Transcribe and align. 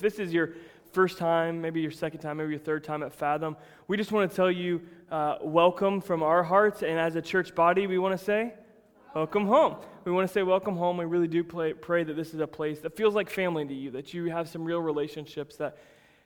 If 0.00 0.14
this 0.14 0.18
is 0.18 0.32
your 0.32 0.54
first 0.92 1.18
time, 1.18 1.60
maybe 1.60 1.82
your 1.82 1.90
second 1.90 2.20
time, 2.20 2.38
maybe 2.38 2.52
your 2.52 2.58
third 2.58 2.84
time 2.84 3.02
at 3.02 3.12
Fathom, 3.12 3.54
we 3.86 3.98
just 3.98 4.12
want 4.12 4.30
to 4.30 4.34
tell 4.34 4.50
you 4.50 4.80
uh, 5.10 5.36
welcome 5.42 6.00
from 6.00 6.22
our 6.22 6.42
hearts. 6.42 6.82
And 6.82 6.98
as 6.98 7.16
a 7.16 7.20
church 7.20 7.54
body, 7.54 7.86
we 7.86 7.98
want 7.98 8.18
to 8.18 8.24
say, 8.24 8.54
welcome 9.14 9.46
home. 9.46 9.76
We 10.06 10.12
want 10.12 10.26
to 10.26 10.32
say 10.32 10.42
welcome 10.42 10.74
home. 10.74 10.96
We 10.96 11.04
really 11.04 11.28
do 11.28 11.44
play, 11.44 11.74
pray 11.74 12.02
that 12.02 12.14
this 12.14 12.32
is 12.32 12.40
a 12.40 12.46
place 12.46 12.80
that 12.80 12.96
feels 12.96 13.14
like 13.14 13.28
family 13.28 13.66
to 13.66 13.74
you, 13.74 13.90
that 13.90 14.14
you 14.14 14.30
have 14.30 14.48
some 14.48 14.64
real 14.64 14.80
relationships 14.80 15.56
that, 15.56 15.76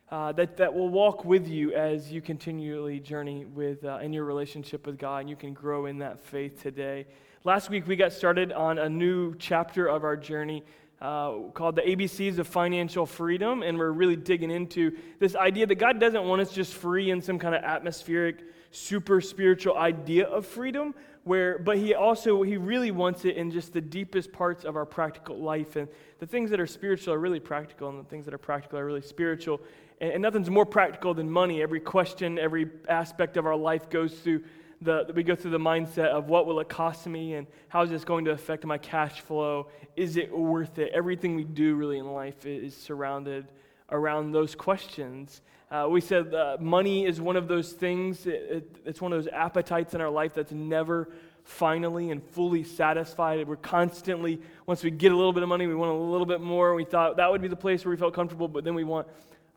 uh, 0.08 0.30
that, 0.30 0.56
that 0.58 0.72
will 0.72 0.88
walk 0.88 1.24
with 1.24 1.48
you 1.48 1.72
as 1.72 2.12
you 2.12 2.20
continually 2.20 3.00
journey 3.00 3.46
with, 3.46 3.84
uh, 3.84 3.98
in 4.00 4.12
your 4.12 4.24
relationship 4.24 4.86
with 4.86 4.98
God, 4.98 5.22
and 5.22 5.28
you 5.28 5.34
can 5.34 5.52
grow 5.52 5.86
in 5.86 5.98
that 5.98 6.22
faith 6.22 6.62
today. 6.62 7.06
Last 7.42 7.70
week, 7.70 7.88
we 7.88 7.96
got 7.96 8.12
started 8.12 8.52
on 8.52 8.78
a 8.78 8.88
new 8.88 9.34
chapter 9.34 9.88
of 9.88 10.04
our 10.04 10.16
journey 10.16 10.62
uh, 11.04 11.50
called 11.52 11.76
the 11.76 11.82
ABCs 11.82 12.38
of 12.38 12.48
Financial 12.48 13.04
Freedom, 13.04 13.62
and 13.62 13.76
we're 13.76 13.90
really 13.90 14.16
digging 14.16 14.50
into 14.50 14.96
this 15.18 15.36
idea 15.36 15.66
that 15.66 15.74
God 15.74 16.00
doesn't 16.00 16.24
want 16.24 16.40
us 16.40 16.50
just 16.50 16.72
free 16.72 17.10
in 17.10 17.20
some 17.20 17.38
kind 17.38 17.54
of 17.54 17.62
atmospheric, 17.62 18.42
super 18.70 19.20
spiritual 19.20 19.76
idea 19.76 20.24
of 20.24 20.46
freedom, 20.46 20.94
where, 21.24 21.58
but 21.58 21.76
He 21.76 21.92
also, 21.92 22.42
He 22.42 22.56
really 22.56 22.90
wants 22.90 23.26
it 23.26 23.36
in 23.36 23.50
just 23.50 23.74
the 23.74 23.82
deepest 23.82 24.32
parts 24.32 24.64
of 24.64 24.76
our 24.76 24.86
practical 24.86 25.38
life. 25.38 25.76
And 25.76 25.88
the 26.20 26.26
things 26.26 26.48
that 26.48 26.58
are 26.58 26.66
spiritual 26.66 27.12
are 27.12 27.18
really 27.18 27.40
practical, 27.40 27.90
and 27.90 28.00
the 28.00 28.08
things 28.08 28.24
that 28.24 28.32
are 28.32 28.38
practical 28.38 28.78
are 28.78 28.86
really 28.86 29.02
spiritual. 29.02 29.60
And, 30.00 30.12
and 30.12 30.22
nothing's 30.22 30.48
more 30.48 30.64
practical 30.64 31.12
than 31.12 31.30
money. 31.30 31.60
Every 31.60 31.80
question, 31.80 32.38
every 32.38 32.70
aspect 32.88 33.36
of 33.36 33.44
our 33.44 33.56
life 33.56 33.90
goes 33.90 34.14
through 34.14 34.42
the, 34.84 35.10
we 35.14 35.22
go 35.22 35.34
through 35.34 35.50
the 35.50 35.58
mindset 35.58 36.08
of 36.08 36.28
what 36.28 36.46
will 36.46 36.60
it 36.60 36.68
cost 36.68 37.06
me 37.06 37.34
and 37.34 37.46
how 37.68 37.82
is 37.82 37.90
this 37.90 38.04
going 38.04 38.24
to 38.26 38.30
affect 38.30 38.64
my 38.64 38.78
cash 38.78 39.20
flow? 39.20 39.68
Is 39.96 40.16
it 40.16 40.30
worth 40.36 40.78
it? 40.78 40.92
Everything 40.94 41.34
we 41.34 41.44
do 41.44 41.74
really 41.74 41.98
in 41.98 42.12
life 42.12 42.46
is 42.46 42.76
surrounded 42.76 43.46
around 43.90 44.32
those 44.32 44.54
questions. 44.54 45.42
Uh, 45.70 45.88
we 45.90 46.00
said 46.00 46.32
uh, 46.34 46.56
money 46.60 47.06
is 47.06 47.20
one 47.20 47.36
of 47.36 47.48
those 47.48 47.72
things, 47.72 48.26
it, 48.26 48.46
it, 48.50 48.76
it's 48.84 49.00
one 49.00 49.12
of 49.12 49.22
those 49.22 49.32
appetites 49.32 49.94
in 49.94 50.00
our 50.00 50.10
life 50.10 50.34
that's 50.34 50.52
never 50.52 51.08
finally 51.42 52.10
and 52.10 52.22
fully 52.22 52.62
satisfied. 52.62 53.46
We're 53.46 53.56
constantly, 53.56 54.40
once 54.66 54.82
we 54.82 54.90
get 54.90 55.12
a 55.12 55.16
little 55.16 55.32
bit 55.32 55.42
of 55.42 55.48
money, 55.48 55.66
we 55.66 55.74
want 55.74 55.92
a 55.92 55.94
little 55.94 56.26
bit 56.26 56.40
more. 56.40 56.74
We 56.74 56.84
thought 56.84 57.16
that 57.16 57.30
would 57.30 57.42
be 57.42 57.48
the 57.48 57.56
place 57.56 57.84
where 57.84 57.90
we 57.90 57.96
felt 57.96 58.14
comfortable, 58.14 58.48
but 58.48 58.64
then 58.64 58.74
we 58.74 58.84
want 58.84 59.06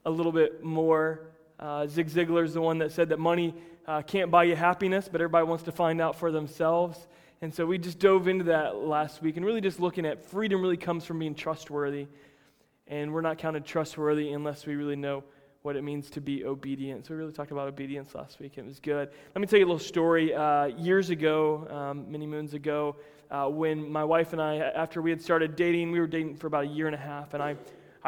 a 0.06 0.10
little 0.10 0.32
bit 0.32 0.64
more. 0.64 1.22
Uh, 1.60 1.88
Zig 1.88 2.08
is 2.08 2.54
the 2.54 2.62
one 2.62 2.78
that 2.80 2.92
said 2.92 3.10
that 3.10 3.20
money 3.20 3.54
uh, 3.88 4.02
can't 4.02 4.30
buy 4.30 4.44
you 4.44 4.56
happiness, 4.56 5.10
but 5.12 5.22
everybody 5.22 5.46
wants 5.46 5.64
to 5.64 5.72
find 5.72 6.00
out 6.02 6.16
for 6.16 6.32
themselves. 6.32 7.08
And 7.42 7.54
so 7.54 7.66
we 7.66 7.78
just 7.78 8.00
dove 8.00 8.28
into 8.28 8.46
that 8.46 8.78
last 8.78 9.22
week 9.22 9.38
and 9.38 9.46
really 9.46 9.62
just 9.62 9.80
looking 9.80 10.06
at 10.06 10.24
freedom 10.24 10.62
really 10.62 10.78
comes 10.78 11.06
from 11.06 11.20
being 11.20 11.36
trustworthy. 11.36 12.08
And 12.88 13.14
we're 13.14 13.22
not 13.22 13.38
counted 13.38 13.66
trustworthy 13.66 14.32
unless 14.32 14.66
we 14.66 14.76
really 14.76 14.96
know 14.96 15.24
what 15.62 15.76
it 15.76 15.84
means 15.84 16.10
to 16.12 16.22
be 16.22 16.46
obedient. 16.46 17.06
So 17.06 17.14
we 17.14 17.20
really 17.20 17.34
talked 17.34 17.52
about 17.52 17.68
obedience 17.68 18.16
last 18.16 18.40
week. 18.40 18.58
It 18.58 18.66
was 18.66 18.80
good. 18.80 19.10
Let 19.36 19.42
me 19.42 19.48
tell 19.48 19.60
you 19.60 19.66
a 19.66 19.68
little 19.68 19.80
story. 19.80 20.34
Uh, 20.34 20.66
years 20.66 21.10
ago, 21.10 21.68
um, 21.70 22.10
many 22.10 22.26
moons 22.26 22.54
ago, 22.54 22.96
uh, 23.30 23.48
when 23.48 23.92
my 23.92 24.04
wife 24.04 24.32
and 24.32 24.42
I, 24.42 24.58
after 24.58 25.02
we 25.02 25.10
had 25.10 25.22
started 25.22 25.56
dating, 25.56 25.92
we 25.92 26.00
were 26.00 26.08
dating 26.08 26.38
for 26.38 26.48
about 26.48 26.64
a 26.64 26.68
year 26.68 26.86
and 26.86 26.96
a 26.96 27.00
half, 27.00 27.34
and 27.34 27.44
I, 27.44 27.58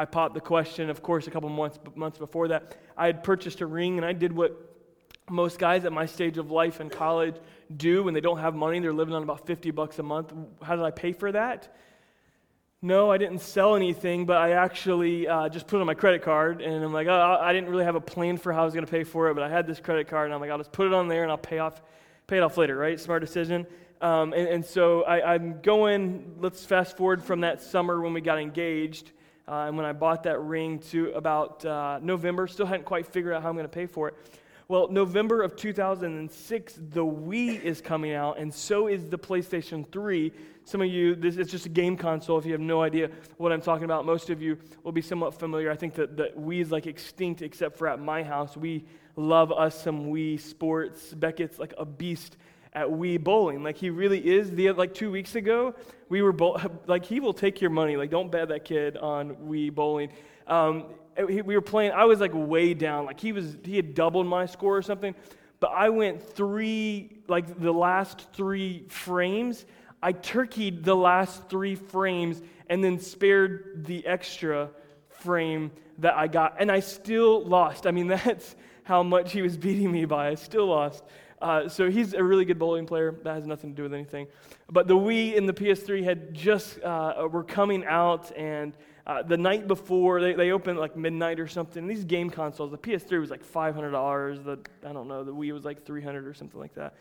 I 0.00 0.06
popped 0.06 0.32
the 0.32 0.40
question. 0.40 0.88
Of 0.88 1.02
course, 1.02 1.26
a 1.26 1.30
couple 1.30 1.50
months 1.50 1.78
months 1.94 2.16
before 2.16 2.48
that, 2.48 2.74
I 2.96 3.04
had 3.04 3.22
purchased 3.22 3.60
a 3.60 3.66
ring, 3.66 3.98
and 3.98 4.06
I 4.06 4.14
did 4.14 4.32
what 4.32 4.56
most 5.28 5.58
guys 5.58 5.84
at 5.84 5.92
my 5.92 6.06
stage 6.06 6.38
of 6.38 6.50
life 6.50 6.80
in 6.80 6.88
college 6.88 7.36
do 7.76 8.02
when 8.02 8.14
they 8.14 8.22
don't 8.22 8.38
have 8.38 8.54
money. 8.54 8.80
They're 8.80 8.94
living 8.94 9.14
on 9.14 9.22
about 9.22 9.46
50 9.46 9.72
bucks 9.72 9.98
a 9.98 10.02
month. 10.02 10.32
How 10.62 10.74
did 10.74 10.86
I 10.86 10.90
pay 10.90 11.12
for 11.12 11.30
that? 11.32 11.76
No, 12.80 13.10
I 13.10 13.18
didn't 13.18 13.40
sell 13.42 13.76
anything, 13.76 14.24
but 14.24 14.38
I 14.38 14.52
actually 14.52 15.28
uh, 15.28 15.50
just 15.50 15.66
put 15.66 15.76
it 15.76 15.80
on 15.80 15.86
my 15.86 15.92
credit 15.92 16.22
card. 16.22 16.62
And 16.62 16.82
I'm 16.82 16.94
like, 16.94 17.06
oh, 17.06 17.38
I 17.38 17.52
didn't 17.52 17.68
really 17.68 17.84
have 17.84 17.94
a 17.94 18.00
plan 18.00 18.38
for 18.38 18.54
how 18.54 18.62
I 18.62 18.64
was 18.64 18.72
going 18.72 18.86
to 18.86 18.90
pay 18.90 19.04
for 19.04 19.28
it, 19.28 19.34
but 19.34 19.42
I 19.42 19.50
had 19.50 19.66
this 19.66 19.80
credit 19.80 20.08
card, 20.08 20.28
and 20.28 20.34
I'm 20.34 20.40
like, 20.40 20.50
I'll 20.50 20.56
just 20.56 20.72
put 20.72 20.86
it 20.86 20.94
on 20.94 21.08
there 21.08 21.24
and 21.24 21.30
I'll 21.30 21.36
pay 21.36 21.58
off, 21.58 21.82
pay 22.26 22.38
it 22.38 22.42
off 22.42 22.56
later, 22.56 22.74
right? 22.74 22.98
Smart 22.98 23.20
decision. 23.20 23.66
Um, 24.00 24.32
and, 24.32 24.48
and, 24.48 24.64
so 24.64 25.02
I, 25.02 25.34
am 25.34 25.60
going, 25.60 26.36
let's 26.40 26.64
fast 26.64 26.96
forward 26.96 27.22
from 27.22 27.42
that 27.42 27.60
summer 27.60 28.00
when 28.00 28.14
we 28.14 28.22
got 28.22 28.38
engaged 28.38 29.12
uh, 29.50 29.66
and 29.66 29.76
when 29.76 29.84
I 29.84 29.92
bought 29.92 30.22
that 30.22 30.40
ring 30.40 30.78
to 30.90 31.10
about 31.10 31.64
uh, 31.64 31.98
November. 32.00 32.46
Still 32.46 32.66
hadn't 32.66 32.84
quite 32.84 33.06
figured 33.06 33.34
out 33.34 33.42
how 33.42 33.48
I'm 33.48 33.56
going 33.56 33.64
to 33.64 33.68
pay 33.68 33.86
for 33.86 34.06
it. 34.08 34.14
Well, 34.68 34.86
November 34.88 35.42
of 35.42 35.56
2006, 35.56 36.74
the 36.74 37.04
Wii 37.04 37.60
is 37.60 37.80
coming 37.80 38.12
out, 38.12 38.38
and 38.38 38.54
so 38.54 38.86
is 38.86 39.08
the 39.08 39.18
PlayStation 39.18 39.90
3. 39.90 40.30
Some 40.64 40.80
of 40.80 40.86
you, 40.86 41.16
this 41.16 41.36
is 41.36 41.50
just 41.50 41.66
a 41.66 41.68
game 41.68 41.96
console. 41.96 42.38
If 42.38 42.46
you 42.46 42.52
have 42.52 42.60
no 42.60 42.80
idea 42.80 43.10
what 43.38 43.50
I'm 43.50 43.60
talking 43.60 43.84
about, 43.84 44.06
most 44.06 44.30
of 44.30 44.40
you 44.40 44.56
will 44.84 44.92
be 44.92 45.02
somewhat 45.02 45.34
familiar. 45.34 45.72
I 45.72 45.76
think 45.76 45.94
that 45.94 46.16
the 46.16 46.30
Wii 46.38 46.60
is 46.60 46.70
like 46.70 46.86
extinct, 46.86 47.42
except 47.42 47.76
for 47.76 47.88
at 47.88 47.98
my 47.98 48.22
house. 48.22 48.56
We 48.56 48.84
love 49.16 49.50
us 49.50 49.82
some 49.82 50.12
Wii 50.12 50.38
sports. 50.38 51.12
Beckett's 51.12 51.58
like 51.58 51.74
a 51.76 51.84
beast 51.84 52.36
at 52.72 52.86
Wii 52.86 53.22
bowling. 53.22 53.62
Like 53.62 53.76
he 53.76 53.90
really 53.90 54.26
is. 54.26 54.50
The 54.50 54.70
like 54.72 54.94
two 54.94 55.10
weeks 55.10 55.34
ago, 55.34 55.74
we 56.08 56.22
were 56.22 56.32
bowl- 56.32 56.60
like 56.86 57.04
he 57.04 57.20
will 57.20 57.34
take 57.34 57.60
your 57.60 57.70
money. 57.70 57.96
Like 57.96 58.10
don't 58.10 58.30
bet 58.30 58.48
that 58.48 58.64
kid 58.64 58.96
on 58.96 59.36
Wii 59.36 59.74
bowling. 59.74 60.10
Um, 60.46 60.86
we 61.18 61.42
were 61.42 61.60
playing, 61.60 61.92
I 61.92 62.04
was 62.04 62.20
like 62.20 62.32
way 62.34 62.74
down. 62.74 63.06
Like 63.06 63.20
he 63.20 63.32
was, 63.32 63.56
he 63.64 63.76
had 63.76 63.94
doubled 63.94 64.26
my 64.26 64.46
score 64.46 64.76
or 64.76 64.82
something. 64.82 65.14
But 65.58 65.72
I 65.74 65.90
went 65.90 66.22
three, 66.22 67.18
like 67.28 67.60
the 67.60 67.72
last 67.72 68.32
three 68.32 68.86
frames. 68.88 69.66
I 70.02 70.12
turkeyed 70.12 70.84
the 70.84 70.96
last 70.96 71.48
three 71.48 71.74
frames 71.74 72.40
and 72.68 72.82
then 72.82 72.98
spared 72.98 73.84
the 73.86 74.06
extra 74.06 74.70
frame 75.08 75.70
that 75.98 76.14
I 76.14 76.28
got. 76.28 76.56
And 76.58 76.72
I 76.72 76.80
still 76.80 77.44
lost. 77.44 77.86
I 77.86 77.90
mean, 77.90 78.06
that's 78.08 78.56
how 78.84 79.02
much 79.02 79.32
he 79.32 79.42
was 79.42 79.56
beating 79.56 79.92
me 79.92 80.06
by. 80.06 80.28
I 80.28 80.34
still 80.36 80.66
lost. 80.66 81.04
Uh, 81.40 81.68
so 81.68 81.90
he's 81.90 82.12
a 82.12 82.22
really 82.22 82.44
good 82.44 82.58
bowling 82.58 82.86
player. 82.86 83.16
That 83.24 83.34
has 83.34 83.46
nothing 83.46 83.70
to 83.70 83.76
do 83.76 83.82
with 83.82 83.94
anything. 83.94 84.26
But 84.70 84.86
the 84.88 84.96
Wii 84.96 85.36
and 85.36 85.48
the 85.48 85.54
PS3 85.54 86.04
had 86.04 86.34
just 86.34 86.80
uh, 86.82 87.28
were 87.30 87.44
coming 87.44 87.84
out, 87.86 88.30
and 88.36 88.76
uh, 89.06 89.22
the 89.22 89.36
night 89.36 89.66
before, 89.66 90.20
they, 90.20 90.34
they 90.34 90.50
opened 90.52 90.78
like 90.78 90.96
midnight 90.96 91.40
or 91.40 91.48
something. 91.48 91.86
These 91.86 92.04
game 92.04 92.30
consoles, 92.30 92.70
the 92.70 92.78
PS3 92.78 93.20
was 93.20 93.30
like 93.30 93.44
$500. 93.44 94.44
The, 94.44 94.58
I 94.86 94.92
don't 94.92 95.08
know, 95.08 95.24
the 95.24 95.34
Wii 95.34 95.52
was 95.52 95.64
like 95.64 95.84
300 95.84 96.26
or 96.26 96.34
something 96.34 96.60
like 96.60 96.74
that. 96.74 96.94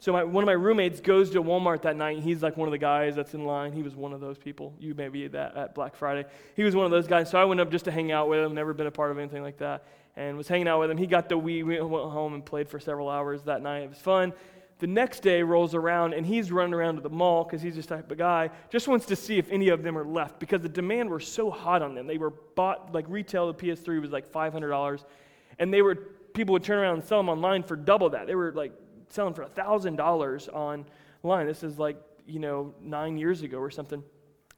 So 0.00 0.12
my, 0.12 0.24
one 0.24 0.44
of 0.44 0.46
my 0.46 0.52
roommates 0.52 1.00
goes 1.00 1.30
to 1.30 1.42
Walmart 1.42 1.82
that 1.82 1.96
night. 1.96 2.18
He's 2.18 2.42
like 2.42 2.56
one 2.56 2.68
of 2.68 2.72
the 2.72 2.78
guys 2.78 3.16
that's 3.16 3.32
in 3.32 3.46
line. 3.46 3.72
He 3.72 3.82
was 3.82 3.94
one 3.94 4.12
of 4.12 4.20
those 4.20 4.36
people. 4.36 4.74
You 4.78 4.94
may 4.94 5.08
be 5.08 5.28
that 5.28 5.56
at 5.56 5.74
Black 5.74 5.94
Friday. 5.96 6.28
He 6.56 6.64
was 6.64 6.76
one 6.76 6.84
of 6.84 6.90
those 6.90 7.06
guys. 7.06 7.30
So 7.30 7.40
I 7.40 7.44
went 7.44 7.60
up 7.60 7.70
just 7.70 7.86
to 7.86 7.90
hang 7.90 8.12
out 8.12 8.28
with 8.28 8.40
him. 8.40 8.54
Never 8.54 8.74
been 8.74 8.88
a 8.88 8.90
part 8.90 9.12
of 9.12 9.18
anything 9.18 9.42
like 9.42 9.58
that. 9.58 9.86
And 10.16 10.36
was 10.36 10.46
hanging 10.46 10.68
out 10.68 10.80
with 10.80 10.90
him. 10.90 10.96
He 10.96 11.06
got 11.06 11.28
the 11.28 11.36
Wii. 11.36 11.64
We 11.64 11.80
went 11.80 11.82
home 11.82 12.34
and 12.34 12.44
played 12.44 12.68
for 12.68 12.78
several 12.78 13.08
hours 13.08 13.42
that 13.44 13.62
night. 13.62 13.82
It 13.82 13.88
was 13.90 13.98
fun. 13.98 14.32
The 14.78 14.86
next 14.86 15.20
day 15.20 15.42
rolls 15.42 15.74
around 15.74 16.14
and 16.14 16.26
he's 16.26 16.52
running 16.52 16.74
around 16.74 16.96
to 16.96 17.00
the 17.00 17.10
mall 17.10 17.44
because 17.44 17.62
he's 17.62 17.76
this 17.76 17.86
type 17.86 18.10
of 18.10 18.18
guy, 18.18 18.50
just 18.70 18.88
wants 18.88 19.06
to 19.06 19.16
see 19.16 19.38
if 19.38 19.50
any 19.50 19.68
of 19.68 19.82
them 19.82 19.96
are 19.96 20.04
left 20.04 20.38
because 20.40 20.62
the 20.62 20.68
demand 20.68 21.08
were 21.08 21.20
so 21.20 21.50
hot 21.50 21.80
on 21.80 21.94
them. 21.94 22.06
They 22.06 22.18
were 22.18 22.30
bought, 22.54 22.92
like 22.92 23.06
retail, 23.08 23.46
the 23.46 23.54
PS3 23.54 24.00
was 24.00 24.10
like 24.10 24.30
$500. 24.30 25.04
And 25.58 25.72
they 25.72 25.80
were, 25.80 25.94
people 26.34 26.52
would 26.54 26.64
turn 26.64 26.78
around 26.78 26.94
and 26.94 27.04
sell 27.04 27.18
them 27.18 27.28
online 27.28 27.62
for 27.62 27.76
double 27.76 28.10
that. 28.10 28.26
They 28.26 28.34
were 28.34 28.52
like 28.52 28.72
selling 29.08 29.34
for 29.34 29.44
$1,000 29.44 30.52
online. 30.52 31.46
This 31.46 31.62
is 31.62 31.78
like, 31.78 31.96
you 32.26 32.40
know, 32.40 32.74
nine 32.80 33.16
years 33.16 33.42
ago 33.42 33.58
or 33.58 33.70
something. 33.70 34.02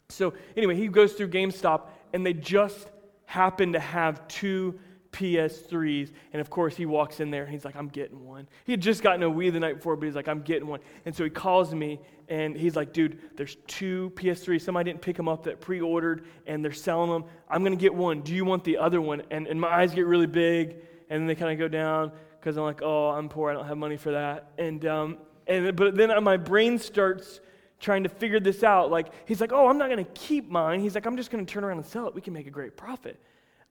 So 0.09 0.35
anyway, 0.57 0.77
he 0.77 0.89
goes 0.89 1.13
through 1.13 1.29
GameStop 1.29 1.83
and 2.13 2.25
they 2.25 2.33
just 2.33 2.89
happen 3.27 3.73
to 3.75 3.81
have 3.81 4.27
two 4.29 4.79
PS3s. 5.17 6.13
And 6.33 6.41
of 6.41 6.51
course, 6.51 6.77
he 6.77 6.85
walks 6.85 7.21
in 7.21 7.31
there 7.31 7.45
and 7.45 7.53
he's 7.53 7.65
like, 7.65 7.75
I'm 7.75 7.89
getting 7.89 8.25
one. 8.27 8.47
He 8.65 8.73
had 8.73 8.81
just 8.81 9.03
gotten 9.03 9.23
a 9.23 9.31
Wii 9.31 9.51
the 9.51 9.61
night 9.61 9.77
before, 9.77 9.97
but 9.97 10.05
he's 10.05 10.15
like, 10.15 10.29
I'm 10.29 10.43
getting 10.43 10.69
one. 10.69 10.81
And 11.07 11.15
so 11.15 11.25
he 11.25 11.31
calls 11.31 11.75
me 11.75 11.99
and 12.29 12.55
he's 12.57 12.77
like, 12.77 12.93
dude, 12.93 13.19
there's 13.37 13.57
two 13.67 14.13
PS3s. 14.15 14.61
Somebody 14.61 14.91
didn't 14.91 15.01
pick 15.01 15.17
them 15.17 15.29
up 15.29 15.45
that 15.45 15.61
pre 15.61 15.81
ordered 15.81 16.27
and 16.47 16.63
they're 16.63 16.73
selling 16.73 17.11
them. 17.11 17.25
I'm 17.49 17.63
going 17.63 17.77
to 17.77 17.81
get 17.81 17.95
one. 17.95 18.21
Do 18.21 18.35
you 18.35 18.45
want 18.45 18.65
the 18.65 18.77
other 18.77 19.01
one? 19.01 19.23
And, 19.31 19.47
and 19.47 19.59
my 19.61 19.69
eyes 19.69 19.95
get 19.95 20.07
really 20.07 20.27
big 20.27 20.77
and 21.09 21.21
then 21.21 21.27
they 21.27 21.35
kind 21.35 21.53
of 21.53 21.59
go 21.59 21.69
down 21.69 22.13
because 22.39 22.57
I'm 22.59 22.65
like, 22.65 22.83
oh, 22.83 23.09
I'm 23.09 23.29
poor. 23.29 23.51
I 23.51 23.55
don't 23.55 23.67
have 23.67 23.79
money 23.79 23.97
for 23.97 24.13
that. 24.13 24.51
And, 24.59 24.85
um, 24.85 25.19
and 25.47 25.75
but 25.75 25.97
then 25.97 26.23
my 26.23 26.37
brain 26.37 26.79
starts 26.79 27.41
trying 27.81 28.03
to 28.03 28.09
figure 28.09 28.41
this 28.41 28.63
out. 28.63 28.91
Like, 28.91 29.09
he's 29.27 29.41
like, 29.41 29.53
oh, 29.53 29.69
I'm 29.69 29.79
not 29.79 29.89
going 29.89 30.05
to 30.05 30.11
keep 30.13 30.51
mine. 30.51 30.81
He's 30.81 30.95
like, 30.95 31.07
I'm 31.07 31.17
just 31.17 31.31
going 31.31 31.45
to 31.45 31.51
turn 31.51 31.65
around 31.65 31.79
and 31.79 31.87
sell 31.87 32.07
it. 32.07 32.15
We 32.15 32.21
can 32.21 32.33
make 32.33 32.47
a 32.47 32.51
great 32.51 32.77
profit. 32.77 33.21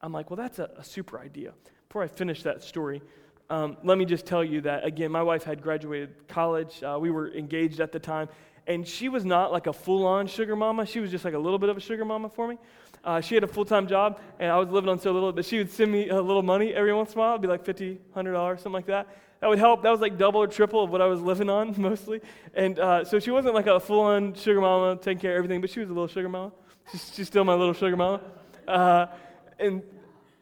I'm 0.05 0.13
like, 0.13 0.29
well, 0.29 0.37
that's 0.37 0.59
a, 0.59 0.69
a 0.77 0.83
super 0.83 1.19
idea. 1.19 1.51
Before 1.87 2.03
I 2.03 2.07
finish 2.07 2.43
that 2.43 2.63
story, 2.63 3.01
um, 3.49 3.75
let 3.83 3.97
me 3.97 4.05
just 4.05 4.27
tell 4.27 4.43
you 4.43 4.61
that, 4.61 4.85
again, 4.85 5.11
my 5.11 5.23
wife 5.23 5.43
had 5.43 5.63
graduated 5.63 6.27
college. 6.27 6.83
Uh, 6.83 6.99
we 7.01 7.09
were 7.09 7.33
engaged 7.33 7.79
at 7.79 7.91
the 7.91 7.97
time. 7.99 8.29
And 8.67 8.87
she 8.87 9.09
was 9.09 9.25
not 9.25 9.51
like 9.51 9.65
a 9.65 9.73
full 9.73 10.05
on 10.05 10.27
sugar 10.27 10.55
mama. 10.55 10.85
She 10.85 10.99
was 10.99 11.09
just 11.09 11.25
like 11.25 11.33
a 11.33 11.39
little 11.39 11.57
bit 11.57 11.69
of 11.69 11.77
a 11.77 11.79
sugar 11.79 12.05
mama 12.05 12.29
for 12.29 12.47
me. 12.47 12.59
Uh, 13.03 13.19
she 13.19 13.33
had 13.33 13.43
a 13.43 13.47
full 13.47 13.65
time 13.65 13.87
job, 13.87 14.19
and 14.39 14.51
I 14.51 14.57
was 14.59 14.69
living 14.69 14.89
on 14.91 14.99
so 14.99 15.11
little, 15.11 15.31
but 15.31 15.43
she 15.43 15.57
would 15.57 15.71
send 15.71 15.91
me 15.91 16.09
a 16.09 16.21
little 16.21 16.43
money 16.43 16.71
every 16.71 16.93
once 16.93 17.13
in 17.13 17.17
a 17.17 17.21
while. 17.21 17.31
It'd 17.31 17.41
be 17.41 17.47
like 17.47 17.65
$50, 17.65 17.97
$100, 18.15 18.57
something 18.57 18.73
like 18.73 18.85
that. 18.85 19.07
That 19.41 19.49
would 19.49 19.59
help. 19.59 19.81
That 19.81 19.89
was 19.89 20.01
like 20.01 20.19
double 20.19 20.39
or 20.41 20.47
triple 20.47 20.83
of 20.83 20.91
what 20.91 21.01
I 21.01 21.07
was 21.07 21.19
living 21.19 21.49
on 21.49 21.73
mostly. 21.81 22.21
And 22.53 22.77
uh, 22.77 23.05
so 23.05 23.19
she 23.19 23.31
wasn't 23.31 23.55
like 23.55 23.65
a 23.65 23.79
full 23.79 24.01
on 24.01 24.35
sugar 24.35 24.61
mama, 24.61 24.97
taking 25.01 25.19
care 25.19 25.31
of 25.31 25.37
everything, 25.37 25.61
but 25.61 25.71
she 25.71 25.79
was 25.79 25.89
a 25.89 25.93
little 25.93 26.07
sugar 26.07 26.29
mama. 26.29 26.51
She's, 26.91 27.11
she's 27.15 27.27
still 27.27 27.43
my 27.43 27.55
little 27.55 27.73
sugar 27.73 27.97
mama. 27.97 28.21
Uh, 28.67 29.07
And 29.57 29.83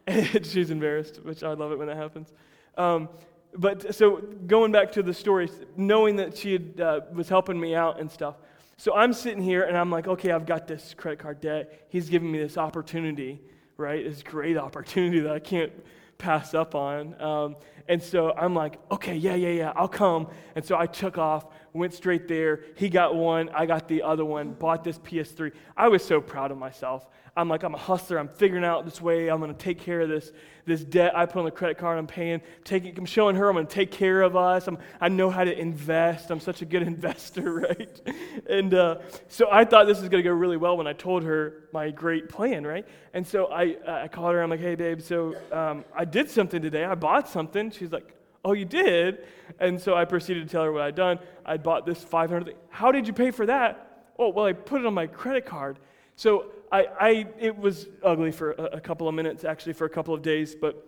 she's 0.44 0.70
embarrassed, 0.70 1.20
which 1.24 1.44
I 1.44 1.54
love 1.54 1.72
it 1.72 1.78
when 1.78 1.88
that 1.88 1.98
happens. 1.98 2.34
Um, 2.78 3.10
but 3.56 3.94
so 3.96 4.18
going 4.48 4.72
back 4.72 4.92
to 4.94 5.04
the 5.04 5.14
story, 5.14 5.50
knowing 5.76 6.16
that 6.18 6.38
she 6.38 6.54
had, 6.54 6.82
uh, 6.82 7.02
was 7.12 7.30
helping 7.30 7.60
me 7.60 7.76
out 7.76 8.00
and 8.00 8.12
stuff. 8.12 8.36
So 8.78 8.96
I'm 8.96 9.14
sitting 9.14 9.42
here 9.42 9.64
and 9.64 9.78
I'm 9.78 9.92
like, 9.92 10.08
okay, 10.08 10.32
I've 10.32 10.46
got 10.46 10.68
this 10.68 10.94
credit 10.98 11.20
card 11.20 11.40
debt. 11.40 11.86
He's 11.90 12.10
giving 12.10 12.32
me 12.32 12.40
this 12.40 12.58
opportunity, 12.58 13.42
right? 13.78 14.04
This 14.04 14.24
great 14.24 14.58
opportunity 14.68 15.20
that 15.20 15.32
I 15.32 15.40
can't 15.40 15.72
pass 16.18 16.54
up 16.54 16.74
on. 16.74 17.20
Um, 17.22 17.56
and 17.88 18.02
so 18.02 18.34
I'm 18.34 18.56
like, 18.56 18.80
okay, 18.92 19.16
yeah, 19.16 19.36
yeah, 19.36 19.50
yeah, 19.50 19.74
I'll 19.76 19.88
come. 19.88 20.28
And 20.56 20.66
so 20.66 20.78
I 20.78 20.86
took 20.88 21.18
off, 21.18 21.46
went 21.74 21.94
straight 21.94 22.28
there. 22.28 22.62
He 22.76 22.90
got 22.90 23.16
one, 23.16 23.50
I 23.50 23.66
got 23.66 23.88
the 23.88 24.04
other 24.04 24.24
one, 24.24 24.54
bought 24.54 24.84
this 24.84 25.00
PS3. 25.00 25.52
I 25.76 25.88
was 25.88 26.04
so 26.04 26.22
proud 26.22 26.52
of 26.52 26.58
myself. 26.58 27.08
I'm 27.36 27.50
like, 27.50 27.64
I'm 27.64 27.74
a 27.74 27.80
hustler. 27.80 28.20
I'm 28.20 28.28
figuring 28.28 28.64
out 28.64 28.86
this 28.86 29.02
way. 29.02 29.28
I'm 29.30 29.40
going 29.40 29.52
to 29.52 29.58
take 29.58 29.80
care 29.80 30.02
of 30.02 30.10
this, 30.10 30.32
this 30.66 30.84
debt 30.84 31.18
I 31.18 31.26
put 31.26 31.40
on 31.40 31.46
the 31.46 31.52
credit 31.52 31.80
card. 31.80 31.98
I'm 31.98 32.06
paying, 32.06 32.42
taking, 32.64 32.96
I'm 32.96 33.08
showing 33.08 33.36
her 33.38 33.50
I'm 33.50 33.56
going 33.56 33.66
to 33.66 33.74
take 33.74 33.90
care 33.90 34.22
of 34.22 34.36
us. 34.36 34.68
I'm, 34.68 34.78
I 35.02 35.10
know 35.10 35.32
how 35.32 35.44
to 35.44 35.60
invest. 35.60 36.30
I'm 36.30 36.40
such 36.40 36.62
a 36.62 36.66
good 36.66 36.84
investor, 36.88 37.52
right? 37.54 38.02
And 38.48 38.76
uh, 38.76 39.00
so 39.30 39.48
I 39.52 39.66
thought 39.66 39.88
this 39.88 40.00
was 40.00 40.10
going 40.10 40.24
to 40.24 40.30
go 40.30 40.34
really 40.34 40.58
well 40.58 40.78
when 40.78 40.86
I 40.86 40.94
told 40.94 41.24
her 41.24 41.64
my 41.74 41.90
great 41.90 42.30
plan, 42.30 42.68
right? 42.68 42.88
And 43.16 43.26
so 43.26 43.48
I, 43.48 43.78
I 43.88 44.08
called 44.10 44.34
her. 44.36 44.44
I'm 44.44 44.52
like, 44.52 44.60
hey, 44.60 44.76
babe, 44.76 45.02
so 45.02 45.36
um, 45.52 45.86
I 45.96 46.06
did 46.06 46.30
something 46.30 46.62
today. 46.62 46.86
I 46.86 46.94
bought 46.94 47.28
something. 47.28 47.72
She's 47.72 47.92
like, 47.92 48.14
Oh, 48.46 48.54
you 48.54 48.66
did? 48.66 49.26
And 49.60 49.80
so 49.80 49.96
I 49.96 50.06
proceeded 50.06 50.48
to 50.48 50.52
tell 50.52 50.64
her 50.64 50.72
what 50.72 50.82
I'd 50.82 50.96
done. 50.96 51.20
I'd 51.46 51.64
bought 51.64 51.86
this 51.86 52.04
500. 52.04 52.56
How 52.70 52.92
did 52.92 53.08
you 53.08 53.14
pay 53.14 53.32
for 53.32 53.46
that? 53.46 54.06
Oh, 54.20 54.30
well, 54.30 54.46
I 54.46 54.54
put 54.54 54.82
it 54.82 54.88
on 54.88 54.94
my 54.94 55.08
credit 55.08 55.46
card. 55.46 55.80
So 56.16 56.52
I, 56.72 56.88
I, 57.00 57.28
it 57.40 57.58
was 57.58 57.88
ugly 58.04 58.32
for 58.32 58.52
a, 58.52 58.64
a, 58.64 58.82
couple 58.82 59.08
of 59.08 59.16
minutes, 59.16 59.44
actually, 59.44 59.74
for 59.74 59.86
a 59.86 59.90
couple 59.90 60.14
of 60.14 60.22
days, 60.22 60.56
but 60.56 60.88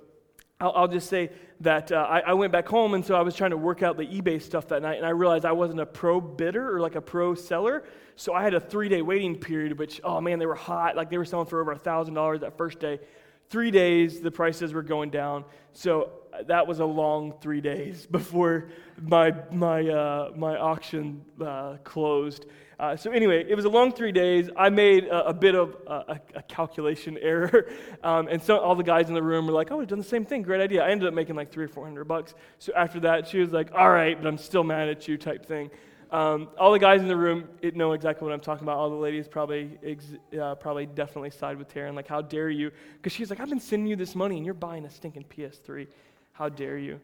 I'll, 0.60 0.72
I'll 0.72 0.88
just 0.88 1.10
say 1.10 1.32
that 1.62 1.92
uh, 1.92 2.08
I, 2.10 2.20
I, 2.20 2.34
went 2.34 2.52
back 2.52 2.68
home, 2.68 2.94
and 2.94 3.04
so 3.04 3.16
I 3.16 3.22
was 3.22 3.36
trying 3.36 3.52
to 3.52 3.58
work 3.58 3.84
out 3.84 3.98
the 3.98 4.06
eBay 4.06 4.42
stuff 4.42 4.68
that 4.70 4.82
night, 4.82 4.98
and 4.98 5.06
I 5.06 5.10
realized 5.10 5.46
I 5.46 5.52
wasn't 5.52 5.80
a 5.80 5.86
pro 5.86 6.22
bidder 6.22 6.76
or 6.76 6.80
like 6.80 6.96
a 6.96 7.02
pro 7.02 7.34
seller, 7.34 7.84
so 8.16 8.34
I 8.34 8.44
had 8.44 8.54
a 8.54 8.60
three 8.60 8.90
day 8.90 9.02
waiting 9.02 9.36
period, 9.36 9.78
which, 9.78 10.00
oh 10.04 10.22
man, 10.22 10.40
they 10.40 10.46
were 10.46 10.56
hot. 10.56 10.96
Like 10.96 11.10
they 11.10 11.18
were 11.18 11.26
selling 11.26 11.48
for 11.48 11.62
over 11.62 11.76
$1,000 11.76 12.40
that 12.42 12.58
first 12.58 12.80
day. 12.80 13.00
Three 13.50 13.72
days, 13.72 14.22
the 14.22 14.32
prices 14.32 14.74
were 14.74 14.84
going 14.84 15.10
down. 15.10 15.46
So 15.74 16.12
that 16.44 16.68
was 16.68 16.80
a 16.80 16.86
long 16.86 17.34
three 17.42 17.62
days 17.62 18.06
before 18.12 18.70
my, 19.02 19.34
my, 19.52 19.88
uh, 19.88 20.32
my 20.36 20.58
auction 20.58 21.24
uh, 21.44 21.78
closed. 21.84 22.46
Uh, 22.78 22.96
so 22.96 23.12
anyway, 23.12 23.46
it 23.48 23.56
was 23.56 23.66
a 23.66 23.70
long 23.70 23.92
three 23.92 24.12
days. 24.12 24.50
I 24.58 24.70
made 24.70 25.06
a, 25.06 25.28
a 25.28 25.34
bit 25.34 25.56
of 25.56 25.78
a, 25.88 26.20
a 26.36 26.44
calculation 26.44 27.18
error, 27.22 27.70
um, 28.04 28.28
and 28.28 28.42
so 28.44 28.58
all 28.58 28.76
the 28.76 28.84
guys 28.84 29.08
in 29.08 29.14
the 29.14 29.24
room 29.24 29.48
were 29.48 29.54
like, 29.54 29.72
"Oh, 29.72 29.78
we've 29.78 29.88
done 29.88 29.98
the 29.98 30.04
same 30.04 30.26
thing. 30.26 30.42
Great 30.42 30.60
idea." 30.60 30.84
I 30.84 30.90
ended 30.90 31.08
up 31.08 31.14
making 31.14 31.38
like 31.38 31.54
three 31.54 31.64
or 31.64 31.70
four 31.70 31.86
hundred 31.86 32.04
bucks. 32.04 32.34
So 32.60 32.74
after 32.76 33.00
that, 33.02 33.30
she 33.30 33.40
was 33.40 33.54
like, 33.54 33.72
"All 33.74 33.90
right, 33.90 34.22
but 34.22 34.28
I'm 34.28 34.38
still 34.38 34.66
mad 34.66 34.90
at 34.90 35.08
you," 35.08 35.18
type 35.18 35.46
thing. 35.46 35.70
Um, 36.12 36.50
all 36.58 36.72
the 36.72 36.80
guys 36.80 37.02
in 37.02 37.08
the 37.08 37.16
room 37.16 37.48
know 37.74 37.94
exactly 37.94 38.26
what 38.26 38.34
I'm 38.34 38.40
talking 38.40 38.64
about. 38.64 38.78
All 38.78 38.90
the 38.90 38.96
ladies 38.96 39.28
probably, 39.28 39.78
ex- 39.84 40.14
uh, 40.40 40.56
probably 40.56 40.86
definitely 40.86 41.32
side 41.32 41.58
with 41.58 41.74
Taryn. 41.74 41.96
Like, 41.96 42.08
how 42.08 42.22
dare 42.22 42.50
you? 42.50 42.72
Because 42.94 43.12
she's 43.12 43.30
like, 43.30 43.40
I've 43.40 43.50
been 43.50 43.60
sending 43.60 43.88
you 43.88 43.96
this 43.96 44.16
money, 44.16 44.38
and 44.38 44.46
you're 44.46 44.54
buying 44.54 44.86
a 44.86 44.90
stinking 44.90 45.26
PS3. 45.26 45.88
How 46.36 46.50
dare 46.50 46.78
you? 46.78 47.00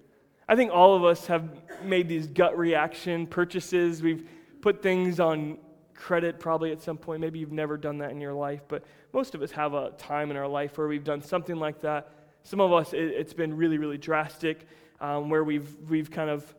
I 0.49 0.57
think 0.57 0.73
all 0.73 0.93
of 0.93 1.05
us 1.05 1.25
have 1.27 1.49
made 1.85 2.09
these 2.09 2.27
gut 2.27 2.57
reaction 2.57 3.25
purchases. 3.25 4.01
We've 4.01 4.27
put 4.59 4.83
things 4.83 5.21
on 5.21 5.57
credit 5.95 6.37
probably 6.37 6.73
at 6.73 6.81
some 6.81 6.97
point. 6.97 7.21
Maybe 7.21 7.39
you've 7.39 7.53
never 7.53 7.77
done 7.77 7.99
that 7.99 8.11
in 8.11 8.19
your 8.19 8.33
life, 8.33 8.63
but 8.67 8.83
most 9.13 9.33
of 9.33 9.41
us 9.41 9.49
have 9.51 9.73
a 9.73 9.91
time 9.91 10.31
in 10.31 10.37
our 10.37 10.49
life 10.49 10.77
where 10.77 10.89
we've 10.89 11.05
done 11.05 11.21
something 11.21 11.55
like 11.55 11.79
that. 11.79 12.11
Some 12.43 12.59
of 12.59 12.73
us, 12.73 12.91
it, 12.91 13.15
has 13.17 13.33
been 13.33 13.55
really, 13.55 13.77
really 13.77 13.97
drastic, 13.97 14.67
um, 14.99 15.29
where 15.29 15.45
we've, 15.45 15.73
we've 15.89 16.11
kind 16.11 16.29
of 16.29 16.53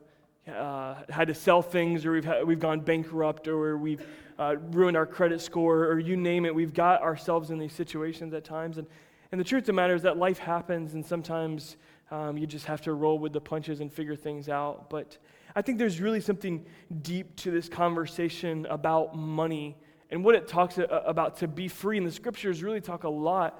uh, 0.49 0.95
had 1.11 1.29
to 1.29 1.35
sell 1.35 1.61
things, 1.61 2.07
or 2.07 2.13
we've, 2.13 2.25
had, 2.25 2.47
we've 2.47 2.59
gone 2.59 2.81
bankrupt, 2.81 3.49
or 3.49 3.77
we've 3.77 4.07
uh, 4.39 4.57
ruined 4.71 4.97
our 4.97 5.05
credit 5.05 5.43
score, 5.43 5.85
or 5.89 5.99
you 5.99 6.17
name 6.17 6.47
it. 6.47 6.55
We've 6.55 6.73
got 6.73 7.03
ourselves 7.03 7.51
in 7.51 7.59
these 7.59 7.75
situations 7.75 8.33
at 8.33 8.45
times. 8.45 8.79
And, 8.79 8.87
and 9.31 9.39
the 9.39 9.45
truth 9.45 9.65
of 9.65 9.67
the 9.67 9.73
matter 9.75 9.95
is 9.95 10.03
that 10.03 10.17
life 10.17 10.39
happens, 10.39 10.95
and 10.95 11.05
sometimes 11.05 11.77
um, 12.13 12.37
you 12.37 12.47
just 12.47 12.67
have 12.67 12.83
to 12.83 12.93
roll 12.93 13.19
with 13.19 13.33
the 13.33 13.41
punches 13.41 13.81
and 13.81 13.91
figure 13.91 14.15
things 14.15 14.51
out. 14.51 14.91
But 14.91 15.17
I 15.57 15.63
think 15.63 15.79
there's 15.79 15.99
really 15.99 16.21
something 16.21 16.67
deep 17.01 17.37
to 17.37 17.51
this 17.51 17.71
conversation 17.71 18.67
about 18.67 19.17
money 19.17 19.79
and 20.11 20.23
what 20.23 20.35
it 20.35 20.47
talks 20.47 20.79
about 20.79 21.39
to 21.39 21.49
be 21.49 21.69
free. 21.69 21.97
And 21.97 22.07
the 22.07 22.13
scriptures 22.13 22.63
really 22.63 22.83
talk 22.83 23.05
a 23.05 23.09
lot 23.09 23.59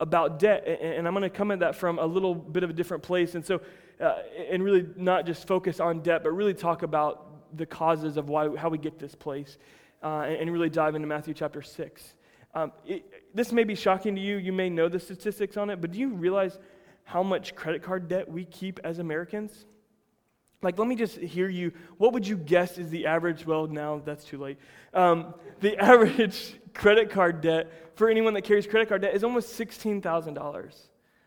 about 0.00 0.38
debt. 0.38 0.66
And 0.66 1.06
I'm 1.06 1.12
going 1.12 1.22
to 1.22 1.30
come 1.30 1.50
at 1.50 1.60
that 1.60 1.76
from 1.76 1.98
a 1.98 2.06
little 2.06 2.34
bit 2.34 2.62
of 2.62 2.70
a 2.70 2.72
different 2.72 3.02
place. 3.02 3.34
And 3.34 3.44
so, 3.44 3.60
uh, 4.00 4.14
and 4.50 4.64
really 4.64 4.86
not 4.96 5.26
just 5.26 5.46
focus 5.46 5.78
on 5.78 6.00
debt, 6.00 6.22
but 6.22 6.30
really 6.30 6.54
talk 6.54 6.82
about 6.82 7.56
the 7.58 7.66
causes 7.66 8.16
of 8.16 8.30
why, 8.30 8.56
how 8.56 8.70
we 8.70 8.78
get 8.78 8.98
this 8.98 9.14
place 9.14 9.58
uh, 10.02 10.22
and 10.22 10.50
really 10.50 10.70
dive 10.70 10.94
into 10.94 11.06
Matthew 11.06 11.34
chapter 11.34 11.60
6. 11.60 12.14
Um, 12.54 12.72
it, 12.86 13.04
this 13.34 13.52
may 13.52 13.64
be 13.64 13.74
shocking 13.74 14.14
to 14.14 14.20
you. 14.20 14.38
You 14.38 14.52
may 14.52 14.70
know 14.70 14.88
the 14.88 14.98
statistics 14.98 15.58
on 15.58 15.68
it, 15.68 15.82
but 15.82 15.92
do 15.92 15.98
you 15.98 16.08
realize 16.14 16.58
how 17.12 17.22
much 17.22 17.54
credit 17.54 17.82
card 17.82 18.08
debt 18.08 18.26
we 18.30 18.46
keep 18.46 18.80
as 18.84 18.98
Americans? 18.98 19.66
Like, 20.62 20.78
let 20.78 20.88
me 20.88 20.96
just 20.96 21.18
hear 21.18 21.46
you. 21.46 21.72
What 21.98 22.14
would 22.14 22.26
you 22.26 22.38
guess 22.38 22.78
is 22.78 22.88
the 22.88 23.04
average? 23.04 23.44
Well, 23.44 23.66
now 23.66 24.00
that's 24.02 24.24
too 24.24 24.38
late. 24.38 24.56
Um, 24.94 25.34
the 25.60 25.76
average 25.90 26.54
credit 26.72 27.10
card 27.10 27.42
debt 27.42 27.70
for 27.96 28.08
anyone 28.08 28.32
that 28.32 28.42
carries 28.42 28.66
credit 28.66 28.88
card 28.88 29.02
debt 29.02 29.14
is 29.14 29.24
almost 29.24 29.58
$16,000 29.60 30.74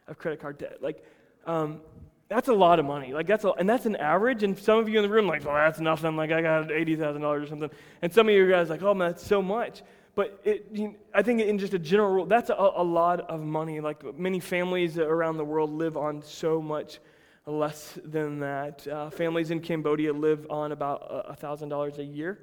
of 0.07 0.17
credit 0.17 0.41
card 0.41 0.57
debt. 0.57 0.81
Like, 0.81 1.03
um, 1.45 1.81
that's 2.29 2.47
a 2.47 2.53
lot 2.53 2.79
of 2.79 2.85
money. 2.85 3.13
Like, 3.13 3.27
that's 3.27 3.43
a, 3.43 3.51
and 3.51 3.69
that's 3.69 3.85
an 3.85 3.97
average. 3.97 4.41
And 4.41 4.57
some 4.57 4.79
of 4.79 4.89
you 4.89 4.97
in 4.97 5.03
the 5.03 5.09
room, 5.09 5.27
like, 5.27 5.45
well, 5.45 5.53
that's 5.53 5.79
nothing. 5.79 6.15
Like, 6.15 6.31
I 6.31 6.41
got 6.41 6.69
$80,000 6.69 7.21
or 7.23 7.45
something. 7.45 7.69
And 8.01 8.11
some 8.11 8.27
of 8.27 8.33
you 8.33 8.49
guys, 8.49 8.71
like, 8.71 8.81
oh, 8.81 8.95
man, 8.95 9.11
that's 9.11 9.27
so 9.27 9.39
much. 9.39 9.83
But 10.15 10.39
it, 10.45 10.67
you 10.71 10.87
know, 10.87 10.95
I 11.13 11.21
think 11.21 11.41
in 11.41 11.59
just 11.59 11.73
a 11.73 11.79
general 11.79 12.11
rule, 12.11 12.25
that's 12.25 12.49
a, 12.49 12.53
a 12.53 12.83
lot 12.83 13.19
of 13.21 13.41
money. 13.41 13.81
Like, 13.81 14.17
many 14.17 14.39
families 14.39 14.97
around 14.97 15.37
the 15.37 15.43
world 15.43 15.71
live 15.71 15.97
on 15.97 16.21
so 16.21 16.61
much 16.61 16.99
less 17.45 17.99
than 18.03 18.39
that. 18.39 18.87
Uh, 18.87 19.09
families 19.09 19.51
in 19.51 19.59
Cambodia 19.59 20.13
live 20.13 20.47
on 20.49 20.71
about 20.71 21.37
$1,000 21.39 21.97
a 21.97 22.03
year, 22.03 22.39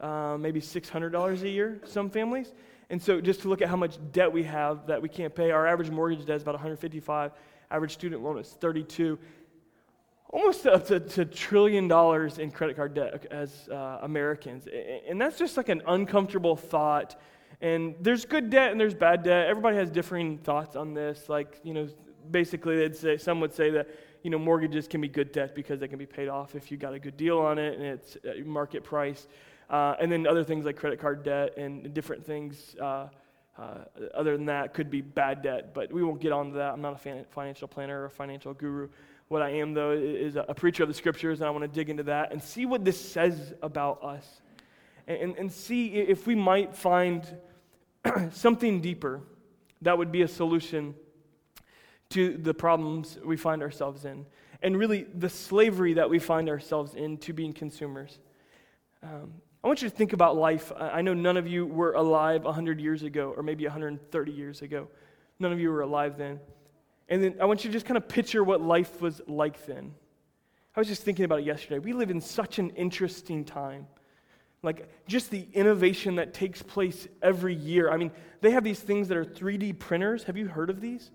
uh, 0.00 0.36
maybe 0.38 0.60
$600 0.60 1.42
a 1.42 1.48
year, 1.48 1.80
some 1.84 2.10
families. 2.10 2.52
And 2.90 3.00
so 3.00 3.20
just 3.20 3.42
to 3.42 3.48
look 3.48 3.62
at 3.62 3.68
how 3.68 3.76
much 3.76 3.98
debt 4.12 4.32
we 4.32 4.42
have 4.44 4.86
that 4.86 5.00
we 5.00 5.08
can't 5.08 5.34
pay, 5.34 5.50
our 5.50 5.66
average 5.66 5.90
mortgage 5.90 6.26
debt 6.26 6.36
is 6.36 6.42
about 6.42 6.54
155, 6.54 7.32
average 7.70 7.92
student 7.92 8.22
loan 8.22 8.38
is 8.38 8.48
32, 8.48 9.18
almost 10.32 10.66
up 10.66 10.86
to, 10.86 10.98
to 10.98 11.24
trillion 11.24 11.86
dollars 11.86 12.38
in 12.38 12.50
credit 12.50 12.74
card 12.74 12.94
debt 12.94 13.26
as 13.30 13.68
uh, 13.70 13.98
Americans. 14.02 14.66
And 15.08 15.20
that's 15.20 15.38
just 15.38 15.56
like 15.56 15.68
an 15.68 15.82
uncomfortable 15.86 16.56
thought. 16.56 17.20
And 17.60 17.94
there's 18.00 18.24
good 18.24 18.50
debt 18.50 18.72
and 18.72 18.80
there's 18.80 18.94
bad 18.94 19.22
debt. 19.22 19.46
Everybody 19.46 19.76
has 19.76 19.90
differing 19.90 20.38
thoughts 20.38 20.74
on 20.74 20.94
this. 20.94 21.28
Like, 21.28 21.60
you 21.62 21.74
know, 21.74 21.88
basically 22.30 22.76
they'd 22.76 22.96
say, 22.96 23.18
some 23.18 23.40
would 23.40 23.54
say 23.54 23.70
that 23.70 23.88
you 24.22 24.30
know, 24.30 24.38
mortgages 24.38 24.86
can 24.86 25.00
be 25.00 25.08
good 25.08 25.32
debt 25.32 25.54
because 25.54 25.80
they 25.80 25.88
can 25.88 25.98
be 25.98 26.06
paid 26.06 26.28
off 26.28 26.54
if 26.54 26.70
you 26.70 26.76
got 26.76 26.94
a 26.94 26.98
good 26.98 27.16
deal 27.16 27.38
on 27.38 27.58
it 27.58 27.78
and 27.78 27.84
it's 27.84 28.16
market 28.44 28.84
price. 28.84 29.26
Uh, 29.68 29.94
and 30.00 30.10
then 30.10 30.26
other 30.26 30.44
things 30.44 30.64
like 30.64 30.76
credit 30.76 31.00
card 31.00 31.22
debt 31.22 31.56
and 31.56 31.92
different 31.92 32.24
things 32.24 32.76
uh, 32.80 33.08
uh, 33.58 33.78
other 34.14 34.36
than 34.36 34.46
that 34.46 34.74
could 34.74 34.90
be 34.90 35.00
bad 35.00 35.42
debt. 35.42 35.74
But 35.74 35.92
we 35.92 36.02
won't 36.02 36.20
get 36.20 36.32
onto 36.32 36.56
that. 36.56 36.72
I'm 36.72 36.80
not 36.80 36.94
a 37.04 37.24
financial 37.30 37.68
planner 37.68 38.02
or 38.02 38.04
a 38.06 38.10
financial 38.10 38.54
guru. 38.54 38.88
What 39.32 39.40
I 39.40 39.52
am, 39.52 39.72
though, 39.72 39.92
is 39.92 40.36
a 40.36 40.52
preacher 40.52 40.82
of 40.82 40.90
the 40.90 40.94
scriptures, 40.94 41.40
and 41.40 41.48
I 41.48 41.50
want 41.52 41.62
to 41.62 41.68
dig 41.68 41.88
into 41.88 42.02
that 42.02 42.32
and 42.32 42.42
see 42.42 42.66
what 42.66 42.84
this 42.84 43.00
says 43.00 43.54
about 43.62 44.04
us 44.04 44.26
and, 45.06 45.34
and 45.38 45.50
see 45.50 45.86
if 45.94 46.26
we 46.26 46.34
might 46.34 46.76
find 46.76 47.26
something 48.32 48.82
deeper 48.82 49.22
that 49.80 49.96
would 49.96 50.12
be 50.12 50.20
a 50.20 50.28
solution 50.28 50.94
to 52.10 52.36
the 52.36 52.52
problems 52.52 53.18
we 53.24 53.38
find 53.38 53.62
ourselves 53.62 54.04
in, 54.04 54.26
and 54.62 54.76
really 54.76 55.04
the 55.04 55.30
slavery 55.30 55.94
that 55.94 56.10
we 56.10 56.18
find 56.18 56.50
ourselves 56.50 56.94
in 56.94 57.16
to 57.16 57.32
being 57.32 57.54
consumers. 57.54 58.18
Um, 59.02 59.32
I 59.64 59.66
want 59.66 59.80
you 59.80 59.88
to 59.88 59.96
think 59.96 60.12
about 60.12 60.36
life. 60.36 60.70
I 60.78 61.00
know 61.00 61.14
none 61.14 61.38
of 61.38 61.48
you 61.48 61.64
were 61.64 61.92
alive 61.94 62.44
100 62.44 62.82
years 62.82 63.02
ago, 63.02 63.32
or 63.34 63.42
maybe 63.42 63.64
130 63.64 64.30
years 64.30 64.60
ago. 64.60 64.88
None 65.38 65.54
of 65.54 65.58
you 65.58 65.70
were 65.70 65.80
alive 65.80 66.18
then. 66.18 66.38
And 67.08 67.22
then 67.22 67.34
I 67.40 67.44
want 67.44 67.64
you 67.64 67.70
to 67.70 67.72
just 67.72 67.86
kind 67.86 67.96
of 67.96 68.08
picture 68.08 68.42
what 68.42 68.60
life 68.60 69.00
was 69.00 69.20
like 69.26 69.66
then. 69.66 69.92
I 70.74 70.80
was 70.80 70.88
just 70.88 71.02
thinking 71.02 71.24
about 71.24 71.40
it 71.40 71.44
yesterday. 71.44 71.78
We 71.78 71.92
live 71.92 72.10
in 72.10 72.20
such 72.20 72.58
an 72.58 72.70
interesting 72.70 73.44
time. 73.44 73.86
Like, 74.62 74.88
just 75.06 75.30
the 75.30 75.46
innovation 75.52 76.16
that 76.16 76.32
takes 76.32 76.62
place 76.62 77.08
every 77.20 77.54
year. 77.54 77.90
I 77.90 77.96
mean, 77.96 78.12
they 78.40 78.52
have 78.52 78.64
these 78.64 78.80
things 78.80 79.08
that 79.08 79.16
are 79.16 79.24
3D 79.24 79.78
printers. 79.78 80.24
Have 80.24 80.36
you 80.36 80.46
heard 80.46 80.70
of 80.70 80.80
these? 80.80 81.10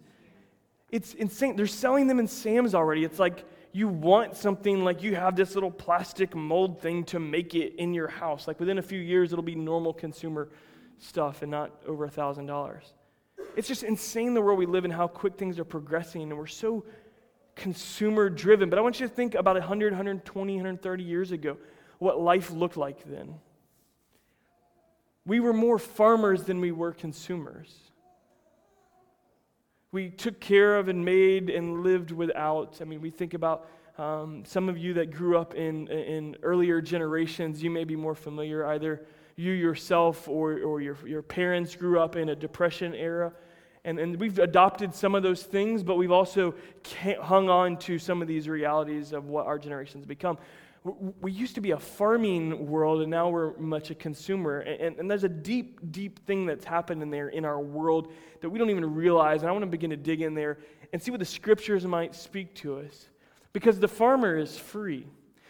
It's 0.92 1.14
insane. 1.14 1.56
They're 1.56 1.66
selling 1.66 2.08
them 2.08 2.20
in 2.20 2.28
Sam's 2.28 2.76
already. 2.76 3.04
It's 3.04 3.20
like 3.20 3.46
you 3.72 3.88
want 3.88 4.36
something 4.36 4.84
like 4.84 5.02
you 5.02 5.16
have 5.16 5.36
this 5.36 5.56
little 5.56 5.72
plastic 5.72 6.36
mold 6.36 6.82
thing 6.82 7.04
to 7.06 7.20
make 7.20 7.56
it 7.56 7.76
in 7.76 7.94
your 7.94 8.08
house. 8.08 8.48
Like 8.48 8.60
within 8.60 8.78
a 8.78 8.82
few 8.82 9.00
years, 9.00 9.32
it'll 9.32 9.44
be 9.44 9.56
normal 9.56 9.94
consumer 9.94 10.50
stuff 11.00 11.42
and 11.42 11.52
not 11.52 11.72
over 11.88 12.06
a 12.06 12.10
$1,000. 12.10 12.82
It's 13.56 13.68
just 13.68 13.84
insane 13.84 14.34
the 14.34 14.42
world 14.42 14.60
we 14.60 14.66
live 14.66 14.86
in, 14.86 14.92
how 14.92 15.08
quick 15.08 15.38
things 15.38 15.60
are 15.60 15.66
progressing, 15.66 16.22
and 16.24 16.38
we're 16.38 16.48
so 16.48 16.86
consumer 17.56 18.30
driven. 18.30 18.70
But 18.70 18.80
I 18.80 18.82
want 18.82 19.00
you 19.00 19.08
to 19.08 19.14
think 19.14 19.36
about 19.36 19.56
100, 19.56 19.94
120, 19.94 20.54
130 20.54 21.04
years 21.04 21.32
ago, 21.32 21.58
what 22.00 22.20
life 22.20 22.52
looked 22.52 22.78
like 22.78 23.04
then. 23.06 23.36
We 25.26 25.40
were 25.40 25.54
more 25.54 25.78
farmers 25.78 26.44
than 26.44 26.62
we 26.62 26.72
were 26.72 26.94
consumers. 26.94 27.74
We 29.92 30.10
took 30.10 30.40
care 30.40 30.78
of 30.78 30.88
and 30.88 31.04
made 31.04 31.50
and 31.50 31.84
lived 31.84 32.12
without. 32.12 32.78
I 32.82 32.86
mean, 32.86 33.02
we 33.02 33.10
think 33.10 33.34
about 33.34 33.68
um, 33.98 34.44
some 34.46 34.70
of 34.70 34.78
you 34.78 34.94
that 34.94 35.12
grew 35.12 35.38
up 35.38 35.56
in, 35.56 35.88
in 35.88 36.38
earlier 36.44 36.82
generations, 36.82 37.64
you 37.64 37.72
may 37.72 37.84
be 37.84 37.96
more 37.96 38.14
familiar. 38.14 38.66
Either 38.66 39.02
you 39.38 39.52
yourself 39.54 40.28
or, 40.28 40.60
or 40.64 40.82
your, 40.82 40.98
your 41.06 41.22
parents 41.22 41.76
grew 41.76 42.00
up 42.00 42.16
in 42.16 42.30
a 42.30 42.36
depression 42.36 42.94
era. 42.94 43.32
And, 43.86 44.00
and 44.00 44.20
we've 44.20 44.40
adopted 44.40 44.94
some 44.94 45.16
of 45.16 45.24
those 45.24 45.44
things, 45.44 45.84
but 45.84 45.96
we've 45.96 46.12
also 46.12 46.56
hung 47.22 47.48
on 47.48 47.78
to 47.78 48.00
some 48.00 48.22
of 48.22 48.28
these 48.28 48.50
realities 48.50 49.14
of 49.14 49.28
what 49.28 49.46
our 49.46 49.58
generation's 49.58 50.06
become. 50.06 50.38
We 51.22 51.32
used 51.32 51.56
to 51.56 51.62
be 51.62 51.72
a 51.72 51.80
farming 51.80 52.68
world, 52.68 53.02
and 53.02 53.12
now 53.12 53.30
we're 53.30 53.56
much 53.58 53.92
a 53.92 53.96
consumer. 53.96 54.60
And, 54.60 54.98
and 54.98 55.10
there's 55.10 55.24
a 55.24 55.30
deep, 55.30 55.80
deep 55.92 56.26
thing 56.26 56.46
that's 56.46 56.66
happened 56.66 57.04
in 57.04 57.12
there 57.12 57.30
in 57.30 57.46
our 57.46 57.60
world 57.60 58.12
that 58.42 58.50
we 58.50 58.58
don't 58.58 58.70
even 58.70 58.94
realize. 58.96 59.42
And 59.42 59.50
I 59.50 59.52
want 59.52 59.64
to 59.64 59.70
begin 59.70 59.92
to 59.92 59.98
dig 59.98 60.22
in 60.22 60.34
there 60.34 60.58
and 60.92 61.02
see 61.02 61.12
what 61.12 61.20
the 61.20 61.26
scriptures 61.26 61.86
might 61.86 62.16
speak 62.16 62.56
to 62.56 62.80
us. 62.80 63.10
Because 63.54 63.80
the 63.80 63.88
farmer 63.88 64.38
is 64.38 64.58
free. 64.58 65.06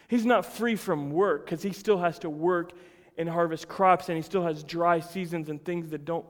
He's 0.09 0.25
not 0.25 0.45
free 0.45 0.75
from 0.75 1.11
work 1.11 1.45
because 1.45 1.61
he 1.61 1.71
still 1.71 1.97
has 1.99 2.19
to 2.19 2.29
work 2.29 2.73
and 3.17 3.27
harvest 3.27 3.67
crops, 3.67 4.09
and 4.09 4.15
he 4.15 4.21
still 4.21 4.43
has 4.43 4.63
dry 4.63 4.99
seasons 4.99 5.49
and 5.49 5.63
things 5.63 5.89
that 5.89 6.05
don't 6.05 6.25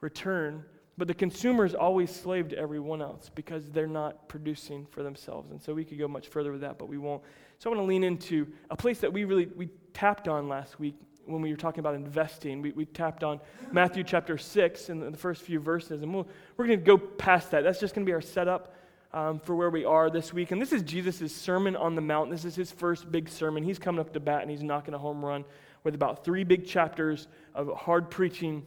return. 0.00 0.64
But 0.96 1.08
the 1.08 1.14
consumer 1.14 1.64
is 1.64 1.74
always 1.74 2.14
slave 2.14 2.48
to 2.48 2.58
everyone 2.58 3.02
else 3.02 3.30
because 3.34 3.68
they're 3.70 3.86
not 3.86 4.28
producing 4.28 4.86
for 4.86 5.02
themselves. 5.02 5.50
And 5.50 5.60
so 5.60 5.74
we 5.74 5.84
could 5.84 5.98
go 5.98 6.06
much 6.06 6.28
further 6.28 6.52
with 6.52 6.60
that, 6.60 6.78
but 6.78 6.88
we 6.88 6.98
won't. 6.98 7.22
So 7.58 7.70
I 7.70 7.74
want 7.74 7.84
to 7.84 7.88
lean 7.88 8.04
into 8.04 8.46
a 8.70 8.76
place 8.76 9.00
that 9.00 9.12
we 9.12 9.24
really 9.24 9.46
we 9.46 9.68
tapped 9.92 10.28
on 10.28 10.48
last 10.48 10.78
week 10.78 10.94
when 11.26 11.40
we 11.40 11.50
were 11.50 11.56
talking 11.56 11.80
about 11.80 11.94
investing. 11.94 12.62
We, 12.62 12.72
we 12.72 12.84
tapped 12.84 13.24
on 13.24 13.40
Matthew 13.72 14.04
chapter 14.04 14.38
6 14.38 14.88
in 14.90 15.10
the 15.10 15.16
first 15.16 15.42
few 15.42 15.58
verses, 15.58 16.02
and 16.02 16.14
we'll, 16.14 16.28
we're 16.56 16.66
going 16.66 16.78
to 16.78 16.84
go 16.84 16.98
past 16.98 17.50
that. 17.52 17.64
That's 17.64 17.80
just 17.80 17.94
going 17.94 18.04
to 18.04 18.08
be 18.08 18.14
our 18.14 18.20
setup 18.20 18.74
um, 19.12 19.40
for 19.40 19.56
where 19.56 19.70
we 19.70 19.84
are 19.84 20.10
this 20.10 20.32
week. 20.32 20.50
And 20.50 20.60
this 20.60 20.72
is 20.72 20.82
Jesus' 20.82 21.34
Sermon 21.34 21.76
on 21.76 21.94
the 21.94 22.02
Mount. 22.02 22.30
This 22.30 22.44
is 22.44 22.54
his 22.54 22.70
first 22.70 23.10
big 23.10 23.28
sermon. 23.28 23.62
He's 23.62 23.78
coming 23.78 24.00
up 24.00 24.12
to 24.12 24.20
bat 24.20 24.42
and 24.42 24.50
he's 24.50 24.62
knocking 24.62 24.92
a 24.92 24.98
home 24.98 25.24
run 25.24 25.44
with 25.84 25.94
about 25.94 26.24
three 26.24 26.44
big 26.44 26.66
chapters 26.66 27.28
of 27.54 27.68
hard 27.76 28.10
preaching 28.10 28.62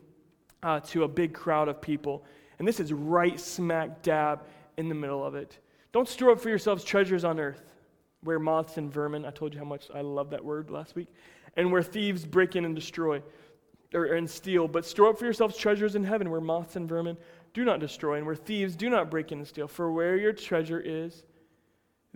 uh, 0.64 0.80
to 0.80 1.04
a 1.04 1.08
big 1.08 1.34
crowd 1.34 1.68
of 1.68 1.82
people. 1.82 2.24
And 2.60 2.68
this 2.68 2.80
is 2.80 2.94
right 2.94 3.40
smack 3.40 4.02
dab 4.02 4.44
in 4.78 4.90
the 4.90 4.96
middle 4.96 5.24
of 5.24 5.36
it. 5.36 5.60
Don't 5.92 6.08
store 6.08 6.32
up 6.32 6.40
for 6.40 6.50
yourselves 6.50 6.84
treasures 6.84 7.24
on 7.24 7.40
earth 7.40 7.64
where 8.24 8.40
moths 8.40 8.78
and 8.78 8.92
vermin, 8.92 9.26
I 9.26 9.32
told 9.32 9.54
you 9.54 9.60
how 9.60 9.66
much 9.66 9.88
I 9.94 10.02
love 10.02 10.32
that 10.32 10.44
word 10.44 10.70
last 10.70 10.96
week, 10.96 11.08
and 11.56 11.72
where 11.72 11.84
thieves 11.84 12.26
break 12.26 12.56
in 12.56 12.66
and 12.66 12.76
destroy 12.76 13.22
or, 13.94 14.06
and 14.06 14.30
steal, 14.30 14.68
but 14.68 14.86
store 14.86 15.10
up 15.10 15.20
for 15.20 15.26
yourselves 15.26 15.56
treasures 15.56 15.96
in 15.96 16.04
heaven 16.04 16.30
where 16.30 16.42
moths 16.42 16.76
and 16.76 16.90
vermin 16.90 17.18
do 17.54 17.64
not 17.64 17.80
destroy, 17.80 18.18
and 18.18 18.26
where 18.26 18.36
thieves 18.36 18.76
do 18.76 18.90
not 18.90 19.10
break 19.10 19.32
in 19.32 19.40
and 19.40 19.48
steal. 19.48 19.68
For 19.68 19.92
where 19.92 20.18
your 20.18 20.34
treasure 20.34 20.80
is, 20.80 21.24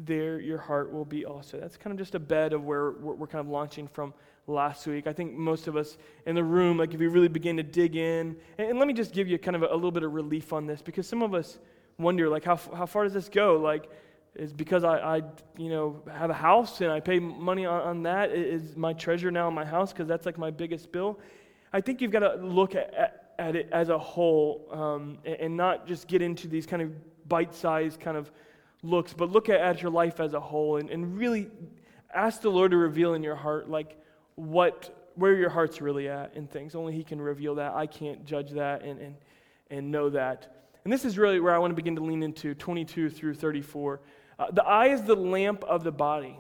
there 0.06 0.40
your 0.40 0.58
heart 0.58 0.92
will 0.92 1.06
be 1.06 1.26
also. 1.26 1.60
That's 1.60 1.78
kind 1.78 1.92
of 1.92 1.98
just 1.98 2.16
a 2.16 2.20
bed 2.20 2.54
of 2.54 2.64
where 2.64 2.92
we're 2.92 3.28
kind 3.28 3.46
of 3.46 3.48
launching 3.48 3.88
from 3.88 4.14
last 4.48 4.86
week. 4.88 5.08
I 5.08 5.14
think 5.14 5.34
most 5.34 5.68
of 5.68 5.76
us 5.76 5.98
in 6.26 6.36
the 6.36 6.44
room, 6.44 6.78
like 6.78 6.94
if 6.94 7.00
we 7.00 7.08
really 7.08 7.28
begin 7.28 7.58
to 7.58 7.64
dig 7.64 7.96
in, 7.96 8.36
and, 8.58 8.78
let 8.80 8.88
me 8.88 8.94
just 8.94 9.14
give 9.14 9.28
you 9.28 9.38
kind 9.38 9.56
of 9.56 9.64
a, 9.64 9.68
a, 9.68 9.76
little 9.76 9.92
bit 9.92 10.04
of 10.04 10.14
relief 10.14 10.54
on 10.54 10.66
this, 10.66 10.82
because 10.82 11.08
some 11.08 11.22
of 11.22 11.34
us 11.34 11.60
wonder, 11.98 12.30
like, 12.30 12.44
how, 12.44 12.56
how 12.56 12.86
far 12.86 13.04
does 13.04 13.14
this 13.14 13.30
go? 13.30 13.58
Like, 13.58 13.90
is 14.36 14.54
because 14.54 14.84
I, 14.84 14.98
I, 14.98 15.22
you 15.58 15.70
know, 15.70 16.02
have 16.12 16.30
a 16.30 16.36
house 16.36 16.82
and 16.82 16.92
I 16.92 17.00
pay 17.00 17.20
money 17.20 17.66
on, 17.66 17.82
on 17.82 18.04
that, 18.04 18.32
is 18.32 18.78
my 18.78 18.94
treasure 18.94 19.30
now 19.30 19.48
in 19.50 19.54
my 19.54 19.66
house 19.66 19.92
because 19.92 20.08
that's 20.08 20.26
like 20.26 20.38
my 20.38 20.52
biggest 20.52 20.92
bill? 20.92 21.20
I 21.74 21.82
think 21.82 22.02
you've 22.02 22.12
got 22.12 22.20
to 22.20 22.36
look 22.36 22.76
at, 22.76 22.94
at, 22.94 23.34
at 23.40 23.56
it 23.56 23.70
as 23.72 23.90
a 23.90 23.98
whole 23.98 24.68
um, 24.72 25.18
and, 25.26 25.36
and 25.36 25.58
not 25.58 25.86
just 25.86 26.08
get 26.08 26.22
into 26.22 26.48
these 26.48 26.66
kind 26.66 26.82
of 26.82 26.92
bite-sized 27.28 28.00
kind 28.00 28.18
of 28.18 28.32
looks, 28.84 29.14
but 29.14 29.32
look 29.32 29.50
at, 29.50 29.60
at 29.60 29.82
your 29.82 29.92
life 29.92 30.20
as 30.20 30.34
a 30.34 30.40
whole 30.40 30.78
and, 30.78 30.90
and 30.90 31.18
really 31.18 31.50
ask 32.14 32.42
the 32.42 32.50
Lord 32.50 32.72
to 32.72 32.78
reveal 32.78 33.14
in 33.14 33.24
your 33.24 33.36
heart, 33.36 33.70
like, 33.70 33.98
what, 34.36 35.12
where 35.16 35.36
your 35.36 35.50
heart's 35.50 35.82
really 35.82 36.10
at 36.10 36.36
in 36.36 36.48
things. 36.48 36.76
Only 36.76 36.94
He 36.94 37.04
can 37.04 37.22
reveal 37.22 37.56
that. 37.56 37.74
I 37.74 37.86
can't 37.86 38.26
judge 38.26 38.52
that 38.52 38.84
and, 38.84 39.00
and, 39.00 39.16
and 39.70 39.92
know 39.92 40.10
that. 40.10 40.56
And 40.84 40.92
this 40.92 41.06
is 41.06 41.18
really 41.18 41.40
where 41.40 41.54
I 41.54 41.60
want 41.60 41.72
to 41.72 41.76
begin 41.76 41.96
to 41.96 42.04
lean 42.04 42.24
into 42.24 42.56
22 42.56 43.10
through 43.10 43.36
34. 43.36 44.02
Uh, 44.40 44.52
the 44.52 44.64
eye 44.64 44.88
is 44.88 45.04
the 45.04 45.16
lamp 45.16 45.64
of 45.64 45.84
the 45.84 45.92
body. 45.92 46.38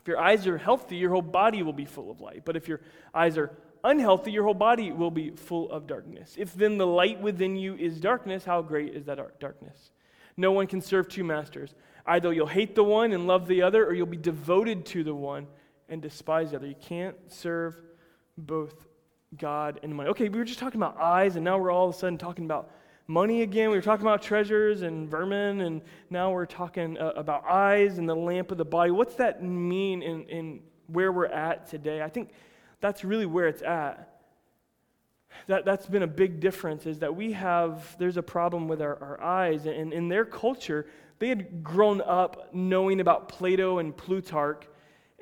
If 0.00 0.08
your 0.08 0.18
eyes 0.18 0.46
are 0.46 0.58
healthy, 0.58 0.96
your 0.96 1.10
whole 1.10 1.22
body 1.22 1.62
will 1.62 1.72
be 1.72 1.84
full 1.84 2.10
of 2.10 2.20
light. 2.20 2.42
But 2.44 2.56
if 2.56 2.68
your 2.68 2.80
eyes 3.14 3.38
are 3.38 3.56
unhealthy, 3.84 4.32
your 4.32 4.44
whole 4.44 4.54
body 4.54 4.92
will 4.92 5.10
be 5.10 5.30
full 5.30 5.70
of 5.70 5.86
darkness. 5.86 6.34
If 6.36 6.54
then 6.54 6.76
the 6.76 6.86
light 6.86 7.20
within 7.20 7.56
you 7.56 7.76
is 7.76 8.00
darkness, 8.00 8.44
how 8.44 8.62
great 8.62 8.94
is 8.94 9.06
that 9.06 9.18
darkness? 9.40 9.92
No 10.36 10.52
one 10.52 10.66
can 10.66 10.80
serve 10.80 11.08
two 11.08 11.24
masters. 11.24 11.74
Either 12.06 12.32
you'll 12.32 12.46
hate 12.46 12.74
the 12.74 12.84
one 12.84 13.12
and 13.12 13.26
love 13.26 13.46
the 13.46 13.62
other, 13.62 13.86
or 13.86 13.94
you'll 13.94 14.06
be 14.06 14.16
devoted 14.16 14.84
to 14.86 15.04
the 15.04 15.14
one 15.14 15.46
and 15.88 16.02
despise 16.02 16.50
the 16.50 16.56
other. 16.56 16.66
You 16.66 16.74
can't 16.80 17.16
serve 17.28 17.80
both 18.36 18.86
God 19.36 19.80
and 19.82 19.94
money. 19.94 20.10
Okay, 20.10 20.28
we 20.28 20.38
were 20.38 20.44
just 20.44 20.58
talking 20.58 20.80
about 20.80 21.00
eyes, 21.00 21.36
and 21.36 21.44
now 21.44 21.58
we're 21.58 21.70
all 21.70 21.88
of 21.88 21.94
a 21.94 21.98
sudden 21.98 22.18
talking 22.18 22.44
about 22.44 22.70
money 23.06 23.42
again. 23.42 23.70
We 23.70 23.76
were 23.76 23.82
talking 23.82 24.06
about 24.06 24.22
treasures 24.22 24.82
and 24.82 25.08
vermin, 25.08 25.60
and 25.60 25.82
now 26.10 26.30
we're 26.30 26.46
talking 26.46 26.98
uh, 26.98 27.12
about 27.16 27.44
eyes 27.44 27.98
and 27.98 28.08
the 28.08 28.16
lamp 28.16 28.50
of 28.50 28.58
the 28.58 28.64
body. 28.64 28.90
What's 28.90 29.14
that 29.16 29.42
mean 29.42 30.02
in, 30.02 30.24
in 30.24 30.60
where 30.86 31.12
we're 31.12 31.26
at 31.26 31.66
today? 31.66 32.02
I 32.02 32.08
think 32.08 32.30
that's 32.80 33.04
really 33.04 33.26
where 33.26 33.48
it's 33.48 33.62
at. 33.62 34.11
That, 35.46 35.64
that's 35.64 35.86
been 35.86 36.02
a 36.02 36.06
big 36.08 36.40
difference 36.40 36.86
is 36.86 37.00
that 37.00 37.14
we 37.14 37.32
have, 37.32 37.96
there's 37.98 38.16
a 38.16 38.22
problem 38.22 38.68
with 38.68 38.80
our, 38.80 38.96
our 39.02 39.22
eyes. 39.22 39.66
And 39.66 39.92
in 39.92 40.08
their 40.08 40.24
culture, 40.24 40.86
they 41.18 41.28
had 41.28 41.62
grown 41.62 42.00
up 42.00 42.54
knowing 42.54 43.00
about 43.00 43.28
Plato 43.28 43.78
and 43.78 43.96
Plutarch 43.96 44.66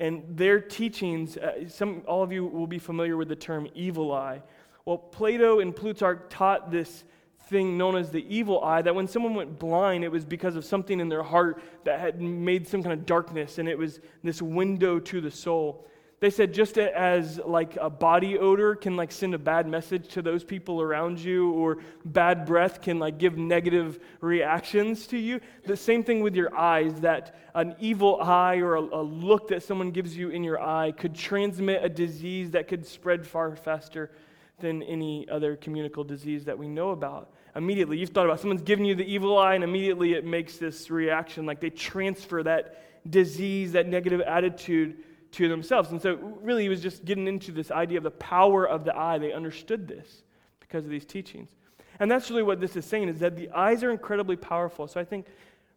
and 0.01 0.25
their 0.31 0.61
teachings, 0.61 1.37
uh, 1.37 1.69
some, 1.69 2.03
all 2.09 2.23
of 2.23 2.33
you 2.33 2.47
will 2.47 2.67
be 2.67 2.79
familiar 2.79 3.19
with 3.19 3.29
the 3.29 3.37
term 3.37 3.69
evil 3.75 4.13
eye. 4.13 4.43
Well, 4.87 4.97
Plato 4.97 5.61
and 5.61 5.77
Plutarch 5.77 6.31
taught 6.31 6.71
this 6.71 7.05
thing 7.51 7.77
known 7.77 7.97
as 7.97 8.11
the 8.11 8.25
evil 8.35 8.65
eye 8.65 8.81
that 8.81 8.95
when 8.95 9.07
someone 9.07 9.35
went 9.35 9.59
blind, 9.59 10.03
it 10.03 10.11
was 10.11 10.25
because 10.25 10.57
of 10.57 10.65
something 10.65 11.01
in 11.01 11.11
their 11.11 11.23
heart 11.23 11.63
that 11.85 12.01
had 12.01 12.19
made 12.21 12.67
some 12.67 12.83
kind 12.83 12.95
of 12.95 13.05
darkness, 13.05 13.59
and 13.59 13.69
it 13.69 13.77
was 13.77 14.01
this 14.25 14.41
window 14.41 14.99
to 14.99 15.21
the 15.21 15.31
soul. 15.31 15.87
They 16.21 16.29
said 16.29 16.53
just 16.53 16.77
as 16.77 17.39
like 17.39 17.79
a 17.81 17.89
body 17.89 18.39
odor 18.39 18.75
can 18.75 18.95
like 18.95 19.11
send 19.11 19.33
a 19.33 19.39
bad 19.39 19.67
message 19.67 20.07
to 20.09 20.23
those 20.23 20.45
people 20.45 20.83
around 20.83 21.19
you 21.19 21.51
or 21.53 21.79
bad 22.05 22.45
breath 22.45 22.83
can 22.83 22.99
like 22.99 23.17
give 23.17 23.39
negative 23.39 23.99
reactions 24.21 25.07
to 25.09 25.19
you, 25.19 25.41
the 25.65 25.79
same 25.79 26.05
thing 26.05 26.21
with 26.21 26.37
your 26.37 26.55
eyes 26.55 27.01
that 27.01 27.35
an 27.55 27.75
evil 27.81 28.21
eye 28.21 28.57
or 28.57 28.75
a, 28.75 28.81
a 28.81 29.03
look 29.03 29.49
that 29.49 29.63
someone 29.63 29.93
gives 29.93 30.15
you 30.15 30.29
in 30.29 30.45
your 30.45 30.61
eye 30.61 30.93
could 30.93 31.15
transmit 31.15 31.83
a 31.83 31.89
disease 31.89 32.51
that 32.51 32.69
could 32.69 32.87
spread 32.87 33.27
far 33.27 33.57
faster 33.57 34.11
than 34.59 34.83
any 34.83 35.27
other 35.31 35.57
communicable 35.57 36.05
disease 36.05 36.45
that 36.45 36.59
we 36.59 36.69
know 36.69 36.91
about. 36.91 37.33
Immediately, 37.57 37.97
you've 37.97 38.11
thought 38.11 38.27
about 38.27 38.41
someone's 38.41 38.61
giving 38.61 38.85
you 38.85 38.95
the 38.95 39.11
evil 39.11 39.39
eye, 39.39 39.55
and 39.55 39.65
immediately 39.65 40.13
it 40.13 40.25
makes 40.25 40.59
this 40.59 40.91
reaction. 40.91 41.47
Like 41.47 41.61
they 41.61 41.71
transfer 41.71 42.43
that 42.43 43.11
disease, 43.11 43.73
that 43.73 43.89
negative 43.89 44.21
attitude 44.21 44.99
to 45.33 45.49
themselves. 45.49 45.91
And 45.91 46.01
so, 46.01 46.15
really, 46.43 46.65
he 46.65 46.69
was 46.69 46.81
just 46.81 47.05
getting 47.05 47.27
into 47.27 47.53
this 47.53 47.71
idea 47.71 47.99
of 47.99 48.05
the 48.05 48.11
power 48.11 48.67
of 48.67 48.85
the 48.85 48.97
eye. 48.97 49.19
They 49.19 49.33
understood 49.33 49.87
this 49.87 50.23
because 50.61 50.85
of 50.85 50.91
these 50.91 51.05
teachings. 51.05 51.51
And 51.99 52.11
that's 52.11 52.31
really 52.31 52.43
what 52.43 52.61
this 52.61 52.77
is 52.77 52.85
saying 52.85 53.09
is 53.09 53.21
that 53.21 53.37
the 53.37 53.51
eyes 53.51 53.83
are 53.83 53.91
incredibly 53.91 54.37
powerful. 54.37 54.89
So, 54.89 55.01
I 55.01 55.05
think 55.05 55.27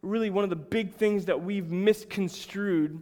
really 0.01 0.29
one 0.29 0.43
of 0.43 0.49
the 0.49 0.55
big 0.55 0.93
things 0.93 1.25
that 1.25 1.43
we've 1.43 1.69
misconstrued 1.69 3.01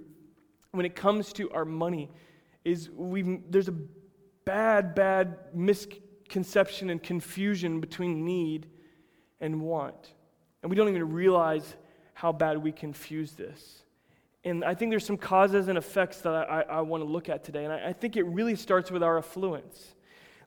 when 0.72 0.86
it 0.86 0.96
comes 0.96 1.34
to 1.34 1.52
our 1.52 1.66
money 1.66 2.10
is 2.64 2.90
we 2.92 3.40
there's 3.50 3.68
a 3.68 3.76
bad, 4.46 4.96
bad 4.96 5.38
misconception 5.54 6.90
and 6.90 7.02
confusion 7.02 7.80
between 7.80 8.26
need 8.26 8.68
and 9.40 9.62
want. 9.62 10.14
And 10.62 10.70
we 10.70 10.76
don't 10.76 10.90
even 10.90 11.12
realize 11.12 11.76
how 12.14 12.32
bad 12.32 12.58
we 12.58 12.72
confuse 12.72 13.34
this. 13.34 13.84
And 14.44 14.64
I 14.64 14.74
think 14.74 14.92
there's 14.92 15.06
some 15.06 15.18
causes 15.18 15.68
and 15.68 15.78
effects 15.78 16.20
that 16.22 16.34
I, 16.34 16.44
I, 16.44 16.62
I 16.62 16.82
want 16.82 17.04
to 17.04 17.10
look 17.10 17.30
at 17.30 17.44
today. 17.44 17.64
And 17.64 17.74
I, 17.74 17.90
I 17.90 17.94
think 17.94 18.18
it 18.18 18.24
really 18.24 18.56
starts 18.56 18.90
with 18.90 19.04
our 19.04 19.18
affluence. 19.18 19.96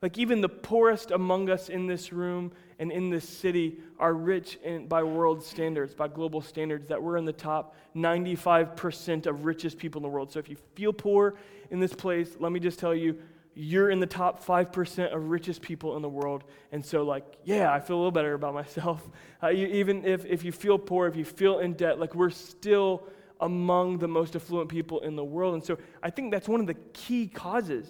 Like, 0.03 0.19
even 0.19 0.41
the 0.41 0.49
poorest 0.49 1.13
among 1.13 1.49
us 1.49 1.69
in 1.71 1.87
this 1.87 2.13
room 2.13 2.53
and 2.79 2.93
in 2.93 3.09
this 3.09 3.27
city 3.27 3.79
are 3.99 4.13
rich 4.13 4.59
in, 4.63 4.87
by 4.87 5.03
world 5.03 5.43
standards, 5.43 5.95
by 5.95 6.09
global 6.09 6.43
standards, 6.43 6.89
that 6.89 7.03
we're 7.03 7.17
in 7.17 7.25
the 7.25 7.33
top 7.33 7.75
95% 7.97 9.27
of 9.27 9.47
richest 9.47 9.79
people 9.79 10.01
in 10.01 10.03
the 10.03 10.09
world. 10.09 10.31
So, 10.31 10.41
if 10.41 10.49
you 10.49 10.57
feel 10.75 10.93
poor 10.93 11.37
in 11.71 11.81
this 11.81 11.95
place, 11.95 12.37
let 12.39 12.53
me 12.53 12.61
just 12.61 12.79
tell 12.79 12.95
you, 12.95 13.17
you're 13.55 13.89
in 13.89 14.01
the 14.01 14.07
top 14.07 14.45
5% 14.45 15.15
of 15.15 15.31
richest 15.31 15.63
people 15.63 15.97
in 15.97 16.03
the 16.03 16.09
world. 16.09 16.45
And 16.73 16.85
so, 16.85 17.05
like, 17.05 17.25
yeah, 17.45 17.73
I 17.73 17.81
feel 17.81 17.97
a 17.97 17.99
little 17.99 18.11
better 18.11 18.35
about 18.35 18.55
myself. 18.55 19.03
Uh, 19.43 19.49
you, 19.49 19.67
even 19.67 20.07
if, 20.07 20.25
if 20.25 20.43
you 20.43 20.51
feel 20.51 20.79
poor, 20.79 21.07
if 21.07 21.17
you 21.17 21.25
feel 21.25 21.59
in 21.59 21.75
debt, 21.75 22.01
like, 22.01 22.15
we're 22.15 22.31
still 22.31 23.07
among 23.45 23.99
the 23.99 24.09
most 24.09 24.35
affluent 24.35 24.69
people 24.69 25.01
in 25.01 25.15
the 25.15 25.25
world. 25.25 25.55
And 25.55 25.65
so, 25.65 25.79
I 26.03 26.11
think 26.11 26.33
that's 26.33 26.49
one 26.49 26.61
of 26.61 26.67
the 26.67 26.75
key 26.93 27.29
causes. 27.29 27.87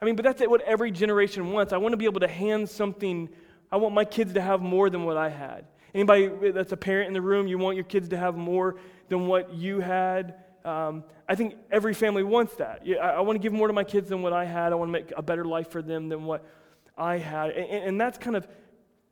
I 0.00 0.04
mean, 0.04 0.16
but 0.16 0.24
that's 0.24 0.40
what 0.42 0.62
every 0.62 0.90
generation 0.90 1.52
wants. 1.52 1.72
I 1.72 1.76
want 1.76 1.92
to 1.92 1.96
be 1.96 2.06
able 2.06 2.20
to 2.20 2.28
hand 2.28 2.68
something, 2.68 3.28
I 3.70 3.76
want 3.76 3.94
my 3.94 4.04
kids 4.04 4.32
to 4.34 4.40
have 4.40 4.62
more 4.62 4.88
than 4.88 5.04
what 5.04 5.16
I 5.16 5.28
had. 5.28 5.66
Anybody 5.94 6.50
that's 6.52 6.72
a 6.72 6.76
parent 6.76 7.08
in 7.08 7.12
the 7.12 7.20
room, 7.20 7.46
you 7.46 7.58
want 7.58 7.76
your 7.76 7.84
kids 7.84 8.08
to 8.08 8.16
have 8.16 8.36
more 8.36 8.76
than 9.08 9.26
what 9.26 9.52
you 9.52 9.80
had? 9.80 10.36
Um, 10.64 11.04
I 11.28 11.34
think 11.34 11.56
every 11.70 11.94
family 11.94 12.22
wants 12.22 12.54
that. 12.56 12.82
I, 12.86 12.94
I 12.94 13.20
want 13.20 13.36
to 13.36 13.42
give 13.42 13.52
more 13.52 13.66
to 13.66 13.72
my 13.72 13.84
kids 13.84 14.08
than 14.08 14.22
what 14.22 14.32
I 14.32 14.44
had. 14.44 14.72
I 14.72 14.76
want 14.76 14.88
to 14.88 14.92
make 14.92 15.12
a 15.16 15.22
better 15.22 15.44
life 15.44 15.70
for 15.70 15.82
them 15.82 16.08
than 16.08 16.24
what 16.24 16.46
I 16.96 17.18
had. 17.18 17.50
And, 17.50 17.84
and 17.84 18.00
that's 18.00 18.18
kind 18.18 18.36
of 18.36 18.48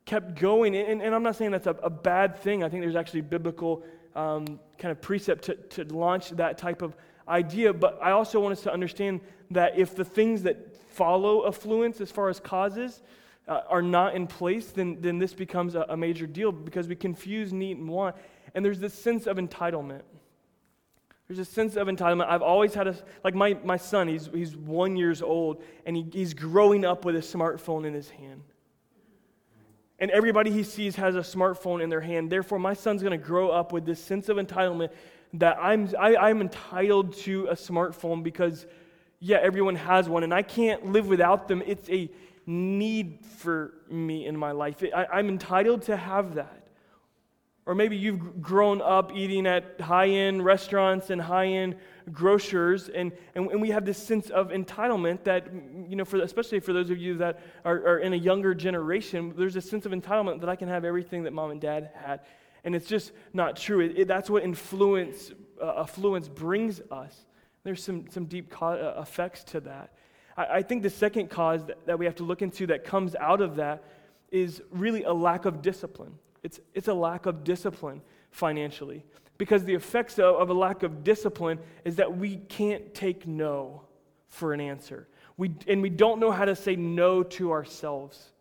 kept 0.05 0.37
going. 0.37 0.75
And, 0.75 1.03
and 1.03 1.15
I'm 1.15 1.23
not 1.23 1.37
saying 1.37 1.51
that's 1.51 1.67
a, 1.67 1.77
a, 1.83 1.91
bad 1.91 2.39
thing. 2.39 2.65
I 2.65 2.69
think 2.69 2.83
there's 2.83 2.97
actually 2.97 3.21
biblical 3.21 3.85
um, 4.19 4.59
kind 4.79 4.91
of 4.91 5.01
precept 5.01 5.45
to, 5.45 5.55
to 5.55 5.85
launch 5.85 6.31
that 6.31 6.59
type 6.59 6.83
of 6.83 6.97
idea. 7.29 7.73
But 7.73 7.99
I 8.03 8.11
also 8.11 8.41
want 8.41 8.53
us 8.53 8.63
to 8.63 8.73
understand 8.73 9.21
that 9.53 9.79
if 9.79 9.95
the 9.95 10.05
things 10.05 10.43
that 10.43 10.77
follow 10.91 11.47
affluence 11.47 12.01
as 12.01 12.11
far 12.11 12.29
as 12.29 12.41
causes 12.41 13.03
uh, 13.47 13.61
are 13.69 13.83
not 13.83 14.17
in 14.17 14.27
place, 14.27 14.67
then, 14.73 15.01
then 15.01 15.19
this 15.19 15.35
becomes 15.35 15.75
a, 15.77 15.87
a 15.89 15.97
major 15.97 16.27
deal 16.27 16.51
because 16.51 16.89
we 16.89 16.97
confuse 16.97 17.53
need 17.53 17.79
and 17.79 17.89
want. 17.89 18.17
And 18.55 18.65
there's 18.65 18.81
this 18.81 18.95
sense 18.95 19.27
of 19.27 19.37
entitlement. 19.37 20.03
There's 21.29 21.39
a 21.39 21.45
sense 21.45 21.77
of 21.77 21.87
entitlement. 21.89 22.29
I've 22.29 22.43
always 22.43 22.75
had 22.75 22.89
a, 22.89 22.97
like 23.23 23.35
my, 23.35 23.57
my 23.63 23.77
son, 23.77 24.09
he's, 24.09 24.29
he's 24.33 24.57
one 24.57 24.97
years 24.97 25.23
old, 25.23 25.63
and 25.87 25.95
he, 25.95 26.07
he's 26.11 26.35
growing 26.35 26.85
up 26.85 27.05
with 27.05 27.15
a 27.17 27.21
smartphone 27.21 27.87
in 27.87 27.95
his 27.95 28.09
hand. 28.11 28.43
And 29.99 30.11
everybody 30.13 30.51
he 30.51 30.63
sees 30.63 30.97
has 30.97 31.17
a 31.17 31.21
smartphone 31.21 31.83
in 31.83 31.91
their 31.91 32.01
hand. 32.01 32.31
Therefore, 32.31 32.59
my 32.59 32.75
son's 32.75 33.03
going 33.03 33.19
to 33.19 33.25
grow 33.25 33.51
up 33.51 33.73
with 33.73 33.85
this 33.85 34.03
sense 34.03 34.29
of 34.29 34.37
entitlement 34.37 34.91
that 35.35 35.59
I'm, 35.61 35.89
I, 35.99 36.11
am 36.11 36.17
i 36.21 36.31
am 36.31 36.41
entitled 36.41 37.17
to 37.19 37.47
a 37.47 37.55
smartphone 37.55 38.23
because, 38.23 38.67
yeah, 39.19 39.39
everyone 39.43 39.75
has 39.75 40.09
one, 40.09 40.23
and 40.23 40.33
I 40.33 40.43
can't 40.43 40.87
live 40.87 41.09
without 41.09 41.49
them. 41.49 41.63
It's 41.67 41.89
a 41.91 42.09
need 42.47 43.25
for 43.39 43.75
me 43.91 44.27
in 44.27 44.37
my 44.37 44.53
life. 44.53 44.83
I, 44.95 45.07
I'm 45.13 45.29
entitled 45.29 45.83
to 45.83 45.97
have 45.97 46.37
that. 46.37 46.69
Or 47.67 47.75
maybe 47.75 47.99
you've 47.99 48.41
grown 48.41 48.81
up 48.81 49.13
eating 49.15 49.47
at 49.47 49.79
high 49.79 50.09
end 50.09 50.43
restaurants 50.43 51.11
and 51.11 51.21
high 51.21 51.49
end 51.49 51.77
grocers, 52.13 52.89
and, 52.89 53.13
and, 53.35 53.51
and, 53.51 53.61
we 53.61 53.71
have 53.71 53.85
this 53.85 53.99
sense 53.99 54.31
of 54.31 54.49
entitlement 54.49 55.25
that, 55.25 55.47
you 55.89 55.97
know, 55.97 56.05
for, 56.05 56.21
especially 56.23 56.61
for 56.61 56.73
those 56.73 56.91
of 56.91 56.99
you 56.99 57.17
that 57.19 57.41
are, 57.65 57.77
are 57.77 57.99
in 57.99 58.13
a 58.13 58.17
younger 58.17 58.55
generation, 58.55 59.35
there's 59.37 59.57
a 59.57 59.61
sense 59.61 59.87
of 59.87 59.93
entitlement 59.93 60.41
that 60.41 60.49
I 60.49 60.57
can 60.57 60.69
have 60.69 60.85
everything 60.85 61.25
that 61.25 61.33
mom 61.33 61.51
and 61.51 61.61
dad 61.61 61.91
had. 61.95 62.21
And 62.65 62.75
it's 62.75 62.87
just 62.87 63.13
not 63.33 63.57
true. 63.57 63.81
It, 63.81 63.99
it, 63.99 64.09
that's 64.09 64.29
what 64.29 64.43
influence, 64.43 65.33
uh, 65.63 65.81
affluence 65.81 66.29
brings 66.29 66.81
us. 66.91 67.27
There's 67.65 67.83
some, 67.83 68.07
some 68.11 68.27
deep 68.27 68.51
co- 68.51 68.95
uh, 68.97 69.01
effects 69.01 69.45
to 69.45 69.61
that. 69.61 69.93
I, 70.37 70.47
I, 70.57 70.63
think 70.63 70.83
the 70.83 70.91
second 70.91 71.31
cause 71.31 71.65
that, 71.67 71.87
that 71.87 71.99
we 71.99 72.05
have 72.07 72.17
to 72.17 72.25
look 72.25 72.43
into 72.43 72.67
that 72.69 72.85
comes 72.85 73.15
out 73.17 73.41
of 73.41 73.57
that 73.57 73.85
is 74.31 74.63
really 74.71 75.05
a 75.05 75.13
lack 75.13 75.45
of 75.45 75.63
discipline. 75.63 76.15
It's, 76.43 76.61
it's 76.75 76.89
a 76.89 76.95
lack 76.95 77.27
of 77.27 77.45
discipline 77.45 78.03
financially. 78.31 79.05
Because 79.39 79.65
the 79.65 79.75
effects 79.75 80.19
of, 80.19 80.37
of 80.37 80.51
a 80.51 80.55
lack 80.55 80.83
of 80.83 81.05
discipline 81.05 81.59
is 81.85 81.97
that 81.97 82.17
we 82.17 82.37
can't 82.37 82.93
take 82.93 83.27
no 83.27 83.83
for 84.29 84.53
an 84.53 84.61
answer. 84.61 85.09
We, 85.37 85.53
and 85.67 85.81
we 85.81 85.91
don't 85.91 86.19
know 86.19 86.33
how 86.33 86.45
to 86.45 86.57
say 86.57 86.77
no 86.77 87.23
to 87.23 87.53
ourselves. 87.53 88.33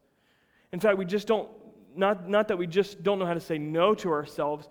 In 0.72 0.80
fact, 0.80 0.98
we 0.98 1.06
just 1.06 1.28
don't, 1.28 1.48
not, 1.96 2.28
not 2.28 2.48
that 2.50 2.58
we 2.58 2.68
just 2.68 3.04
don't 3.04 3.20
know 3.20 3.26
how 3.26 3.36
to 3.36 3.40
say 3.40 3.58
no 3.58 3.94
to 3.96 4.10
ourselves, 4.10 4.68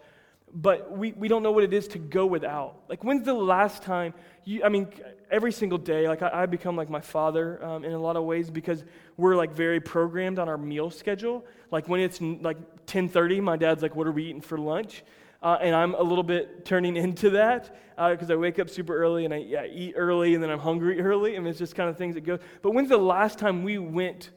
but 0.53 0.97
we, 0.97 1.13
we 1.13 1.29
don't 1.29 1.43
know 1.43 1.53
what 1.53 1.65
it 1.65 1.73
is 1.73 1.89
to 1.89 1.99
go 1.99 2.27
without. 2.27 2.77
Like, 2.89 3.05
when's 3.05 3.25
the 3.25 3.35
last 3.35 3.83
time 3.83 4.15
you, 4.45 4.65
I 4.65 4.69
mean, 4.69 4.89
every 5.31 5.53
single 5.53 5.79
day, 5.79 6.09
like, 6.09 6.23
I, 6.23 6.43
I 6.43 6.47
become 6.47 6.77
like 6.77 6.89
my 6.89 7.01
father 7.01 7.63
um, 7.65 7.85
in 7.85 7.93
a 7.93 7.99
lot 7.99 8.17
of 8.17 8.25
ways 8.25 8.51
because 8.51 8.85
we're 9.17 9.37
like 9.37 9.53
very 9.53 9.81
programmed 9.81 10.39
on 10.39 10.49
our 10.49 10.59
meal 10.59 10.91
schedule. 10.91 11.45
Like, 11.71 11.89
when 11.89 12.01
it's 12.01 12.21
like 12.21 12.87
10:30, 12.87 13.43
my 13.43 13.57
dad's 13.57 13.83
like, 13.83 13.97
"What 13.97 14.07
are 14.07 14.13
we 14.13 14.25
eating 14.25 14.41
for 14.41 14.57
lunch?" 14.57 15.03
Uh, 15.43 15.59
and 15.61 15.75
I'm 15.75 15.95
a 15.95 16.03
little 16.03 16.25
bit 16.25 16.65
turning 16.65 16.97
into 16.97 17.31
that 17.31 17.77
because 17.97 18.31
uh, 18.31 18.35
I 18.35 18.37
wake 18.37 18.59
up 18.59 18.69
super 18.69 18.97
early 18.97 19.25
and 19.25 19.33
I 19.33 19.39
yeah, 19.39 19.65
eat 19.65 19.95
early 19.97 20.35
and 20.35 20.43
then 20.43 20.51
I'm 20.51 20.59
hungry 20.59 21.01
early. 21.03 21.39
Mean, 21.39 21.47
it's 21.47 21.59
just 21.59 21.75
kind 21.75 21.89
of 21.89 21.97
things 21.97 22.15
that 22.15 22.23
go. 22.23 22.39
But 22.63 22.73
when's 22.73 22.89
the 22.89 22.97
last 22.97 23.39
time 23.39 23.63
we 23.63 23.79
went 23.79 24.31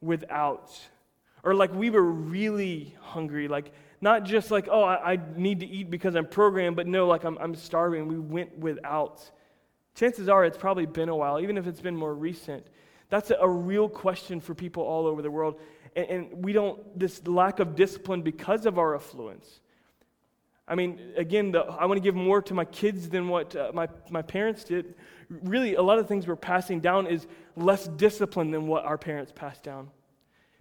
without? 0.00 0.70
Or 1.42 1.54
like 1.54 1.74
we 1.74 1.90
were 1.90 2.02
really 2.02 2.94
hungry, 3.00 3.48
like 3.48 3.72
not 4.00 4.24
just 4.24 4.50
like, 4.50 4.68
oh, 4.70 4.82
I, 4.82 5.14
I 5.14 5.18
need 5.36 5.60
to 5.60 5.66
eat 5.66 5.90
because 5.90 6.14
I'm 6.14 6.26
programmed, 6.26 6.76
but 6.76 6.86
no, 6.86 7.06
like 7.06 7.24
I'm, 7.24 7.38
I'm 7.38 7.54
starving. 7.54 8.06
We 8.06 8.18
went 8.18 8.58
without. 8.58 9.30
Chances 9.94 10.28
are 10.28 10.44
it's 10.44 10.58
probably 10.58 10.86
been 10.86 11.08
a 11.08 11.16
while, 11.16 11.40
even 11.40 11.56
if 11.56 11.66
it's 11.66 11.80
been 11.80 11.96
more 11.96 12.14
recent. 12.14 12.66
That's 13.08 13.30
a, 13.30 13.36
a 13.36 13.48
real 13.48 13.88
question 13.88 14.40
for 14.40 14.54
people 14.54 14.82
all 14.82 15.06
over 15.06 15.22
the 15.22 15.30
world. 15.30 15.60
And, 15.96 16.06
and 16.08 16.44
we 16.44 16.52
don't, 16.52 16.98
this 16.98 17.26
lack 17.26 17.60
of 17.60 17.76
discipline 17.76 18.22
because 18.22 18.66
of 18.66 18.78
our 18.78 18.94
affluence. 18.94 19.60
I 20.66 20.74
mean, 20.74 20.98
again, 21.16 21.52
the, 21.52 21.60
I 21.60 21.84
want 21.84 21.98
to 21.98 22.02
give 22.02 22.14
more 22.14 22.40
to 22.42 22.54
my 22.54 22.64
kids 22.64 23.08
than 23.08 23.28
what 23.28 23.54
uh, 23.54 23.70
my, 23.74 23.88
my 24.10 24.22
parents 24.22 24.64
did. 24.64 24.94
Really, 25.28 25.74
a 25.74 25.82
lot 25.82 25.98
of 25.98 26.08
things 26.08 26.26
we're 26.26 26.36
passing 26.36 26.80
down 26.80 27.06
is 27.06 27.26
less 27.56 27.86
discipline 27.86 28.50
than 28.50 28.66
what 28.66 28.84
our 28.84 28.96
parents 28.96 29.32
passed 29.34 29.62
down 29.62 29.90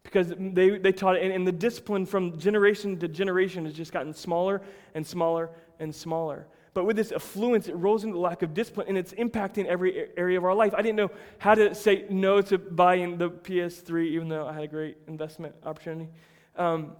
because 0.03 0.33
they, 0.37 0.77
they 0.77 0.91
taught 0.91 1.17
and, 1.17 1.31
and 1.31 1.47
the 1.47 1.51
discipline 1.51 2.05
from 2.05 2.37
generation 2.37 2.99
to 2.99 3.07
generation 3.07 3.65
has 3.65 3.73
just 3.73 3.91
gotten 3.91 4.13
smaller 4.13 4.61
and 4.93 5.07
smaller 5.07 5.49
and 5.79 5.93
smaller. 5.93 6.45
But 6.73 6.85
with 6.85 6.95
this 6.95 7.11
affluence, 7.11 7.67
it 7.67 7.75
rolls 7.75 8.03
into 8.03 8.17
lack 8.17 8.41
of 8.41 8.53
discipline, 8.53 8.87
and 8.89 8.97
it's 8.97 9.13
impacting 9.13 9.65
every 9.67 10.09
area 10.17 10.39
of 10.39 10.43
our 10.43 10.55
life. 10.55 10.73
I 10.75 10.81
didn't 10.81 10.95
know 10.95 11.11
how 11.37 11.53
to 11.53 11.75
say 11.75 12.05
no 12.09 12.41
to 12.41 12.57
buying 12.57 13.17
the 13.17 13.29
PS3, 13.29 14.05
even 14.07 14.27
though 14.27 14.47
I 14.47 14.53
had 14.53 14.63
a 14.63 14.67
great 14.67 14.97
investment 15.07 15.53
opportunity. 15.63 16.09
Um, 16.55 16.93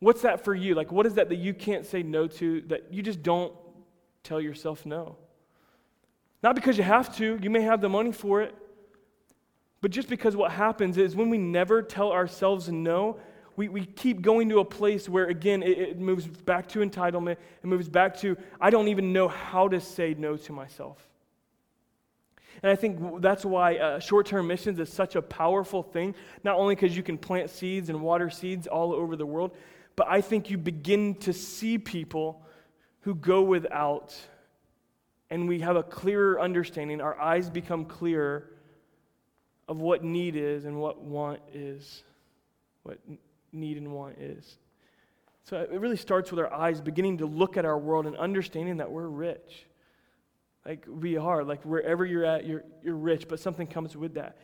what's 0.00 0.22
that 0.22 0.44
for 0.44 0.54
you? 0.54 0.74
Like, 0.74 0.92
what 0.92 1.06
is 1.06 1.14
that 1.14 1.28
that 1.28 1.36
you 1.36 1.54
can't 1.54 1.86
say 1.86 2.02
no 2.02 2.26
to, 2.26 2.62
that 2.62 2.92
you 2.92 3.02
just 3.02 3.22
don't 3.22 3.52
tell 4.22 4.40
yourself 4.40 4.84
no? 4.84 5.16
Not 6.42 6.54
because 6.54 6.76
you 6.76 6.84
have 6.84 7.16
to, 7.16 7.38
you 7.42 7.50
may 7.50 7.62
have 7.62 7.80
the 7.80 7.88
money 7.88 8.12
for 8.12 8.42
it, 8.42 8.54
but 9.80 9.90
just 9.90 10.08
because 10.08 10.36
what 10.36 10.52
happens 10.52 10.96
is 10.96 11.14
when 11.14 11.30
we 11.30 11.38
never 11.38 11.82
tell 11.82 12.12
ourselves 12.12 12.68
no, 12.68 13.18
we, 13.56 13.68
we 13.68 13.86
keep 13.86 14.20
going 14.20 14.48
to 14.50 14.58
a 14.58 14.64
place 14.64 15.08
where, 15.08 15.26
again, 15.26 15.62
it, 15.62 15.78
it 15.78 15.98
moves 15.98 16.26
back 16.26 16.68
to 16.68 16.80
entitlement. 16.80 17.32
It 17.32 17.64
moves 17.64 17.88
back 17.88 18.16
to, 18.18 18.36
I 18.60 18.70
don't 18.70 18.88
even 18.88 19.12
know 19.12 19.28
how 19.28 19.68
to 19.68 19.80
say 19.80 20.14
no 20.16 20.36
to 20.36 20.52
myself. 20.52 20.98
And 22.62 22.70
I 22.70 22.76
think 22.76 23.20
that's 23.20 23.44
why 23.44 23.76
uh, 23.76 23.98
short 23.98 24.26
term 24.26 24.46
missions 24.46 24.78
is 24.78 24.92
such 24.92 25.16
a 25.16 25.22
powerful 25.22 25.82
thing, 25.82 26.14
not 26.42 26.56
only 26.56 26.74
because 26.74 26.96
you 26.96 27.02
can 27.02 27.18
plant 27.18 27.50
seeds 27.50 27.88
and 27.88 28.00
water 28.00 28.30
seeds 28.30 28.66
all 28.66 28.92
over 28.92 29.16
the 29.16 29.26
world, 29.26 29.56
but 29.96 30.06
I 30.08 30.20
think 30.20 30.50
you 30.50 30.58
begin 30.58 31.14
to 31.16 31.32
see 31.32 31.78
people 31.78 32.42
who 33.00 33.14
go 33.14 33.42
without, 33.42 34.14
and 35.30 35.48
we 35.48 35.60
have 35.60 35.76
a 35.76 35.82
clearer 35.82 36.40
understanding. 36.40 37.00
Our 37.00 37.18
eyes 37.18 37.48
become 37.48 37.86
clearer 37.86 38.50
of 39.68 39.78
what 39.78 40.04
need 40.04 40.36
is 40.36 40.64
and 40.64 40.78
what 40.78 41.00
want 41.00 41.40
is, 41.52 42.04
what 42.82 42.98
need 43.52 43.78
and 43.78 43.92
want 43.92 44.18
is. 44.18 44.58
So 45.44 45.58
it 45.58 45.80
really 45.80 45.96
starts 45.96 46.30
with 46.30 46.40
our 46.40 46.52
eyes 46.52 46.80
beginning 46.80 47.18
to 47.18 47.26
look 47.26 47.56
at 47.56 47.64
our 47.64 47.78
world 47.78 48.06
and 48.06 48.16
understanding 48.16 48.78
that 48.78 48.90
we're 48.90 49.08
rich. 49.08 49.66
Like 50.64 50.84
we 50.88 51.16
are, 51.16 51.44
like 51.44 51.62
wherever 51.62 52.04
you're 52.04 52.24
at, 52.24 52.44
you're, 52.44 52.64
you're 52.82 52.96
rich, 52.96 53.28
but 53.28 53.38
something 53.38 53.68
comes 53.68 53.96
with 53.96 54.14
that. 54.14 54.36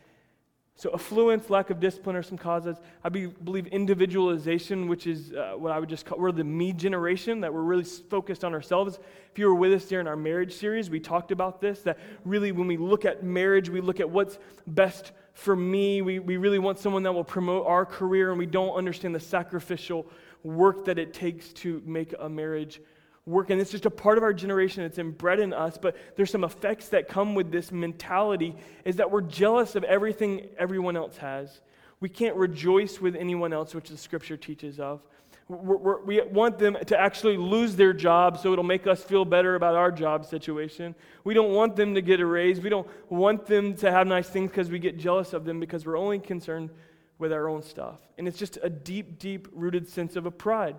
So, 0.75 0.89
affluence, 0.91 1.51
lack 1.51 1.69
of 1.69 1.79
discipline 1.79 2.15
are 2.15 2.23
some 2.23 2.37
causes. 2.37 2.77
I 3.03 3.09
be, 3.09 3.27
believe 3.27 3.67
individualization, 3.67 4.87
which 4.87 5.05
is 5.05 5.31
uh, 5.31 5.53
what 5.55 5.71
I 5.71 5.79
would 5.79 5.87
just 5.87 6.05
call, 6.05 6.17
we're 6.17 6.31
the 6.31 6.43
me 6.43 6.73
generation, 6.73 7.41
that 7.41 7.53
we're 7.53 7.61
really 7.61 7.83
focused 7.83 8.43
on 8.43 8.53
ourselves. 8.53 8.97
If 9.31 9.37
you 9.37 9.45
were 9.47 9.55
with 9.55 9.71
us 9.71 9.85
during 9.85 10.07
our 10.07 10.15
marriage 10.15 10.53
series, 10.53 10.89
we 10.89 10.99
talked 10.99 11.31
about 11.31 11.61
this, 11.61 11.81
that 11.81 11.99
really 12.25 12.51
when 12.51 12.67
we 12.67 12.77
look 12.77 13.05
at 13.05 13.23
marriage, 13.23 13.69
we 13.69 13.81
look 13.81 13.99
at 13.99 14.09
what's 14.09 14.39
best 14.65 15.11
for 15.33 15.55
me. 15.55 16.01
We, 16.01 16.17
we 16.17 16.37
really 16.37 16.59
want 16.59 16.79
someone 16.79 17.03
that 17.03 17.13
will 17.13 17.23
promote 17.23 17.67
our 17.67 17.85
career, 17.85 18.31
and 18.31 18.39
we 18.39 18.47
don't 18.47 18.75
understand 18.75 19.13
the 19.13 19.19
sacrificial 19.19 20.07
work 20.41 20.85
that 20.85 20.97
it 20.97 21.13
takes 21.13 21.53
to 21.53 21.83
make 21.85 22.15
a 22.19 22.27
marriage 22.27 22.81
work. 23.25 23.49
And 23.49 23.61
it's 23.61 23.71
just 23.71 23.85
a 23.85 23.91
part 23.91 24.17
of 24.17 24.23
our 24.23 24.33
generation. 24.33 24.83
It's 24.83 24.97
inbred 24.97 25.39
in 25.39 25.53
us. 25.53 25.77
But 25.77 25.95
there's 26.15 26.31
some 26.31 26.43
effects 26.43 26.89
that 26.89 27.07
come 27.07 27.35
with 27.35 27.51
this 27.51 27.71
mentality 27.71 28.55
is 28.85 28.97
that 28.97 29.11
we're 29.11 29.21
jealous 29.21 29.75
of 29.75 29.83
everything 29.83 30.47
everyone 30.57 30.97
else 30.97 31.17
has. 31.17 31.61
We 31.99 32.09
can't 32.09 32.35
rejoice 32.35 32.99
with 32.99 33.15
anyone 33.15 33.53
else, 33.53 33.73
which 33.73 33.89
the 33.89 33.97
scripture 33.97 34.35
teaches 34.35 34.79
of. 34.79 35.01
We're, 35.47 35.77
we're, 35.77 36.01
we 36.03 36.21
want 36.21 36.57
them 36.57 36.77
to 36.87 36.99
actually 36.99 37.37
lose 37.37 37.75
their 37.75 37.93
job 37.93 38.39
so 38.39 38.51
it'll 38.51 38.63
make 38.63 38.87
us 38.87 39.03
feel 39.03 39.25
better 39.25 39.55
about 39.55 39.75
our 39.75 39.91
job 39.91 40.25
situation. 40.25 40.95
We 41.23 41.33
don't 41.33 41.53
want 41.53 41.75
them 41.75 41.95
to 41.95 42.01
get 42.01 42.19
a 42.19 42.25
raise. 42.25 42.61
We 42.61 42.69
don't 42.69 42.87
want 43.09 43.45
them 43.45 43.75
to 43.77 43.91
have 43.91 44.07
nice 44.07 44.29
things 44.29 44.49
because 44.49 44.69
we 44.69 44.79
get 44.79 44.97
jealous 44.97 45.33
of 45.33 45.45
them 45.45 45.59
because 45.59 45.85
we're 45.85 45.97
only 45.97 46.19
concerned 46.19 46.71
with 47.19 47.31
our 47.31 47.47
own 47.47 47.61
stuff. 47.61 47.99
And 48.17 48.27
it's 48.27 48.37
just 48.37 48.57
a 48.61 48.69
deep, 48.69 49.19
deep 49.19 49.47
rooted 49.51 49.87
sense 49.87 50.15
of 50.15 50.25
a 50.25 50.31
pride. 50.31 50.75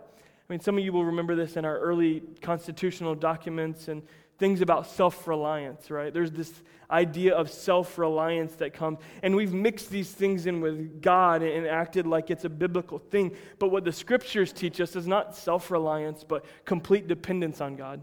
I 0.49 0.53
mean, 0.53 0.61
some 0.61 0.77
of 0.77 0.85
you 0.85 0.93
will 0.93 1.07
remember 1.07 1.35
this 1.35 1.57
in 1.57 1.65
our 1.65 1.79
early 1.79 2.23
constitutional 2.43 3.15
documents 3.15 3.89
and 3.89 4.03
things 4.39 4.61
about 4.61 4.87
self 4.87 5.27
reliance, 5.27 5.91
right? 5.91 6.13
There's 6.13 6.31
this 6.31 6.53
idea 6.91 7.35
of 7.35 7.51
self 7.51 7.97
reliance 7.99 8.55
that 8.57 8.75
comes, 8.75 8.99
and 9.23 9.35
we've 9.35 9.55
mixed 9.55 9.91
these 9.91 10.11
things 10.11 10.47
in 10.47 10.61
with 10.61 11.01
God 11.01 11.43
and 11.43 11.67
acted 11.67 12.07
like 12.07 12.31
it's 12.31 12.45
a 12.45 12.51
biblical 12.51 12.99
thing. 12.99 13.35
But 13.59 13.71
what 13.71 13.85
the 13.85 13.93
scriptures 13.93 14.53
teach 14.53 14.81
us 14.81 14.97
is 14.97 15.07
not 15.07 15.35
self 15.35 15.71
reliance, 15.71 16.25
but 16.25 16.45
complete 16.65 17.09
dependence 17.09 17.61
on 17.61 17.77
God. 17.77 18.03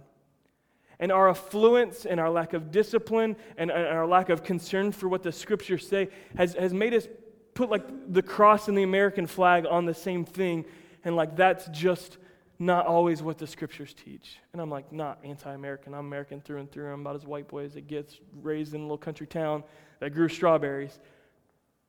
And 1.00 1.12
our 1.12 1.30
affluence 1.30 2.06
and 2.06 2.20
our 2.20 2.30
lack 2.30 2.54
of 2.54 2.72
discipline 2.72 3.36
and 3.58 3.72
our 3.72 4.06
lack 4.06 4.30
of 4.30 4.44
concern 4.44 4.92
for 4.92 5.10
what 5.10 5.24
the 5.24 5.32
scriptures 5.32 5.88
say 5.88 6.10
has, 6.38 6.54
has 6.54 6.74
made 6.74 6.94
us 6.94 7.08
put 7.56 7.72
like 7.72 7.84
the 8.12 8.22
cross 8.22 8.68
and 8.68 8.78
the 8.78 8.84
American 8.84 9.26
flag 9.26 9.66
on 9.70 9.86
the 9.86 9.96
same 9.96 10.26
thing. 10.26 10.64
And 11.04 11.16
like 11.16 11.36
that's 11.36 11.68
just 11.70 12.18
not 12.62 12.86
always 12.86 13.24
what 13.24 13.40
the 13.40 13.48
scriptures 13.48 13.96
teach. 13.96 14.38
And 14.54 14.62
I'm 14.62 14.70
like, 14.70 14.94
not 14.94 15.18
anti 15.24 15.52
American. 15.52 15.96
I'm 15.96 16.06
American 16.06 16.42
through 16.42 16.60
and 16.60 16.72
through. 16.72 16.94
I'm 16.94 17.02
about 17.02 17.16
as 17.16 17.26
white 17.26 17.48
boy 17.48 17.66
as 17.66 17.76
it 17.76 17.88
gets, 17.88 18.20
raised 18.42 18.76
in 18.76 18.82
a 18.82 18.84
little 18.84 19.00
country 19.00 19.26
town 19.26 19.64
that 20.00 20.12
grew 20.12 20.30
strawberries. 20.30 21.00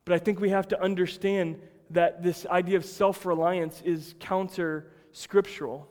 But 0.07 0.15
I 0.15 0.19
think 0.19 0.41
we 0.41 0.49
have 0.49 0.67
to 0.69 0.83
understand 0.83 1.61
that 1.91 2.23
this 2.23 2.47
idea 2.47 2.79
of 2.79 2.87
self 2.87 3.27
reliance 3.27 3.83
is 3.85 4.15
counter 4.19 4.91
scriptural. 5.13 5.87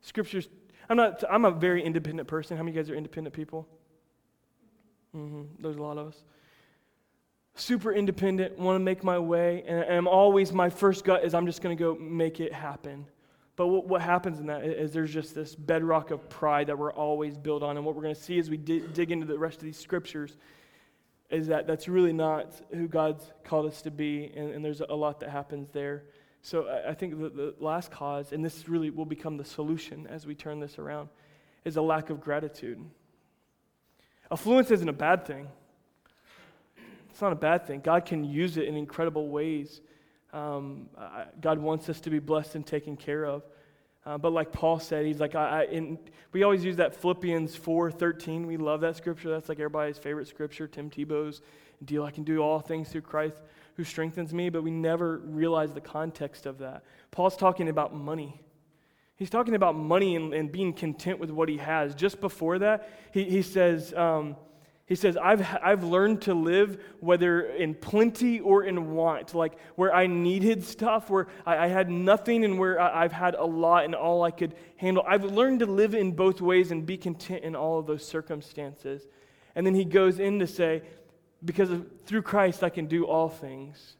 Scriptures, 0.00 0.48
I'm, 0.88 0.96
not, 0.96 1.22
I'm 1.30 1.44
a 1.44 1.52
very 1.52 1.84
independent 1.84 2.26
person. 2.26 2.56
How 2.56 2.64
many 2.64 2.72
of 2.72 2.76
you 2.76 2.82
guys 2.82 2.90
are 2.90 2.96
independent 2.96 3.32
people? 3.32 3.68
Mm-hmm. 5.14 5.42
There's 5.62 5.76
a 5.76 5.82
lot 5.82 5.98
of 5.98 6.08
us. 6.08 6.24
Super 7.54 7.92
independent, 7.92 8.58
want 8.58 8.74
to 8.74 8.80
make 8.80 9.04
my 9.04 9.20
way, 9.20 9.62
and 9.68 9.84
I'm 9.84 10.08
always, 10.08 10.52
my 10.52 10.68
first 10.68 11.04
gut 11.04 11.24
is 11.24 11.32
I'm 11.32 11.46
just 11.46 11.62
going 11.62 11.76
to 11.76 11.80
go 11.80 11.94
make 11.94 12.40
it 12.40 12.52
happen. 12.52 13.06
But 13.58 13.66
what, 13.66 13.88
what, 13.88 14.02
happens 14.02 14.38
in 14.38 14.46
that 14.46 14.64
is 14.64 14.92
there's 14.92 15.12
just 15.12 15.34
this 15.34 15.56
bedrock 15.56 16.12
of 16.12 16.28
pride 16.28 16.68
that 16.68 16.78
we're 16.78 16.92
always 16.92 17.36
built 17.36 17.64
on. 17.64 17.76
And 17.76 17.84
what 17.84 17.96
we're 17.96 18.02
going 18.02 18.14
to 18.14 18.22
see 18.22 18.38
as 18.38 18.48
we 18.48 18.56
dig, 18.56 18.94
dig 18.94 19.10
into 19.10 19.26
the 19.26 19.36
rest 19.36 19.56
of 19.56 19.64
these 19.64 19.76
scriptures 19.76 20.36
is 21.28 21.48
that 21.48 21.66
that's 21.66 21.88
really 21.88 22.12
not 22.12 22.52
who 22.70 22.86
God's 22.86 23.32
called 23.42 23.66
us 23.66 23.82
to 23.82 23.90
be. 23.90 24.32
And, 24.36 24.54
and 24.54 24.64
there's 24.64 24.80
a 24.80 24.94
lot 24.94 25.18
that 25.18 25.30
happens 25.30 25.70
there. 25.72 26.04
So 26.40 26.68
I, 26.68 26.90
I 26.90 26.94
think 26.94 27.18
the, 27.18 27.30
the 27.30 27.54
last 27.58 27.90
cause, 27.90 28.30
and 28.30 28.44
this 28.44 28.68
really 28.68 28.90
will 28.90 29.04
become 29.04 29.36
the 29.36 29.44
solution 29.44 30.06
as 30.06 30.24
we 30.24 30.36
turn 30.36 30.60
this 30.60 30.78
around, 30.78 31.08
is 31.64 31.76
a 31.76 31.82
lack 31.82 32.10
of 32.10 32.20
gratitude. 32.20 32.78
Affluence 34.30 34.70
isn't 34.70 34.88
a 34.88 34.92
bad 34.92 35.26
thing. 35.26 35.48
It's 37.10 37.20
not 37.20 37.32
a 37.32 37.36
bad 37.36 37.66
thing. 37.66 37.80
God 37.80 38.06
can 38.06 38.22
use 38.22 38.56
it 38.56 38.68
in 38.68 38.76
incredible 38.76 39.30
ways. 39.30 39.80
Um, 40.32 40.88
God 41.40 41.58
wants 41.58 41.88
us 41.88 42.00
to 42.02 42.10
be 42.10 42.18
blessed 42.18 42.54
and 42.54 42.66
taken 42.66 42.96
care 42.96 43.24
of. 43.24 43.42
Uh, 44.04 44.16
but 44.16 44.32
like 44.32 44.52
Paul 44.52 44.78
said, 44.78 45.04
he's 45.04 45.20
like, 45.20 45.34
I, 45.34 45.66
I 45.70 45.98
we 46.32 46.42
always 46.42 46.64
use 46.64 46.76
that 46.76 46.96
Philippians 46.96 47.56
4.13. 47.58 48.46
We 48.46 48.56
love 48.56 48.80
that 48.80 48.96
scripture. 48.96 49.30
That's 49.30 49.48
like 49.48 49.58
everybody's 49.58 49.98
favorite 49.98 50.28
scripture. 50.28 50.66
Tim 50.66 50.88
Tebow's 50.90 51.42
deal, 51.84 52.04
I 52.04 52.10
can 52.10 52.24
do 52.24 52.40
all 52.40 52.60
things 52.60 52.88
through 52.88 53.02
Christ 53.02 53.36
who 53.76 53.84
strengthens 53.84 54.32
me, 54.32 54.48
but 54.48 54.62
we 54.62 54.70
never 54.70 55.18
realize 55.18 55.72
the 55.72 55.80
context 55.80 56.46
of 56.46 56.58
that. 56.58 56.84
Paul's 57.10 57.36
talking 57.36 57.68
about 57.68 57.94
money. 57.94 58.40
He's 59.16 59.30
talking 59.30 59.54
about 59.54 59.76
money 59.76 60.16
and, 60.16 60.32
and 60.32 60.50
being 60.50 60.72
content 60.72 61.18
with 61.18 61.30
what 61.30 61.48
he 61.48 61.58
has. 61.58 61.94
Just 61.94 62.20
before 62.20 62.58
that, 62.60 62.90
he, 63.12 63.24
he 63.24 63.42
says, 63.42 63.92
um, 63.94 64.36
he 64.88 64.94
says, 64.94 65.18
I've, 65.18 65.46
I've 65.62 65.84
learned 65.84 66.22
to 66.22 66.34
live 66.34 66.82
whether 67.00 67.42
in 67.42 67.74
plenty 67.74 68.40
or 68.40 68.64
in 68.64 68.94
want, 68.94 69.34
like 69.34 69.58
where 69.76 69.94
I 69.94 70.06
needed 70.06 70.64
stuff, 70.64 71.10
where 71.10 71.26
I, 71.44 71.58
I 71.58 71.66
had 71.66 71.90
nothing, 71.90 72.42
and 72.42 72.58
where 72.58 72.80
I, 72.80 73.04
I've 73.04 73.12
had 73.12 73.34
a 73.34 73.44
lot 73.44 73.84
and 73.84 73.94
all 73.94 74.22
I 74.22 74.30
could 74.30 74.54
handle. 74.78 75.04
I've 75.06 75.24
learned 75.24 75.58
to 75.60 75.66
live 75.66 75.94
in 75.94 76.12
both 76.12 76.40
ways 76.40 76.70
and 76.70 76.86
be 76.86 76.96
content 76.96 77.44
in 77.44 77.54
all 77.54 77.78
of 77.78 77.86
those 77.86 78.02
circumstances. 78.02 79.06
And 79.54 79.66
then 79.66 79.74
he 79.74 79.84
goes 79.84 80.20
in 80.20 80.38
to 80.38 80.46
say, 80.46 80.82
because 81.44 81.70
of, 81.70 81.86
through 82.06 82.22
Christ 82.22 82.64
I 82.64 82.70
can 82.70 82.86
do 82.86 83.04
all 83.04 83.28
things. 83.28 83.96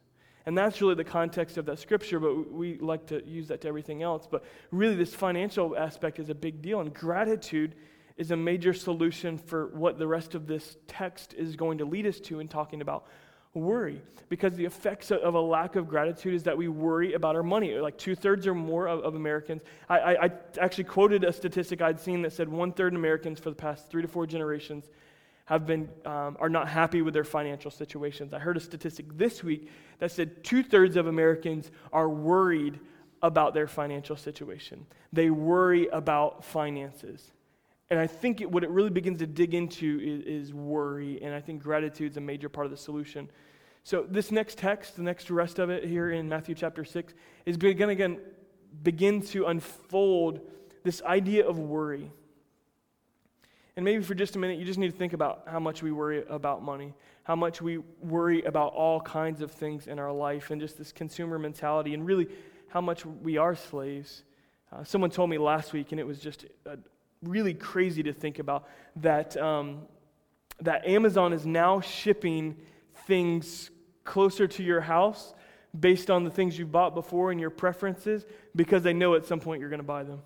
And 0.46 0.56
that's 0.56 0.80
really 0.80 0.94
the 0.94 1.04
context 1.04 1.58
of 1.58 1.66
that 1.66 1.78
scripture, 1.80 2.18
but 2.18 2.50
we 2.50 2.78
like 2.78 3.04
to 3.08 3.22
use 3.26 3.48
that 3.48 3.60
to 3.60 3.68
everything 3.68 4.02
else. 4.02 4.26
But 4.26 4.42
really, 4.70 4.96
this 4.96 5.14
financial 5.14 5.76
aspect 5.76 6.18
is 6.18 6.30
a 6.30 6.34
big 6.34 6.62
deal, 6.62 6.80
and 6.80 6.94
gratitude 6.94 7.74
is 8.18 8.32
a 8.32 8.36
major 8.36 8.74
solution 8.74 9.38
for 9.38 9.68
what 9.68 9.98
the 9.98 10.06
rest 10.06 10.34
of 10.34 10.46
this 10.46 10.76
text 10.88 11.32
is 11.34 11.56
going 11.56 11.78
to 11.78 11.84
lead 11.84 12.04
us 12.04 12.18
to 12.18 12.40
in 12.40 12.48
talking 12.48 12.82
about 12.82 13.06
worry. 13.54 14.02
Because 14.28 14.54
the 14.54 14.66
effects 14.66 15.10
of 15.10 15.34
a 15.34 15.40
lack 15.40 15.76
of 15.76 15.88
gratitude 15.88 16.34
is 16.34 16.42
that 16.42 16.58
we 16.58 16.68
worry 16.68 17.14
about 17.14 17.34
our 17.34 17.42
money. 17.42 17.74
Like 17.76 17.96
two 17.96 18.14
thirds 18.14 18.46
or 18.46 18.54
more 18.54 18.86
of, 18.86 19.00
of 19.00 19.14
Americans. 19.14 19.62
I, 19.88 19.98
I, 19.98 20.24
I, 20.24 20.30
actually 20.60 20.84
quoted 20.84 21.24
a 21.24 21.32
statistic 21.32 21.80
I'd 21.80 21.98
seen 21.98 22.20
that 22.22 22.34
said 22.34 22.48
one 22.48 22.72
third 22.72 22.92
of 22.92 22.98
Americans 22.98 23.40
for 23.40 23.48
the 23.48 23.56
past 23.56 23.88
three 23.88 24.02
to 24.02 24.08
four 24.08 24.26
generations 24.26 24.84
have 25.46 25.66
been 25.66 25.88
um, 26.04 26.36
are 26.40 26.50
not 26.50 26.68
happy 26.68 27.00
with 27.00 27.14
their 27.14 27.24
financial 27.24 27.70
situations. 27.70 28.34
I 28.34 28.38
heard 28.38 28.58
a 28.58 28.60
statistic 28.60 29.06
this 29.16 29.42
week 29.42 29.70
that 29.98 30.12
said 30.12 30.44
two 30.44 30.62
thirds 30.62 30.96
of 30.96 31.06
Americans 31.06 31.70
are 31.90 32.08
worried 32.08 32.78
about 33.22 33.54
their 33.54 33.66
financial 33.66 34.14
situation. 34.14 34.84
They 35.10 35.30
worry 35.30 35.88
about 35.88 36.44
finances. 36.44 37.30
And 37.90 37.98
I 37.98 38.06
think 38.06 38.40
it, 38.40 38.50
what 38.50 38.64
it 38.64 38.70
really 38.70 38.90
begins 38.90 39.18
to 39.20 39.26
dig 39.26 39.54
into 39.54 39.98
is, 40.02 40.48
is 40.48 40.54
worry, 40.54 41.22
and 41.22 41.34
I 41.34 41.40
think 41.40 41.62
gratitude 41.62 42.10
is 42.10 42.16
a 42.18 42.20
major 42.20 42.48
part 42.48 42.66
of 42.66 42.70
the 42.70 42.76
solution. 42.76 43.30
So, 43.82 44.04
this 44.08 44.30
next 44.30 44.58
text, 44.58 44.96
the 44.96 45.02
next 45.02 45.30
rest 45.30 45.58
of 45.58 45.70
it 45.70 45.84
here 45.84 46.10
in 46.10 46.28
Matthew 46.28 46.54
chapter 46.54 46.84
6, 46.84 47.14
is 47.46 47.56
going 47.56 47.76
to 47.76 48.16
begin 48.82 49.22
to 49.22 49.46
unfold 49.46 50.40
this 50.84 51.00
idea 51.02 51.48
of 51.48 51.58
worry. 51.58 52.10
And 53.76 53.84
maybe 53.84 54.02
for 54.02 54.14
just 54.14 54.36
a 54.36 54.38
minute, 54.38 54.58
you 54.58 54.64
just 54.64 54.78
need 54.78 54.90
to 54.90 54.96
think 54.96 55.12
about 55.12 55.44
how 55.46 55.60
much 55.60 55.82
we 55.82 55.92
worry 55.92 56.24
about 56.28 56.62
money, 56.62 56.94
how 57.22 57.36
much 57.36 57.62
we 57.62 57.78
worry 58.02 58.42
about 58.42 58.74
all 58.74 59.00
kinds 59.00 59.40
of 59.40 59.52
things 59.52 59.86
in 59.86 59.98
our 59.98 60.12
life, 60.12 60.50
and 60.50 60.60
just 60.60 60.76
this 60.76 60.92
consumer 60.92 61.38
mentality, 61.38 61.94
and 61.94 62.04
really 62.04 62.28
how 62.68 62.82
much 62.82 63.06
we 63.06 63.38
are 63.38 63.54
slaves. 63.54 64.24
Uh, 64.70 64.84
someone 64.84 65.10
told 65.10 65.30
me 65.30 65.38
last 65.38 65.72
week, 65.72 65.92
and 65.92 66.00
it 66.00 66.06
was 66.06 66.18
just 66.18 66.44
really 67.22 67.54
crazy 67.54 68.02
to 68.04 68.12
think 68.12 68.38
about 68.38 68.68
that, 68.96 69.36
um, 69.36 69.82
that 70.60 70.86
Amazon 70.86 71.32
is 71.32 71.46
now 71.46 71.80
shipping 71.80 72.56
things 73.06 73.70
closer 74.04 74.46
to 74.46 74.62
your 74.62 74.80
house 74.80 75.34
based 75.78 76.10
on 76.10 76.24
the 76.24 76.30
things 76.30 76.58
you 76.58 76.66
bought 76.66 76.94
before 76.94 77.30
and 77.30 77.40
your 77.40 77.50
preferences 77.50 78.24
because 78.56 78.82
they 78.82 78.92
know 78.92 79.14
at 79.14 79.26
some 79.26 79.40
point 79.40 79.60
you're 79.60 79.70
going 79.70 79.80
to 79.80 79.86
buy 79.86 80.02
them. 80.02 80.20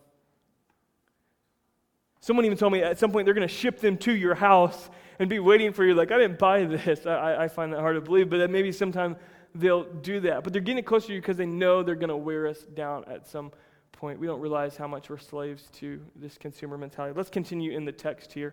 Someone 2.20 2.46
even 2.46 2.56
told 2.56 2.72
me 2.72 2.82
at 2.82 2.98
some 2.98 3.10
point 3.10 3.24
they're 3.24 3.34
going 3.34 3.48
to 3.48 3.52
ship 3.52 3.80
them 3.80 3.96
to 3.98 4.14
your 4.14 4.34
house 4.34 4.88
and 5.18 5.28
be 5.28 5.40
waiting 5.40 5.72
for 5.72 5.84
you, 5.84 5.94
like, 5.94 6.12
I 6.12 6.18
didn't 6.18 6.38
buy 6.38 6.64
this. 6.64 7.04
I, 7.06 7.44
I 7.44 7.48
find 7.48 7.72
that 7.72 7.80
hard 7.80 7.96
to 7.96 8.00
believe, 8.00 8.30
but 8.30 8.38
that 8.38 8.50
maybe 8.50 8.72
sometime 8.72 9.16
they'll 9.54 9.84
do 9.84 10.20
that. 10.20 10.44
But 10.44 10.52
they're 10.52 10.62
getting 10.62 10.84
closer 10.84 11.08
to 11.08 11.14
you 11.14 11.20
because 11.20 11.36
they 11.36 11.46
know 11.46 11.82
they're 11.82 11.94
going 11.94 12.08
to 12.08 12.16
wear 12.16 12.46
us 12.46 12.60
down 12.60 13.04
at 13.08 13.26
some 13.26 13.50
point. 13.50 13.62
We 14.02 14.26
don't 14.26 14.40
realize 14.40 14.76
how 14.76 14.88
much 14.88 15.08
we're 15.10 15.18
slaves 15.18 15.68
to 15.74 16.00
this 16.16 16.36
consumer 16.36 16.76
mentality. 16.76 17.14
Let's 17.16 17.30
continue 17.30 17.70
in 17.70 17.84
the 17.84 17.92
text 17.92 18.32
here. 18.32 18.52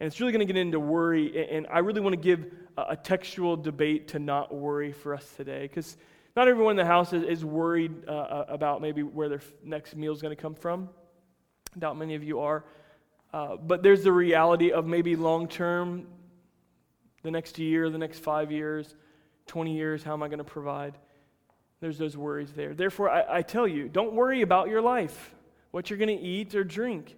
And 0.00 0.06
it's 0.08 0.18
really 0.18 0.32
going 0.32 0.44
to 0.44 0.52
get 0.52 0.60
into 0.60 0.80
worry. 0.80 1.48
And 1.50 1.68
I 1.70 1.78
really 1.78 2.00
want 2.00 2.14
to 2.14 2.20
give 2.20 2.52
a 2.76 2.96
textual 2.96 3.56
debate 3.56 4.08
to 4.08 4.18
not 4.18 4.52
worry 4.52 4.90
for 4.90 5.14
us 5.14 5.24
today. 5.36 5.62
Because 5.62 5.96
not 6.34 6.48
everyone 6.48 6.72
in 6.72 6.76
the 6.78 6.84
house 6.84 7.12
is, 7.12 7.44
worried 7.44 8.08
uh, 8.08 8.10
uh, 8.10 8.44
about 8.48 8.82
maybe 8.82 9.04
where 9.04 9.28
their 9.28 9.40
next 9.62 9.94
meal 9.94 10.12
is 10.12 10.20
going 10.20 10.34
to 10.34 10.40
come 10.40 10.54
from. 10.54 10.88
I 11.76 11.78
doubt 11.78 11.96
many 11.96 12.16
of 12.16 12.24
you 12.24 12.40
are. 12.40 12.64
Uh, 13.32 13.56
but 13.56 13.84
there's 13.84 14.02
the 14.02 14.12
reality 14.12 14.72
of 14.72 14.84
maybe 14.84 15.14
long 15.14 15.46
term, 15.46 16.08
the 17.22 17.30
next 17.30 17.56
year, 17.58 17.88
the 17.88 17.98
next 17.98 18.18
five 18.18 18.50
years, 18.50 18.96
20 19.46 19.76
years, 19.76 20.02
how 20.02 20.12
am 20.12 20.24
I 20.24 20.28
going 20.28 20.38
to 20.38 20.44
provide? 20.44 20.98
There's 21.80 21.98
those 21.98 22.16
worries 22.16 22.52
there. 22.52 22.74
Therefore, 22.74 23.08
I, 23.08 23.38
I 23.38 23.42
tell 23.42 23.68
you, 23.68 23.88
don't 23.88 24.12
worry 24.14 24.42
about 24.42 24.68
your 24.68 24.82
life, 24.82 25.34
what 25.70 25.90
you're 25.90 25.98
going 25.98 26.16
to 26.16 26.24
eat 26.24 26.54
or 26.54 26.64
drink, 26.64 27.16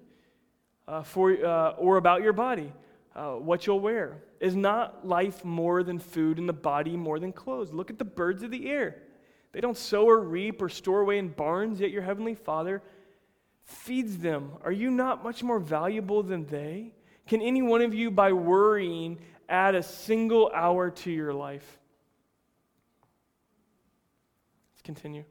uh, 0.87 1.03
for, 1.03 1.33
uh, 1.33 1.71
or 1.73 1.97
about 1.97 2.23
your 2.23 2.33
body, 2.35 2.73
uh, 3.17 3.33
what 3.33 3.67
you'll 3.67 3.81
wear. 3.81 4.19
Is 4.39 4.55
not 4.55 5.07
life 5.07 5.45
more 5.45 5.83
than 5.83 5.99
food 5.99 6.39
and 6.39 6.49
the 6.49 6.53
body 6.53 6.97
more 6.97 7.19
than 7.19 7.33
clothes? 7.33 7.73
Look 7.73 7.91
at 7.91 7.99
the 7.99 8.05
birds 8.05 8.43
of 8.43 8.51
the 8.51 8.69
air. 8.69 8.97
They 9.53 9.61
don't 9.61 9.77
sow 9.77 10.07
or 10.07 10.21
reap 10.21 10.63
or 10.63 10.69
store 10.69 11.01
away 11.01 11.19
in 11.19 11.29
barns, 11.29 11.81
yet 11.81 11.91
your 11.91 12.03
heavenly 12.03 12.35
Father 12.35 12.83
feeds 13.65 14.19
them. 14.19 14.53
Are 14.63 14.73
you 14.73 14.91
not 14.91 15.25
much 15.25 15.43
more 15.43 15.59
valuable 15.59 16.23
than 16.23 16.47
they? 16.47 16.93
Can 17.27 17.41
any 17.41 17.63
one 17.63 17.83
of 17.83 17.95
you, 17.95 18.11
by 18.11 18.33
worrying, 18.33 19.19
add 19.49 19.75
a 19.75 19.83
single 19.83 20.51
hour 20.55 20.91
to 20.91 21.11
your 21.11 21.33
life? 21.33 21.80
Continue. 24.95 25.25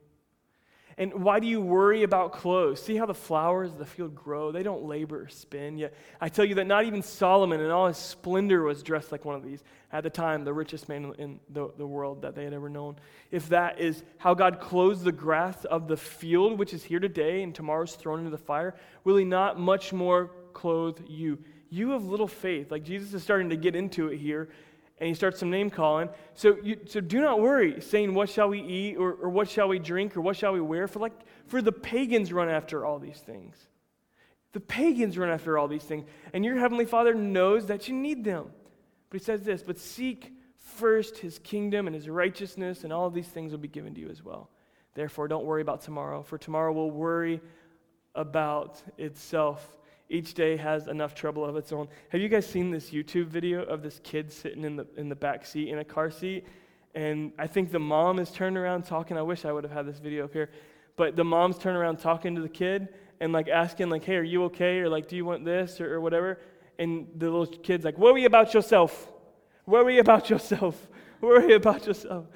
And 0.97 1.13
why 1.13 1.39
do 1.39 1.47
you 1.47 1.59
worry 1.59 2.03
about 2.03 2.31
clothes? 2.31 2.81
See 2.81 2.95
how 2.95 3.05
the 3.05 3.13
flowers 3.13 3.71
of 3.71 3.77
the 3.77 3.85
field 3.85 4.15
grow? 4.15 4.51
They 4.51 4.63
don't 4.63 4.83
labor 4.83 5.23
or 5.23 5.29
spin. 5.29 5.77
Yet 5.77 5.93
I 6.19 6.27
tell 6.29 6.43
you 6.45 6.55
that 6.55 6.67
not 6.67 6.85
even 6.85 7.01
Solomon 7.01 7.59
in 7.59 7.71
all 7.71 7.87
his 7.87 7.97
splendor 7.97 8.63
was 8.63 8.83
dressed 8.83 9.11
like 9.11 9.25
one 9.25 9.35
of 9.35 9.43
these. 9.43 9.63
At 9.91 10.03
the 10.03 10.09
time, 10.09 10.43
the 10.43 10.53
richest 10.53 10.87
man 10.87 11.13
in 11.17 11.39
the, 11.49 11.71
the 11.77 11.87
world 11.87 12.21
that 12.21 12.35
they 12.35 12.43
had 12.43 12.53
ever 12.53 12.69
known. 12.69 12.97
If 13.31 13.49
that 13.49 13.79
is 13.79 14.03
how 14.17 14.33
God 14.33 14.59
clothes 14.59 15.03
the 15.03 15.11
grass 15.11 15.65
of 15.65 15.87
the 15.87 15.97
field, 15.97 16.57
which 16.57 16.73
is 16.73 16.83
here 16.83 16.99
today 16.99 17.43
and 17.43 17.53
tomorrow's 17.53 17.95
thrown 17.95 18.19
into 18.19 18.31
the 18.31 18.37
fire, 18.37 18.75
will 19.03 19.17
he 19.17 19.25
not 19.25 19.59
much 19.59 19.91
more 19.93 20.31
clothe 20.53 20.99
you? 21.07 21.37
You 21.69 21.91
have 21.91 22.03
little 22.03 22.27
faith. 22.27 22.71
Like 22.71 22.83
Jesus 22.83 23.13
is 23.13 23.23
starting 23.23 23.49
to 23.49 23.57
get 23.57 23.75
into 23.75 24.07
it 24.07 24.17
here 24.17 24.49
and 24.99 25.07
he 25.07 25.13
starts 25.13 25.39
some 25.39 25.49
name 25.49 25.69
calling. 25.69 26.09
So, 26.33 26.57
you, 26.61 26.79
so 26.85 26.99
do 26.99 27.21
not 27.21 27.39
worry, 27.39 27.81
saying, 27.81 28.13
What 28.13 28.29
shall 28.29 28.49
we 28.49 28.61
eat, 28.61 28.97
or, 28.97 29.13
or 29.13 29.29
what 29.29 29.49
shall 29.49 29.67
we 29.67 29.79
drink, 29.79 30.17
or 30.17 30.21
what 30.21 30.35
shall 30.35 30.53
we 30.53 30.61
wear? 30.61 30.87
For, 30.87 30.99
like, 30.99 31.13
for 31.47 31.61
the 31.61 31.71
pagans 31.71 32.33
run 32.33 32.49
after 32.49 32.85
all 32.85 32.99
these 32.99 33.19
things. 33.19 33.55
The 34.51 34.59
pagans 34.59 35.17
run 35.17 35.29
after 35.29 35.57
all 35.57 35.67
these 35.67 35.83
things, 35.83 36.05
and 36.33 36.43
your 36.43 36.57
heavenly 36.57 36.85
Father 36.85 37.13
knows 37.13 37.67
that 37.67 37.87
you 37.87 37.95
need 37.95 38.23
them. 38.23 38.51
But 39.09 39.21
he 39.21 39.23
says 39.23 39.43
this, 39.43 39.63
But 39.63 39.79
seek 39.79 40.33
first 40.57 41.17
his 41.17 41.39
kingdom 41.39 41.87
and 41.87 41.95
his 41.95 42.09
righteousness, 42.09 42.83
and 42.83 42.91
all 42.91 43.09
these 43.09 43.27
things 43.27 43.51
will 43.51 43.59
be 43.59 43.67
given 43.67 43.93
to 43.95 44.01
you 44.01 44.09
as 44.09 44.23
well. 44.23 44.49
Therefore, 44.95 45.27
don't 45.27 45.45
worry 45.45 45.61
about 45.61 45.81
tomorrow, 45.81 46.23
for 46.23 46.37
tomorrow 46.37 46.73
will 46.73 46.91
worry 46.91 47.41
about 48.15 48.81
itself 48.97 49.77
each 50.09 50.33
day 50.33 50.57
has 50.57 50.87
enough 50.87 51.13
trouble 51.13 51.45
of 51.45 51.55
its 51.55 51.71
own. 51.71 51.87
Have 52.09 52.19
you 52.19 52.29
guys 52.29 52.45
seen 52.45 52.71
this 52.71 52.89
YouTube 52.89 53.27
video 53.27 53.63
of 53.63 53.83
this 53.83 53.99
kid 54.03 54.31
sitting 54.31 54.63
in 54.63 54.75
the, 54.75 54.87
in 54.97 55.07
the 55.07 55.15
back 55.15 55.45
seat 55.45 55.69
in 55.69 55.79
a 55.79 55.85
car 55.85 56.09
seat? 56.09 56.45
And 56.95 57.31
I 57.37 57.47
think 57.47 57.71
the 57.71 57.79
mom 57.79 58.17
is 58.17 58.31
turning 58.31 58.57
around 58.57 58.85
talking. 58.85 59.17
I 59.17 59.21
wish 59.21 59.45
I 59.45 59.51
would 59.51 59.63
have 59.63 59.71
had 59.71 59.85
this 59.85 59.99
video 59.99 60.25
up 60.25 60.33
here. 60.33 60.49
But 60.95 61.15
the 61.15 61.23
mom's 61.23 61.57
turning 61.57 61.79
around 61.79 61.97
talking 61.97 62.35
to 62.35 62.41
the 62.41 62.49
kid 62.49 62.89
and 63.19 63.31
like 63.31 63.47
asking, 63.47 63.89
like, 63.89 64.03
hey, 64.03 64.15
are 64.15 64.23
you 64.23 64.45
okay? 64.45 64.79
Or 64.79 64.89
like, 64.89 65.07
do 65.07 65.15
you 65.15 65.25
want 65.25 65.45
this? 65.45 65.79
Or, 65.79 65.93
or 65.93 66.01
whatever. 66.01 66.39
And 66.79 67.07
the 67.15 67.29
little 67.29 67.45
kid's 67.45 67.85
like, 67.85 67.97
worry 67.97 68.25
about 68.25 68.53
yourself. 68.53 69.11
Worry 69.65 69.99
about 69.99 70.29
yourself. 70.29 70.87
Worry 71.21 71.53
about 71.53 71.85
yourself. 71.85 72.27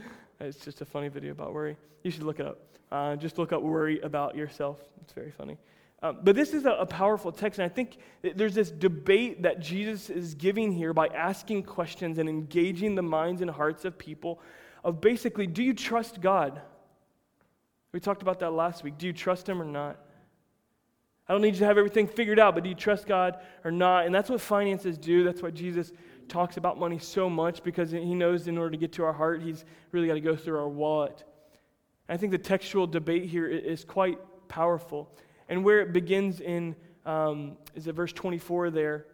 It's 0.42 0.58
just 0.58 0.82
a 0.82 0.86
funny 0.86 1.08
video 1.08 1.32
about 1.32 1.54
worry. 1.54 1.78
You 2.04 2.12
should 2.12 2.24
look 2.24 2.42
it 2.42 2.46
up. 2.46 2.60
Uh, 2.92 3.16
just 3.16 3.38
look 3.38 3.54
up 3.54 3.62
worry 3.62 4.02
about 4.02 4.36
yourself. 4.36 4.78
It's 5.02 5.14
very 5.14 5.32
funny. 5.32 5.58
Um, 6.04 6.20
but 6.22 6.36
this 6.36 6.54
is 6.54 6.66
a, 6.66 6.72
a, 6.72 6.86
powerful 6.86 7.32
text, 7.32 7.60
and 7.60 7.66
I 7.66 7.74
think 7.74 7.98
there's 8.36 8.54
this 8.54 8.70
debate 8.70 9.44
that 9.44 9.62
Jesus 9.62 10.10
is 10.10 10.36
giving 10.36 10.74
here 10.74 10.94
by 10.94 11.08
asking 11.08 11.64
questions 11.64 12.18
and 12.18 12.28
engaging 12.28 12.96
the 12.96 13.02
minds 13.02 13.42
and 13.42 13.50
hearts 13.50 13.86
of 13.86 13.98
people 13.98 14.42
of 14.84 15.00
basically, 15.00 15.48
do 15.48 15.64
you 15.64 15.74
trust 15.74 16.20
God? 16.20 16.62
We 17.94 18.02
talked 18.02 18.22
about 18.22 18.40
that 18.40 18.52
last 18.52 18.84
week. 18.84 18.98
Do 18.98 19.08
you 19.08 19.14
trust 19.14 19.48
Him 19.48 19.62
or 19.62 19.66
not? 19.66 19.98
I 21.30 21.32
don't 21.32 21.42
need 21.42 21.54
you 21.54 21.60
to 21.60 21.66
have 21.66 21.78
everything 21.78 22.10
figured 22.10 22.38
out, 22.38 22.54
but 22.54 22.66
do 22.66 22.70
you 22.70 22.76
trust 22.76 23.08
God 23.08 23.38
or 23.64 23.72
not? 23.72 24.06
And 24.06 24.14
that's 24.14 24.30
what 24.30 24.42
finances 24.42 24.98
do. 24.98 25.24
That's 25.24 25.42
why 25.42 25.52
Jesus 25.52 25.94
talks 26.28 26.58
about 26.58 26.78
money 26.78 27.00
so 27.00 27.30
much 27.30 27.64
because 27.64 27.92
He 27.92 28.14
knows 28.14 28.50
in 28.50 28.58
order 28.58 28.72
to 28.72 28.78
get 28.78 28.92
to 28.94 29.06
our 29.06 29.14
heart, 29.14 29.42
He's 29.42 29.64
really 29.94 30.08
got 30.08 30.16
to 30.16 30.20
go 30.20 30.36
through 30.36 30.58
our 30.58 30.68
wallet. 30.68 31.24
I 32.10 32.18
think 32.18 32.34
the 32.34 32.38
textual 32.38 32.88
debate 32.88 33.30
here 33.30 33.48
is 33.48 33.86
quite 33.86 34.18
powerful 34.50 35.10
and 35.54 35.64
where 35.64 35.82
it 35.82 35.94
begins 35.94 36.40
in, 36.40 36.76
um, 37.06 37.58
is 37.76 37.86
it 37.86 37.94
verse 37.94 38.12
24 38.12 38.72
there? 38.72 39.06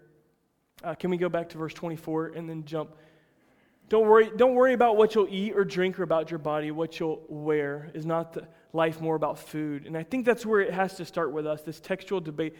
Uh, 0.82 0.96
can 0.96 1.10
we 1.10 1.18
go 1.18 1.28
back 1.28 1.50
to 1.50 1.58
verse 1.58 1.74
24 1.74 2.28
and 2.28 2.50
then 2.50 2.64
jump? 2.64 2.96
Don't 3.90 4.08
worry, 4.08 4.32
don't 4.38 4.56
worry 4.56 4.72
about 4.72 4.96
what 4.96 5.16
you'll 5.16 5.28
eat 5.30 5.52
or 5.54 5.66
drink 5.66 6.00
or 6.00 6.04
about 6.04 6.32
your 6.32 6.38
body. 6.38 6.72
What 6.72 6.98
you'll 6.98 7.22
wear 7.28 7.92
is 7.94 8.06
not 8.06 8.38
life 8.72 9.02
more 9.02 9.16
about 9.16 9.38
food. 9.38 9.86
And 9.86 9.98
I 9.98 10.04
think 10.04 10.26
that's 10.26 10.46
where 10.46 10.62
it 10.62 10.74
has 10.74 10.96
to 10.96 11.04
start 11.04 11.34
with 11.34 11.46
us, 11.46 11.62
this 11.62 11.82
textual 11.82 12.22
debate. 12.22 12.56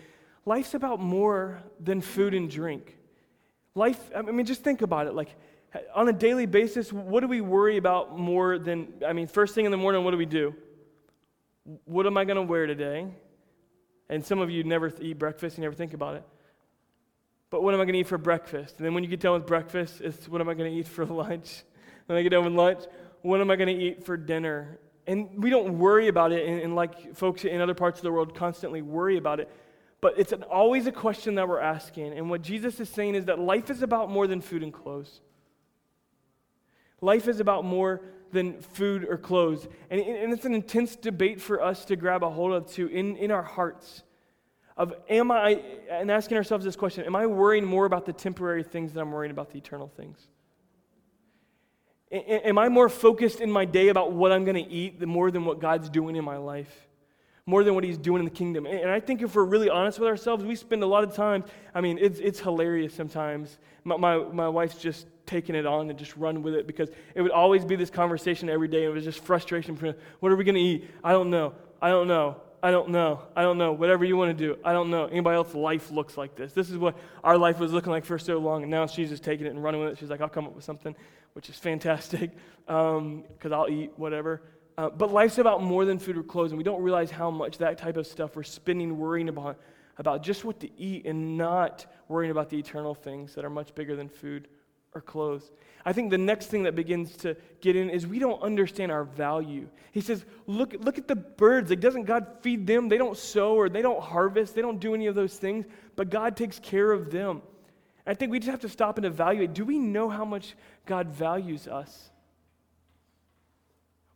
Life's 0.46 0.74
about 0.74 1.00
more 1.00 1.64
than 1.80 2.02
food 2.02 2.34
and 2.34 2.52
drink. 2.52 2.98
Life, 3.76 4.12
I 4.14 4.24
mean, 4.24 4.46
just 4.46 4.62
think 4.62 4.82
about 4.82 5.08
it. 5.08 5.14
Like, 5.14 5.34
on 5.96 6.10
a 6.10 6.14
daily 6.14 6.48
basis, 6.48 6.92
what 6.92 7.22
do 7.22 7.28
we 7.28 7.40
worry 7.40 7.78
about 7.78 8.20
more 8.20 8.60
than, 8.60 8.92
I 9.08 9.14
mean, 9.14 9.28
first 9.28 9.56
thing 9.56 9.64
in 9.64 9.72
the 9.72 9.78
morning, 9.78 10.04
what 10.04 10.12
do 10.12 10.18
we 10.18 10.26
do? 10.26 10.54
What 11.86 12.06
am 12.06 12.18
I 12.18 12.26
going 12.26 12.36
to 12.36 12.42
wear 12.42 12.66
today? 12.68 13.08
And 14.10 14.26
some 14.26 14.40
of 14.40 14.50
you 14.50 14.64
never 14.64 14.92
eat 15.00 15.20
breakfast, 15.20 15.58
you 15.58 15.62
never 15.62 15.76
think 15.76 15.94
about 15.94 16.16
it. 16.16 16.24
But 17.50 17.64
what 17.64 17.74
am 17.74 17.82
I 17.82 17.84
going 17.84 17.94
to 17.94 18.00
eat 18.00 18.08
for 18.08 18.18
breakfast? 18.18 18.76
And 18.78 18.86
then 18.86 18.94
when 18.94 19.04
you 19.04 19.10
get 19.10 19.20
done 19.20 19.34
with 19.34 19.48
breakfast, 19.48 20.02
it's 20.02 20.28
what 20.28 20.42
am 20.42 20.50
I 20.50 20.54
going 20.54 20.72
to 20.72 20.78
eat 20.78 20.88
for 20.88 21.06
lunch? 21.24 21.64
When 22.06 22.18
I 22.18 22.24
get 22.24 22.30
done 22.30 22.44
with 22.44 22.54
lunch, 22.54 22.80
what 23.22 23.42
am 23.42 23.52
I 23.52 23.56
going 23.56 23.76
to 23.76 23.84
eat 23.84 24.06
for 24.06 24.18
dinner? 24.18 24.80
And 25.08 25.42
we 25.42 25.50
don't 25.50 25.80
worry 25.80 26.08
about 26.08 26.32
it, 26.32 26.48
and, 26.48 26.62
and 26.62 26.76
like 26.76 27.16
folks 27.16 27.44
in 27.44 27.62
other 27.62 27.74
parts 27.74 28.00
of 28.00 28.04
the 28.04 28.12
world 28.12 28.36
constantly 28.36 28.82
worry 28.82 29.18
about 29.18 29.40
it. 29.40 29.50
But 30.02 30.14
it's 30.18 30.32
an, 30.32 30.44
always 30.44 30.88
a 30.88 30.92
question 30.92 31.36
that 31.36 31.48
we're 31.48 31.60
asking. 31.60 32.14
And 32.14 32.30
what 32.30 32.42
Jesus 32.42 32.80
is 32.80 32.90
saying 32.90 33.16
is 33.16 33.26
that 33.26 33.40
life 33.40 33.70
is 33.70 33.82
about 33.82 34.10
more 34.10 34.28
than 34.28 34.42
food 34.42 34.64
and 34.64 34.74
clothes. 34.74 35.20
Life 37.02 37.28
is 37.28 37.40
about 37.40 37.66
more 37.66 38.02
than 38.32 38.62
food 38.62 39.06
or 39.08 39.18
clothes. 39.18 39.68
And, 39.90 40.02
and 40.02 40.34
it's 40.34 40.46
an 40.46 40.54
intense 40.54 40.96
debate 40.96 41.42
for 41.42 41.62
us 41.62 41.86
to 41.86 41.96
grab 41.96 42.24
a 42.24 42.30
hold 42.30 42.54
of, 42.54 42.72
too, 42.72 42.88
in, 42.88 43.16
in 43.18 43.32
our 43.32 43.44
hearts. 43.44 44.04
Of 44.78 44.94
am 45.10 45.30
I, 45.30 45.62
and 45.90 46.10
asking 46.10 46.38
ourselves 46.38 46.64
this 46.64 46.78
question 46.78 47.06
Am 47.06 47.16
I 47.16 47.26
worrying 47.26 47.66
more 47.66 47.86
about 47.86 48.06
the 48.06 48.14
temporary 48.14 48.64
things 48.64 48.94
than 48.94 49.02
I'm 49.02 49.12
worrying 49.12 49.32
about 49.32 49.52
the 49.52 49.58
eternal 49.58 49.90
things? 49.90 50.28
Am 52.12 52.58
I 52.58 52.70
more 52.70 52.90
focused 52.90 53.40
in 53.40 53.52
my 53.52 53.66
day 53.66 53.90
about 53.90 54.14
what 54.14 54.32
I'm 54.32 54.44
going 54.44 54.64
to 54.64 54.72
eat 54.72 55.00
more 55.06 55.30
than 55.30 55.46
what 55.46 55.60
God's 55.60 55.90
doing 55.90 56.16
in 56.16 56.24
my 56.24 56.38
life? 56.38 56.89
More 57.50 57.64
than 57.64 57.74
what 57.74 57.84
He's 57.84 57.98
doing 57.98 58.20
in 58.20 58.26
the 58.26 58.32
kingdom? 58.32 58.68
And 58.68 58.92
I 58.92 59.00
think 59.00 59.24
if 59.24 59.34
we're 59.34 59.44
really 59.44 59.72
honest 59.72 59.98
with 59.98 60.08
ourselves, 60.08 60.44
we 60.46 60.56
spend 60.56 60.84
a 60.84 60.86
lot 60.86 61.04
of 61.04 61.16
time, 61.16 61.44
I 61.74 61.82
mean, 61.82 61.98
it's, 62.00 62.20
it's 62.20 62.40
hilarious 62.40 62.94
sometimes. 62.94 63.58
My, 63.84 63.98
my, 63.98 64.18
my 64.18 64.48
wife's 64.48 64.78
just 64.78 65.08
taking 65.26 65.56
it 65.56 65.66
on 65.66 65.90
and 65.90 65.98
just 65.98 66.16
run 66.16 66.44
with 66.44 66.54
it 66.54 66.68
because 66.68 66.90
it 67.16 67.24
would 67.24 67.32
always 67.32 67.66
be 67.66 67.76
this 67.76 67.90
conversation 67.90 68.52
every 68.52 68.68
day. 68.68 68.84
And 68.84 68.92
it 68.92 68.94
was 68.94 69.04
just 69.04 69.24
frustration. 69.24 69.76
What 70.20 70.32
are 70.32 70.36
we 70.36 70.44
going 70.44 70.56
to 70.56 70.62
eat? 70.62 70.92
I 71.04 71.12
don't 71.12 71.32
know. 71.32 71.56
I 71.82 71.90
don't 71.90 72.08
know. 72.08 72.40
I 72.62 72.70
don't 72.70 72.90
know. 72.90 73.24
I 73.36 73.42
don't 73.42 73.58
know. 73.58 73.72
Whatever 73.72 74.06
you 74.06 74.16
want 74.16 74.38
to 74.38 74.46
do. 74.46 74.60
I 74.64 74.72
don't 74.72 74.92
know. 74.92 75.06
Anybody 75.06 75.36
else's 75.36 75.56
life 75.56 75.90
looks 75.90 76.18
like 76.18 76.36
this. 76.36 76.54
This 76.54 76.70
is 76.70 76.78
what 76.78 76.96
our 77.24 77.36
life 77.36 77.58
was 77.58 77.74
looking 77.74 77.92
like 77.92 78.06
for 78.06 78.20
so 78.20 78.38
long, 78.38 78.62
and 78.62 78.70
now 78.70 78.86
she's 78.86 79.10
just 79.10 79.24
taking 79.24 79.48
it 79.48 79.50
and 79.50 79.64
running 79.64 79.82
with 79.82 79.94
it. 79.94 79.98
She's 79.98 80.10
like, 80.10 80.22
I'll 80.22 80.30
come 80.30 80.46
up 80.46 80.56
with 80.56 80.66
something, 80.66 80.96
which 81.34 81.50
is 81.50 81.56
fantastic 81.56 82.32
because 82.68 83.02
um, 83.46 83.54
I'll 83.54 83.70
eat 83.70 83.92
whatever. 83.96 84.42
Uh, 84.80 84.90
but 84.90 85.12
life's 85.12 85.40
about 85.40 85.62
more 85.62 85.84
than 85.84 86.00
food 86.00 86.16
or 86.16 86.24
clothes, 86.24 86.52
and 86.52 86.58
we 86.58 86.64
don't 86.64 86.82
realize 86.82 87.12
how 87.12 87.30
much 87.30 87.58
that 87.58 87.78
type 87.78 87.98
of 87.98 88.08
stuff 88.08 88.38
we're 88.38 88.44
spending 88.44 88.98
worrying 88.98 89.28
about, 89.28 89.60
about 89.98 90.24
just 90.24 90.46
what 90.46 90.58
to 90.62 90.70
eat 90.80 91.06
and 91.06 91.38
not 91.38 91.86
worrying 92.08 92.32
about 92.32 92.50
the 92.50 92.58
eternal 92.58 92.96
things 92.96 93.36
that 93.36 93.44
are 93.44 93.50
much 93.50 93.76
bigger 93.76 93.98
than 93.98 94.08
food 94.08 94.48
or 94.96 95.02
clothes. 95.02 95.52
I 95.86 95.92
think 95.92 96.12
the 96.12 96.18
next 96.18 96.46
thing 96.46 96.64
that 96.64 96.76
begins 96.76 97.18
to 97.18 97.36
get 97.60 97.76
in 97.76 97.90
is 97.90 98.08
we 98.08 98.20
don't 98.20 98.42
understand 98.42 98.90
our 98.90 99.04
value. 99.04 99.68
He 99.92 100.00
says, 100.00 100.24
look, 100.48 100.74
look 100.80 100.98
at 100.98 101.10
the 101.10 101.16
birds. 101.18 101.70
Like, 101.70 101.82
doesn't 101.82 102.06
God 102.06 102.38
feed 102.40 102.66
them? 102.66 102.88
They 102.88 102.98
don't 102.98 103.18
sow 103.18 103.56
or 103.56 103.68
they 103.68 103.82
don't 103.82 104.02
harvest. 104.02 104.56
They 104.56 104.62
don't 104.62 104.80
do 104.80 104.96
any 104.96 105.08
of 105.08 105.16
those 105.16 105.36
things, 105.36 105.66
but 105.98 106.10
God 106.10 106.38
takes 106.38 106.58
care 106.58 106.90
of 106.90 107.12
them. 107.12 107.42
I 108.08 108.14
think 108.14 108.32
we 108.32 108.40
just 108.40 108.50
have 108.50 108.62
to 108.62 108.70
stop 108.70 108.96
and 108.96 109.06
evaluate 109.06 109.54
do 109.54 109.66
we 109.66 109.78
know 109.78 110.08
how 110.08 110.24
much 110.24 110.56
God 110.86 111.10
values 111.10 111.68
us? 111.68 112.12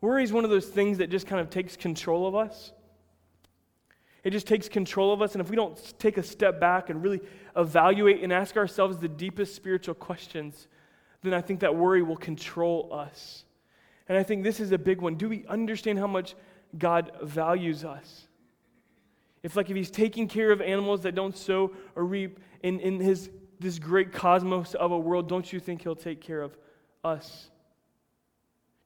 Worry 0.03 0.25
is 0.25 0.33
one 0.33 0.43
of 0.43 0.49
those 0.49 0.65
things 0.65 0.97
that 0.97 1.09
just 1.09 1.27
kind 1.27 1.39
of 1.39 1.49
takes 1.49 1.77
control 1.77 2.27
of 2.27 2.35
us. 2.35 2.73
It 4.25 4.31
just 4.31 4.45
takes 4.45 4.67
control 4.67 5.13
of 5.13 5.21
us. 5.21 5.33
And 5.33 5.41
if 5.41 5.49
we 5.49 5.55
don't 5.55 5.97
take 5.97 6.17
a 6.17 6.23
step 6.23 6.59
back 6.59 6.89
and 6.89 7.01
really 7.01 7.21
evaluate 7.55 8.21
and 8.21 8.33
ask 8.33 8.57
ourselves 8.57 8.97
the 8.97 9.07
deepest 9.07 9.55
spiritual 9.55 9.95
questions, 9.95 10.67
then 11.21 11.33
I 11.33 11.39
think 11.39 11.61
that 11.61 11.77
worry 11.77 12.01
will 12.01 12.17
control 12.17 12.89
us. 12.91 13.45
And 14.09 14.17
I 14.17 14.23
think 14.23 14.43
this 14.43 14.59
is 14.59 14.73
a 14.73 14.77
big 14.77 14.99
one. 14.99 15.15
Do 15.15 15.29
we 15.29 15.45
understand 15.47 15.99
how 15.99 16.07
much 16.07 16.35
God 16.77 17.13
values 17.21 17.85
us? 17.85 18.27
If, 19.41 19.55
like, 19.55 19.69
if 19.69 19.77
He's 19.77 19.89
taking 19.89 20.27
care 20.27 20.51
of 20.51 20.59
animals 20.59 21.03
that 21.03 21.15
don't 21.15 21.37
sow 21.37 21.71
or 21.95 22.03
reap 22.03 22.41
in, 22.61 22.81
in 22.81 22.99
His 22.99 23.29
this 23.57 23.79
great 23.79 24.11
cosmos 24.11 24.73
of 24.73 24.91
a 24.91 24.99
world, 24.99 25.29
don't 25.29 25.53
you 25.53 25.61
think 25.61 25.81
He'll 25.81 25.95
take 25.95 26.19
care 26.19 26.41
of 26.41 26.57
us? 27.05 27.49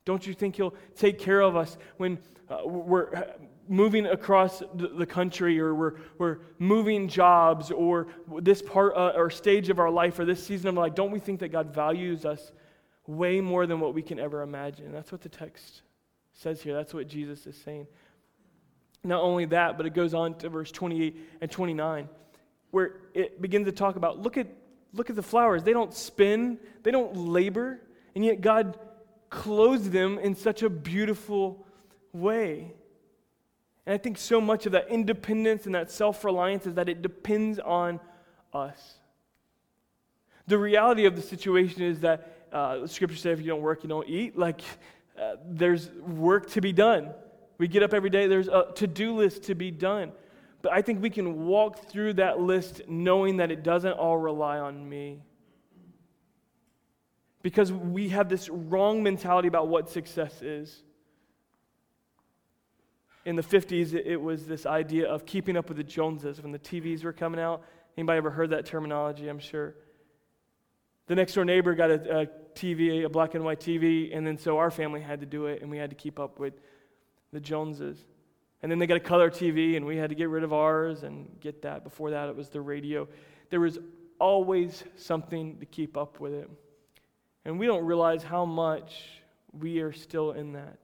Don't 0.08 0.26
you 0.26 0.34
think 0.34 0.56
He'll 0.56 0.74
take 0.96 1.20
care 1.20 1.41
of 1.41 1.58
us 1.58 1.78
when 1.98 2.17
uh, 2.50 2.60
we're 2.63 3.26
moving 3.67 4.06
across 4.06 4.63
the 4.74 5.06
country 5.06 5.60
or 5.60 5.76
we're, 5.76 5.96
we're 6.17 6.38
moving 6.60 7.10
jobs 7.10 7.72
or 7.72 8.08
this 8.39 8.62
part 8.62 8.93
uh, 8.96 9.12
or 9.17 9.30
stage 9.30 9.67
of 9.67 9.80
our 9.80 9.91
life 9.91 10.17
or 10.17 10.24
this 10.24 10.41
season 10.41 10.70
of 10.70 10.78
our 10.78 10.86
life, 10.86 10.96
don't 10.96 11.12
we 11.12 11.20
think 11.20 11.41
that 11.41 11.50
God 11.50 11.74
values 11.74 12.24
us 12.24 12.54
way 13.06 13.41
more 13.41 13.67
than 13.67 13.82
what 13.82 13.93
we 13.93 14.02
can 14.02 14.17
ever 14.17 14.43
imagine? 14.43 14.93
That's 14.93 15.12
what 15.12 15.20
the 15.20 15.28
text 15.28 15.82
says 16.32 16.62
here. 16.62 16.74
That's 16.74 16.93
what 16.93 17.10
Jesus 17.10 17.46
is 17.46 17.58
saying. 17.58 17.86
Not 19.04 19.22
only 19.22 19.43
that, 19.48 19.76
but 19.76 19.86
it 19.86 19.93
goes 19.93 20.13
on 20.13 20.36
to 20.36 20.48
verse 20.48 20.72
28 20.72 21.17
and 21.41 21.52
29, 21.52 22.08
where 22.72 22.93
it 23.13 23.41
begins 23.41 23.65
to 23.65 23.74
talk 23.74 23.98
about 23.98 24.20
look 24.20 24.38
at, 24.38 24.48
look 24.93 25.10
at 25.10 25.17
the 25.17 25.22
flowers. 25.22 25.63
They 25.63 25.74
don't 25.74 25.93
spin, 25.93 26.60
they 26.84 26.91
don't 26.91 27.13
labor, 27.17 27.82
and 28.15 28.24
yet 28.24 28.39
God 28.39 28.80
clothes 29.30 29.90
them 29.90 30.18
in 30.20 30.36
such 30.36 30.63
a 30.63 30.70
beautiful 30.70 31.66
way. 32.13 32.74
And 33.86 33.94
I 33.94 33.98
think 33.98 34.18
so 34.18 34.42
much 34.42 34.66
of 34.66 34.74
that 34.74 34.90
independence 34.90 35.66
and 35.66 35.76
that 35.76 35.92
self 35.92 36.24
reliance 36.26 36.66
is 36.66 36.74
that 36.76 36.90
it 36.90 37.02
depends 37.02 37.60
on 37.60 38.00
us. 38.54 38.96
The 40.48 40.58
reality 40.58 41.06
of 41.06 41.16
the 41.16 41.22
situation 41.22 41.84
is 41.84 42.02
that 42.02 42.48
uh, 42.52 42.88
scripture 42.88 43.18
says 43.18 43.40
if 43.40 43.46
you 43.46 43.52
don't 43.52 43.62
work, 43.62 43.84
you 43.84 43.90
don't 43.90 44.08
eat. 44.08 44.38
Like, 44.38 44.62
uh, 45.20 45.36
there's 45.46 45.90
work 45.92 46.50
to 46.52 46.62
be 46.62 46.72
done. 46.72 47.13
We 47.58 47.68
get 47.68 47.82
up 47.82 47.94
every 47.94 48.10
day, 48.10 48.28
there's 48.28 48.48
a 48.48 48.68
to 48.76 48.88
do 48.88 49.16
list 49.16 49.44
to 49.44 49.56
be 49.56 49.72
done. 49.72 50.12
But 50.62 50.74
I 50.74 50.82
think 50.82 51.02
we 51.02 51.10
can 51.10 51.46
walk 51.46 51.90
through 51.90 52.13
that 52.13 52.40
list 52.40 52.82
knowing 52.88 53.38
that 53.38 53.52
it 53.52 53.63
doesn't 53.63 53.94
all 53.94 54.18
rely 54.18 54.60
on 54.60 54.88
me. 54.88 55.22
Because 57.48 57.72
we 57.72 58.10
have 58.10 58.28
this 58.28 58.50
wrong 58.50 59.04
mentality 59.04 59.48
about 59.48 59.70
what 59.70 59.90
success 59.90 60.42
is. 60.42 60.84
In 63.24 63.38
the 63.38 63.42
50s, 63.42 63.94
it 63.94 64.18
was 64.18 64.46
this 64.46 64.66
idea 64.66 65.08
of 65.08 65.26
keeping 65.26 65.56
up 65.56 65.70
with 65.70 65.78
the 65.78 65.84
Joneses 65.86 66.42
when 66.42 66.52
the 66.52 66.60
TVs 66.60 67.06
were 67.06 67.14
coming 67.14 67.40
out. 67.40 67.64
Anybody 67.98 68.18
ever 68.18 68.32
heard 68.32 68.50
that 68.50 68.66
terminology? 68.66 69.30
I'm 69.30 69.40
sure. 69.40 69.76
The 71.06 71.16
next 71.16 71.36
door 71.36 71.46
neighbor 71.46 71.74
got 71.74 71.90
a, 71.90 72.20
a 72.20 72.28
TV, 72.54 73.06
a 73.06 73.10
black 73.10 73.34
and 73.34 73.46
white 73.46 73.62
TV, 73.62 74.14
and 74.14 74.28
then 74.28 74.38
so 74.38 74.58
our 74.58 74.70
family 74.70 75.00
had 75.00 75.22
to 75.22 75.26
do 75.26 75.46
it, 75.46 75.62
and 75.62 75.72
we 75.72 75.78
had 75.78 75.92
to 75.92 75.96
keep 75.96 76.20
up 76.20 76.40
with 76.40 76.60
the 77.32 77.40
Joneses. 77.40 78.04
And 78.62 78.70
then 78.70 78.78
they 78.78 78.88
got 78.88 78.98
a 78.98 79.00
color 79.00 79.30
TV, 79.30 79.78
and 79.78 79.86
we 79.86 79.96
had 79.96 80.10
to 80.10 80.18
get 80.18 80.28
rid 80.28 80.44
of 80.44 80.52
ours 80.52 81.04
and 81.04 81.30
get 81.40 81.62
that. 81.62 81.86
Before 81.86 82.12
that, 82.12 82.28
it 82.28 82.36
was 82.36 82.50
the 82.50 82.60
radio. 82.60 83.08
There 83.52 83.62
was 83.62 83.80
always 84.20 84.84
something 84.98 85.60
to 85.60 85.66
keep 85.66 85.96
up 85.96 86.20
with 86.20 86.34
it. 86.34 86.50
And 87.48 87.58
we 87.58 87.66
don't 87.66 87.86
realize 87.86 88.24
how 88.24 88.44
much 88.44 89.06
we 89.58 89.80
are 89.80 89.94
still 89.94 90.34
in 90.34 90.52
that. 90.52 90.80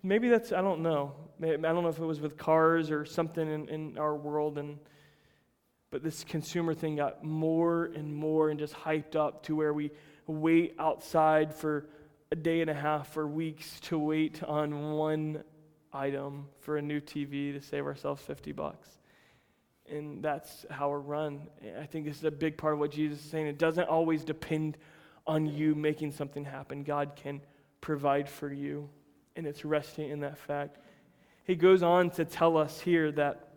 Maybe 0.00 0.28
that's, 0.28 0.52
I 0.52 0.60
don't 0.60 0.80
know. 0.80 1.12
I 1.42 1.56
don't 1.56 1.82
know 1.82 1.88
if 1.88 1.98
it 1.98 2.04
was 2.04 2.20
with 2.20 2.38
cars 2.38 2.92
or 2.92 3.04
something 3.04 3.50
in, 3.50 3.68
in 3.68 3.98
our 3.98 4.14
world. 4.14 4.56
And, 4.56 4.78
but 5.90 6.04
this 6.04 6.22
consumer 6.22 6.72
thing 6.72 6.94
got 6.94 7.24
more 7.24 7.86
and 7.86 8.14
more 8.14 8.50
and 8.50 8.60
just 8.60 8.74
hyped 8.74 9.16
up 9.16 9.42
to 9.46 9.56
where 9.56 9.74
we 9.74 9.90
wait 10.28 10.76
outside 10.78 11.52
for 11.52 11.88
a 12.30 12.36
day 12.36 12.60
and 12.60 12.70
a 12.70 12.74
half 12.74 13.12
for 13.12 13.26
weeks 13.26 13.80
to 13.80 13.98
wait 13.98 14.40
on 14.44 14.92
one 14.92 15.42
item 15.92 16.46
for 16.60 16.76
a 16.76 16.82
new 16.82 17.00
TV 17.00 17.52
to 17.52 17.60
save 17.60 17.86
ourselves 17.86 18.22
50 18.22 18.52
bucks. 18.52 18.88
And 19.90 20.22
that's 20.22 20.64
how 20.70 20.90
we're 20.90 21.00
run. 21.00 21.48
I 21.80 21.86
think 21.86 22.04
this 22.04 22.18
is 22.18 22.24
a 22.24 22.30
big 22.30 22.56
part 22.56 22.74
of 22.74 22.78
what 22.78 22.92
Jesus 22.92 23.18
is 23.18 23.28
saying. 23.28 23.48
It 23.48 23.58
doesn't 23.58 23.88
always 23.88 24.22
depend 24.22 24.78
on 25.26 25.46
you 25.46 25.74
making 25.74 26.12
something 26.12 26.44
happen, 26.44 26.82
God 26.82 27.12
can 27.16 27.40
provide 27.80 28.28
for 28.28 28.52
you. 28.52 28.88
And 29.36 29.46
it's 29.46 29.64
resting 29.64 30.10
in 30.10 30.20
that 30.20 30.38
fact. 30.38 30.78
He 31.44 31.56
goes 31.56 31.82
on 31.82 32.10
to 32.10 32.24
tell 32.24 32.56
us 32.56 32.80
here 32.80 33.10
that 33.12 33.48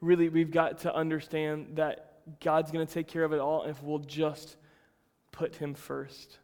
really 0.00 0.28
we've 0.28 0.50
got 0.50 0.80
to 0.80 0.94
understand 0.94 1.76
that 1.76 2.12
God's 2.40 2.70
going 2.72 2.86
to 2.86 2.92
take 2.92 3.06
care 3.06 3.24
of 3.24 3.32
it 3.32 3.40
all 3.40 3.64
if 3.64 3.82
we'll 3.82 4.00
just 4.00 4.56
put 5.32 5.56
Him 5.56 5.74
first. 5.74 6.38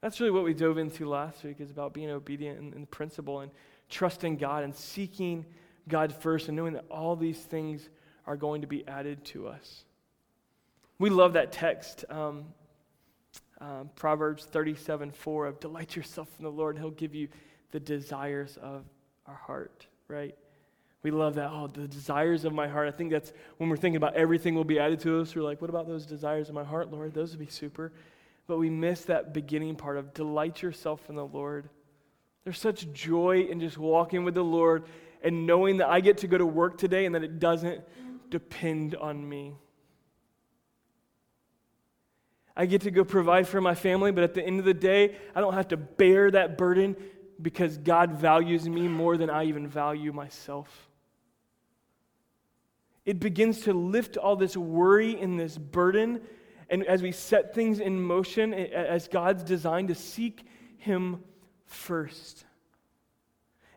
That's 0.00 0.20
really 0.20 0.30
what 0.30 0.44
we 0.44 0.54
dove 0.54 0.78
into 0.78 1.08
last 1.08 1.42
week 1.42 1.60
is 1.60 1.70
about 1.70 1.92
being 1.92 2.10
obedient 2.10 2.58
in, 2.58 2.72
in 2.74 2.86
principle 2.86 3.40
and 3.40 3.50
trusting 3.88 4.36
God 4.36 4.62
and 4.62 4.74
seeking 4.74 5.44
God 5.88 6.12
first 6.12 6.48
and 6.48 6.56
knowing 6.56 6.74
that 6.74 6.84
all 6.90 7.16
these 7.16 7.38
things 7.38 7.88
are 8.26 8.36
going 8.36 8.60
to 8.60 8.66
be 8.66 8.86
added 8.86 9.24
to 9.26 9.48
us. 9.48 9.84
We 10.98 11.10
love 11.10 11.34
that 11.34 11.52
text, 11.52 12.04
um, 12.08 12.46
um, 13.60 13.90
Proverbs 13.96 14.44
37 14.44 15.10
4 15.12 15.46
of 15.46 15.60
delight 15.60 15.96
yourself 15.96 16.28
in 16.38 16.44
the 16.44 16.50
Lord, 16.50 16.78
He'll 16.78 16.90
give 16.90 17.14
you 17.14 17.28
the 17.70 17.80
desires 17.80 18.58
of 18.62 18.84
our 19.26 19.34
heart, 19.34 19.86
right? 20.08 20.34
We 21.02 21.10
love 21.10 21.34
that. 21.36 21.50
Oh, 21.52 21.68
the 21.68 21.86
desires 21.86 22.44
of 22.44 22.52
my 22.52 22.66
heart. 22.66 22.88
I 22.88 22.90
think 22.90 23.10
that's 23.10 23.32
when 23.58 23.68
we're 23.68 23.76
thinking 23.76 23.96
about 23.96 24.14
everything 24.14 24.54
will 24.54 24.64
be 24.64 24.78
added 24.78 25.00
to 25.00 25.20
us. 25.20 25.34
We're 25.34 25.42
like, 25.42 25.60
what 25.60 25.70
about 25.70 25.86
those 25.86 26.04
desires 26.04 26.48
of 26.48 26.54
my 26.54 26.64
heart, 26.64 26.90
Lord? 26.90 27.14
Those 27.14 27.30
would 27.30 27.38
be 27.38 27.46
super. 27.46 27.92
But 28.46 28.58
we 28.58 28.70
miss 28.70 29.02
that 29.02 29.32
beginning 29.32 29.76
part 29.76 29.98
of 29.98 30.14
delight 30.14 30.62
yourself 30.62 31.08
in 31.08 31.14
the 31.14 31.26
Lord 31.26 31.68
there's 32.46 32.60
such 32.60 32.92
joy 32.92 33.48
in 33.50 33.58
just 33.58 33.76
walking 33.76 34.24
with 34.24 34.34
the 34.34 34.44
Lord 34.44 34.84
and 35.20 35.48
knowing 35.48 35.78
that 35.78 35.88
I 35.88 35.98
get 35.98 36.18
to 36.18 36.28
go 36.28 36.38
to 36.38 36.46
work 36.46 36.78
today 36.78 37.04
and 37.04 37.12
that 37.16 37.24
it 37.24 37.40
doesn't 37.40 37.82
depend 38.30 38.94
on 38.94 39.28
me. 39.28 39.56
I 42.56 42.66
get 42.66 42.82
to 42.82 42.90
go 42.90 43.04
provide 43.04 43.46
for 43.46 43.60
my 43.60 43.74
family, 43.74 44.12
but 44.12 44.24
at 44.24 44.34
the 44.34 44.44
end 44.44 44.58
of 44.58 44.64
the 44.64 44.74
day, 44.74 45.16
I 45.34 45.40
don't 45.40 45.54
have 45.54 45.68
to 45.68 45.76
bear 45.76 46.30
that 46.30 46.56
burden 46.56 46.96
because 47.40 47.76
God 47.76 48.12
values 48.12 48.66
me 48.66 48.88
more 48.88 49.16
than 49.16 49.28
I 49.28 49.44
even 49.44 49.68
value 49.68 50.12
myself. 50.12 50.88
It 53.04 53.20
begins 53.20 53.60
to 53.62 53.74
lift 53.74 54.16
all 54.16 54.36
this 54.36 54.56
worry 54.56 55.20
and 55.20 55.38
this 55.38 55.58
burden. 55.58 56.22
And 56.70 56.84
as 56.84 57.02
we 57.02 57.12
set 57.12 57.54
things 57.54 57.78
in 57.78 58.00
motion, 58.00 58.54
as 58.54 59.06
God's 59.06 59.44
designed 59.44 59.88
to 59.88 59.94
seek 59.94 60.44
Him 60.78 61.22
first. 61.66 62.44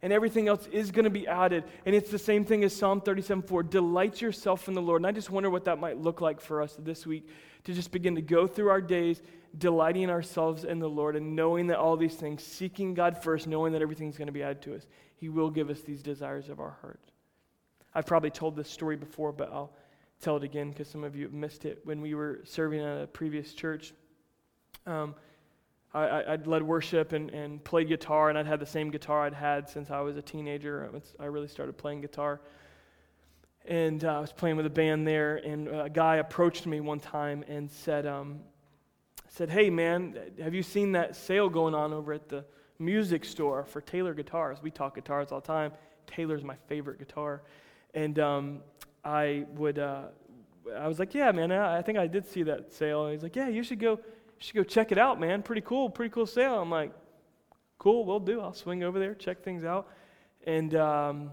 And 0.02 0.14
everything 0.14 0.48
else 0.48 0.66
is 0.68 0.92
going 0.92 1.04
to 1.04 1.10
be 1.10 1.28
added. 1.28 1.66
And 1.86 1.94
it's 1.94 2.10
the 2.10 2.20
same 2.20 2.46
thing 2.46 2.64
as 2.64 2.76
Psalm 2.76 3.02
37 3.02 3.44
4. 3.44 3.64
Delight 3.64 4.22
yourself 4.22 4.68
in 4.68 4.74
the 4.74 4.82
Lord. 4.82 5.02
And 5.02 5.08
I 5.08 5.12
just 5.12 5.30
wonder 5.30 5.50
what 5.50 5.66
that 5.66 5.80
might 5.80 5.98
look 5.98 6.22
like 6.22 6.40
for 6.40 6.62
us 6.62 6.76
this 6.80 7.06
week 7.06 7.28
to 7.66 7.74
just 7.74 7.92
begin 7.92 8.16
to 8.16 8.22
go 8.22 8.48
through 8.48 8.70
our 8.70 8.82
days, 8.82 9.22
delighting 9.58 10.10
ourselves 10.10 10.64
in 10.64 10.80
the 10.80 10.90
Lord 10.90 11.16
and 11.16 11.36
knowing 11.36 11.68
that 11.68 11.80
all 11.80 11.98
these 11.98 12.16
things, 12.16 12.44
seeking 12.44 12.94
God 12.94 13.22
first, 13.22 13.48
knowing 13.48 13.74
that 13.74 13.82
everything's 13.82 14.18
going 14.18 14.28
to 14.28 14.34
be 14.34 14.44
added 14.44 14.62
to 14.64 14.76
us. 14.76 14.88
He 15.16 15.28
will 15.28 15.50
give 15.50 15.70
us 15.70 15.82
these 15.82 16.02
desires 16.02 16.50
of 16.50 16.60
our 16.60 16.78
heart. 16.82 17.02
I've 17.94 18.06
probably 18.06 18.30
told 18.30 18.56
this 18.56 18.70
story 18.70 18.96
before, 18.96 19.32
but 19.32 19.52
I'll 19.52 19.74
tell 20.22 20.38
it 20.38 20.44
again 20.44 20.70
because 20.70 20.88
some 20.88 21.04
of 21.04 21.16
you 21.16 21.24
have 21.24 21.34
missed 21.34 21.66
it. 21.66 21.80
When 21.84 22.02
we 22.02 22.14
were 22.14 22.42
serving 22.44 22.80
at 22.80 23.04
a 23.04 23.08
previous 23.08 23.54
church, 23.54 23.94
um, 24.86 25.16
I, 25.94 26.32
would 26.32 26.46
led 26.46 26.62
worship 26.62 27.14
and, 27.14 27.32
and 27.32 27.64
played 27.64 27.88
guitar, 27.88 28.30
and 28.30 28.38
I'd 28.38 28.46
had 28.46 28.60
the 28.60 28.66
same 28.66 28.92
guitar 28.92 29.26
I'd 29.26 29.34
had 29.34 29.68
since 29.70 29.90
I 29.90 30.02
was 30.02 30.18
a 30.18 30.22
teenager. 30.22 30.90
I 31.20 31.26
really 31.26 31.48
started 31.48 31.78
playing 31.78 32.02
guitar. 32.02 32.42
And 33.66 34.04
uh, 34.06 34.18
I 34.18 34.20
was 34.20 34.32
playing 34.32 34.58
with 34.58 34.66
a 34.66 34.72
band 34.72 35.08
there, 35.08 35.38
and 35.38 35.68
a 35.68 35.90
guy 35.90 36.18
approached 36.18 36.68
me 36.68 36.80
one 36.80 37.00
time 37.00 37.44
and 37.48 37.70
said, 37.72 38.06
um, 38.06 38.40
said, 39.30 39.50
Hey, 39.50 39.70
man, 39.70 40.18
have 40.42 40.54
you 40.54 40.64
seen 40.64 40.92
that 40.94 41.16
sale 41.16 41.50
going 41.50 41.74
on 41.74 41.92
over 41.92 42.14
at 42.14 42.30
the 42.30 42.46
music 42.78 43.26
store 43.26 43.66
for 43.66 43.82
Taylor 43.82 44.14
guitars? 44.14 44.60
We 44.62 44.72
talk 44.72 44.96
guitars 44.96 45.32
all 45.32 45.42
the 45.42 45.48
time. 45.48 45.72
Taylor's 46.08 46.44
my 46.44 46.56
favorite 46.68 47.00
guitar. 47.00 47.42
And 47.94 48.20
um, 48.20 48.60
I 49.04 49.46
would, 49.56 49.80
uh, 49.80 50.04
I 50.78 50.88
was 50.88 51.00
like, 51.00 51.14
Yeah, 51.14 51.32
man, 51.32 51.52
I 51.52 51.82
think 51.82 51.98
I 51.98 52.08
did 52.08 52.28
see 52.28 52.44
that 52.44 52.74
sale. 52.74 53.06
And 53.06 53.14
he's 53.14 53.24
like, 53.24 53.36
Yeah, 53.36 53.50
you 53.50 53.64
should 53.64 53.80
go 53.80 54.00
should 54.40 54.56
go 54.56 54.64
check 54.64 54.92
it 54.92 54.98
out, 54.98 55.20
man. 55.20 55.44
Pretty 55.44 55.62
cool, 55.62 55.90
pretty 55.90 56.12
cool 56.12 56.26
sale. 56.26 56.60
I'm 56.60 56.72
like, 56.72 56.92
cool, 57.78 58.06
we'll 58.06 58.20
do. 58.20 58.42
I'll 58.42 58.54
swing 58.54 58.84
over 58.84 59.00
there, 59.00 59.14
check 59.14 59.44
things 59.44 59.64
out. 59.64 59.88
And 60.46 60.74
um, 60.76 61.32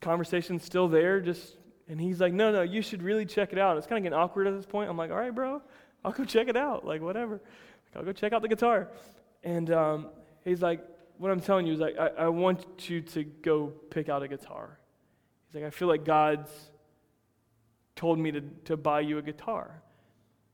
conversation's 0.00 0.64
still 0.64 0.88
there, 0.88 1.20
just 1.20 1.56
and 1.88 2.00
he's 2.00 2.20
like, 2.20 2.32
no, 2.32 2.50
no, 2.50 2.62
you 2.62 2.80
should 2.82 3.02
really 3.02 3.26
check 3.26 3.52
it 3.52 3.58
out. 3.58 3.76
It's 3.76 3.86
kind 3.86 3.98
of 3.98 4.02
getting 4.02 4.18
awkward 4.18 4.46
at 4.46 4.54
this 4.54 4.66
point. 4.66 4.88
I'm 4.88 4.96
like, 4.96 5.10
all 5.10 5.18
right, 5.18 5.34
bro, 5.34 5.60
I'll 6.04 6.12
go 6.12 6.24
check 6.24 6.48
it 6.48 6.56
out. 6.56 6.86
Like, 6.86 7.02
whatever. 7.02 7.34
Like, 7.34 7.96
I'll 7.96 8.04
go 8.04 8.12
check 8.12 8.32
out 8.32 8.42
the 8.42 8.48
guitar. 8.48 8.88
And 9.42 9.70
um, 9.70 10.06
he's 10.44 10.62
like, 10.62 10.82
what 11.18 11.30
I'm 11.30 11.40
telling 11.40 11.66
you 11.66 11.74
is 11.74 11.80
like, 11.80 11.98
I, 11.98 12.08
I 12.24 12.28
want 12.28 12.88
you 12.88 13.02
to 13.02 13.24
go 13.24 13.72
pick 13.90 14.08
out 14.08 14.22
a 14.22 14.28
guitar. 14.28 14.78
He's 15.46 15.56
like, 15.56 15.64
I 15.64 15.70
feel 15.70 15.88
like 15.88 16.04
God's 16.04 16.50
told 17.96 18.18
me 18.18 18.32
to, 18.32 18.40
to 18.64 18.76
buy 18.76 19.00
you 19.00 19.18
a 19.18 19.22
guitar. 19.22 19.82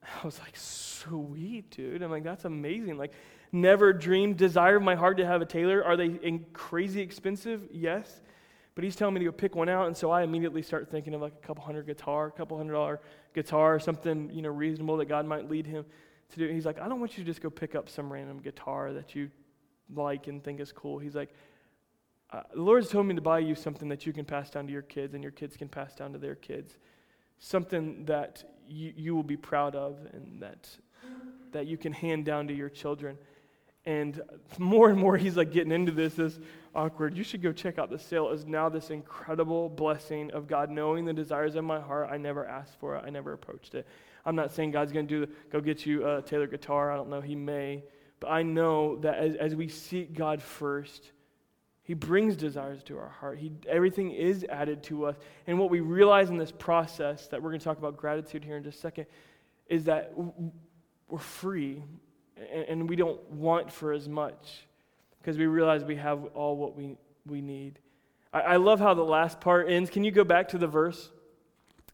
I 0.23 0.25
was 0.25 0.39
like, 0.41 0.57
sweet, 0.57 1.71
dude. 1.71 2.03
I'm 2.03 2.11
like, 2.11 2.25
that's 2.25 2.45
amazing. 2.45 2.97
Like, 2.99 3.13
never 3.53 3.93
dreamed, 3.93 4.37
desire 4.37 4.77
of 4.77 4.83
my 4.83 4.95
heart 4.95 5.17
to 5.19 5.27
have 5.27 5.43
a 5.43 5.47
Taylor. 5.47 5.85
Are 5.85 5.97
they 5.97 6.41
crazy 6.53 7.01
expensive? 7.01 7.69
Yes. 7.73 8.21
But 8.75 8.85
he's 8.85 8.97
telling 8.97 9.15
me 9.15 9.21
to 9.21 9.27
go 9.27 9.33
pick 9.33 9.57
one 9.57 9.69
out, 9.69 9.89
and 9.89 9.97
so 9.97 10.11
I 10.11 10.23
immediately 10.23 10.63
start 10.63 10.91
thinking 10.91 11.13
of 11.13 11.21
like 11.21 11.35
a 11.35 11.47
couple 11.47 11.65
hundred 11.65 11.87
guitar, 11.87 12.29
a 12.29 12.31
couple 12.31 12.57
hundred 12.57 12.73
dollar 12.75 13.01
guitar, 13.35 13.81
something 13.81 14.31
you 14.33 14.43
know 14.43 14.49
reasonable 14.49 14.97
that 14.99 15.07
God 15.07 15.27
might 15.27 15.51
lead 15.51 15.67
him 15.67 15.85
to 16.31 16.39
do. 16.39 16.49
He's 16.49 16.65
like, 16.65 16.81
I 16.81 16.89
don't 16.89 17.01
want 17.01 17.19
you 17.19 17.25
to 17.25 17.31
just 17.31 17.43
go 17.43 17.51
pick 17.51 17.75
up 17.75 17.89
some 17.89 18.13
random 18.13 18.39
guitar 18.39 18.93
that 18.93 19.15
you 19.15 19.31
like 19.95 20.29
and 20.29 20.43
think 20.43 20.61
is 20.61 20.71
cool. 20.73 20.99
He's 20.99 21.17
like, 21.17 21.35
uh, 22.33 22.43
the 22.55 22.63
Lord's 22.63 22.89
told 22.89 23.07
me 23.07 23.15
to 23.17 23.21
buy 23.21 23.41
you 23.41 23.57
something 23.57 23.89
that 23.89 24.07
you 24.07 24.13
can 24.13 24.25
pass 24.25 24.51
down 24.51 24.67
to 24.67 24.73
your 24.73 24.83
kids, 24.83 25.15
and 25.15 25.23
your 25.23 25.33
kids 25.33 25.57
can 25.57 25.69
pass 25.69 25.95
down 25.95 26.13
to 26.13 26.19
their 26.19 26.37
kids, 26.37 26.79
something 27.41 28.05
that 28.05 28.45
you, 28.71 28.93
you 28.97 29.15
will 29.15 29.23
be 29.23 29.37
proud 29.37 29.75
of 29.75 29.99
and 30.13 30.43
that, 30.43 30.69
that 31.53 31.67
you 31.67 31.77
can 31.77 31.93
hand 31.93 32.25
down 32.25 32.49
to 32.49 32.55
your 32.55 32.69
children. 32.69 33.19
And 33.87 34.21
more 34.59 34.91
and 34.91 34.99
more, 34.99 35.17
he's 35.17 35.37
like 35.37 35.53
getting 35.53 35.73
into 35.73 35.93
this, 35.93 36.15
this 36.15 36.39
awkward. 36.75 37.17
You 37.17 37.25
should 37.25 37.43
go 37.43 37.53
check 37.53 37.79
out 37.79 37.91
the 37.91 37.99
sale. 37.99 38.29
Is 38.29 38.47
now 38.47 38.69
this 38.69 38.91
incredible 38.91 39.69
blessing 39.69 40.31
of 40.33 40.47
God 40.47 40.71
knowing 40.71 41.05
the 41.07 41.15
desires 41.15 41.55
of 41.55 41.65
my 41.65 41.81
heart. 41.81 42.09
I 42.11 42.19
never 42.19 42.47
asked 42.47 42.79
for 42.79 42.97
it. 42.97 43.05
I 43.07 43.11
never 43.11 43.33
approached 43.33 43.75
it. 43.75 43.87
I'm 44.27 44.37
not 44.37 44.53
saying 44.53 44.73
God's 44.73 44.93
going 44.93 45.07
to 45.09 45.27
do 45.27 45.33
go 45.51 45.61
get 45.61 45.87
you 45.87 46.07
a 46.07 46.21
Taylor 46.21 46.47
guitar. 46.47 46.93
I 46.93 46.97
don't 46.97 47.09
know. 47.09 47.23
He 47.23 47.35
may, 47.35 47.83
but 48.21 48.29
I 48.29 48.43
know 48.43 48.97
that 48.99 49.17
as, 49.17 49.35
as 49.37 49.55
we 49.55 49.69
seek 49.69 50.13
God 50.13 50.43
first, 50.43 51.13
He 51.91 51.95
brings 51.95 52.37
desires 52.37 52.85
to 52.85 52.99
our 52.99 53.09
heart. 53.09 53.41
He, 53.41 53.51
everything 53.69 54.13
is 54.13 54.47
added 54.49 54.81
to 54.85 55.07
us. 55.07 55.17
And 55.49 55.59
what 55.59 55.71
we 55.71 55.81
realize 55.81 56.31
in 56.31 56.37
this 56.37 56.53
process 56.53 57.27
that 57.27 57.43
we're 57.43 57.51
going 57.51 57.59
to 57.59 57.65
talk 57.65 57.79
about 57.79 57.97
gratitude 57.97 58.45
here 58.45 58.57
in 58.57 58.63
just 58.63 58.79
a 58.79 58.81
second 58.81 59.07
is 59.67 59.87
that 59.87 60.13
we're 61.09 61.19
free 61.19 61.83
and, 62.37 62.65
and 62.69 62.89
we 62.89 62.95
don't 62.95 63.21
want 63.33 63.73
for 63.73 63.93
as 63.93 64.09
much 64.09 64.69
because 65.21 65.37
we 65.37 65.47
realize 65.47 65.83
we 65.83 65.97
have 65.97 66.27
all 66.27 66.57
what 66.57 66.77
we, 66.77 66.97
we 67.27 67.41
need. 67.41 67.81
I, 68.33 68.41
I 68.41 68.57
love 68.59 68.79
how 68.79 68.95
the 68.95 69.03
last 69.03 69.41
part 69.41 69.69
ends. 69.69 69.91
Can 69.91 70.05
you 70.05 70.13
go 70.13 70.23
back 70.23 70.51
to 70.51 70.59
the 70.59 70.69
verse? 70.69 71.11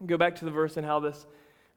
Go 0.05 0.19
back 0.19 0.37
to 0.37 0.45
the 0.45 0.51
verse 0.51 0.77
and 0.77 0.85
how 0.85 1.01
this 1.01 1.25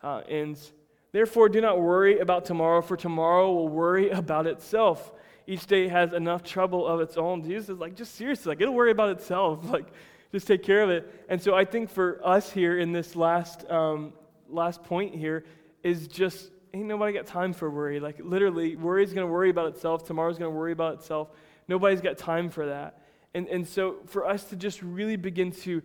uh, 0.03 0.23
ends. 0.27 0.73
Therefore, 1.13 1.47
do 1.47 1.61
not 1.61 1.79
worry 1.79 2.19
about 2.19 2.43
tomorrow, 2.43 2.81
for 2.81 2.97
tomorrow 2.97 3.49
will 3.49 3.69
worry 3.69 4.09
about 4.09 4.45
itself 4.45 5.09
each 5.49 5.65
day 5.65 5.87
has 5.87 6.13
enough 6.13 6.43
trouble 6.43 6.85
of 6.85 7.01
its 7.01 7.17
own. 7.17 7.41
Jesus 7.41 7.69
is 7.69 7.79
like, 7.79 7.95
just 7.95 8.13
seriously, 8.13 8.51
like, 8.51 8.61
it'll 8.61 8.73
worry 8.73 8.91
about 8.91 9.09
itself. 9.09 9.63
Like, 9.69 9.87
just 10.31 10.45
take 10.45 10.61
care 10.61 10.83
of 10.83 10.91
it. 10.91 11.25
And 11.27 11.41
so 11.41 11.55
I 11.55 11.65
think 11.65 11.89
for 11.89 12.21
us 12.23 12.51
here 12.51 12.77
in 12.77 12.91
this 12.91 13.15
last, 13.15 13.67
um, 13.67 14.13
last 14.47 14.83
point 14.83 15.15
here 15.15 15.43
is 15.81 16.07
just, 16.07 16.51
ain't 16.71 16.85
nobody 16.85 17.13
got 17.13 17.25
time 17.25 17.51
for 17.51 17.67
worry. 17.67 17.99
Like, 17.99 18.19
literally, 18.23 18.75
worry 18.75 19.03
is 19.03 19.11
going 19.11 19.25
to 19.25 19.33
worry 19.33 19.49
about 19.49 19.73
itself. 19.73 20.05
Tomorrow's 20.05 20.37
to 20.37 20.47
worry 20.51 20.71
about 20.71 20.99
itself. 20.99 21.29
Nobody's 21.67 22.01
got 22.01 22.19
time 22.19 22.51
for 22.51 22.67
that. 22.67 23.01
And, 23.33 23.47
and 23.47 23.67
so 23.67 23.95
for 24.05 24.27
us 24.27 24.43
to 24.45 24.55
just 24.55 24.83
really 24.83 25.15
begin 25.15 25.51
to 25.63 25.81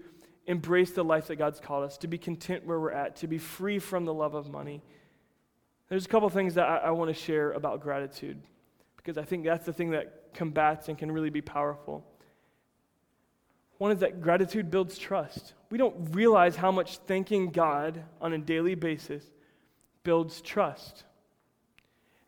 embrace 0.47 0.91
the 0.91 1.05
life 1.05 1.29
that 1.29 1.37
God's 1.37 1.61
called 1.61 1.85
us, 1.85 1.97
to 1.99 2.07
be 2.07 2.19
content 2.19 2.67
where 2.67 2.79
we're 2.79 2.93
at, 2.93 3.17
to 3.17 3.27
be 3.27 3.39
free 3.39 3.79
from 3.79 4.05
the 4.05 4.13
love 4.13 4.35
of 4.35 4.51
money. 4.51 4.83
There's 5.89 6.05
a 6.05 6.09
couple 6.09 6.29
things 6.29 6.55
that 6.57 6.69
I, 6.69 6.77
I 6.77 6.91
want 6.91 7.09
to 7.09 7.15
share 7.15 7.53
about 7.53 7.81
gratitude 7.81 8.43
because 9.05 9.19
I 9.19 9.25
think 9.25 9.45
that's 9.45 9.67
the 9.67 9.73
thing 9.73 9.91
that 9.91 10.33
combats 10.33 10.89
and 10.89 10.97
can 10.97 11.13
really 11.13 11.29
be 11.31 11.43
powerful. 11.43 12.05
One 13.77 13.93
is 13.93 13.99
that 14.01 14.23
gratitude 14.23 14.71
builds 14.71 14.97
trust. 14.97 15.53
We 15.71 15.77
don't 15.77 16.15
realize 16.15 16.57
how 16.57 16.73
much 16.73 16.99
thanking 16.99 17.51
God 17.51 18.03
on 18.21 18.33
a 18.33 18.39
daily 18.39 18.75
basis 18.75 19.23
builds 20.05 20.41
trust. 20.41 21.05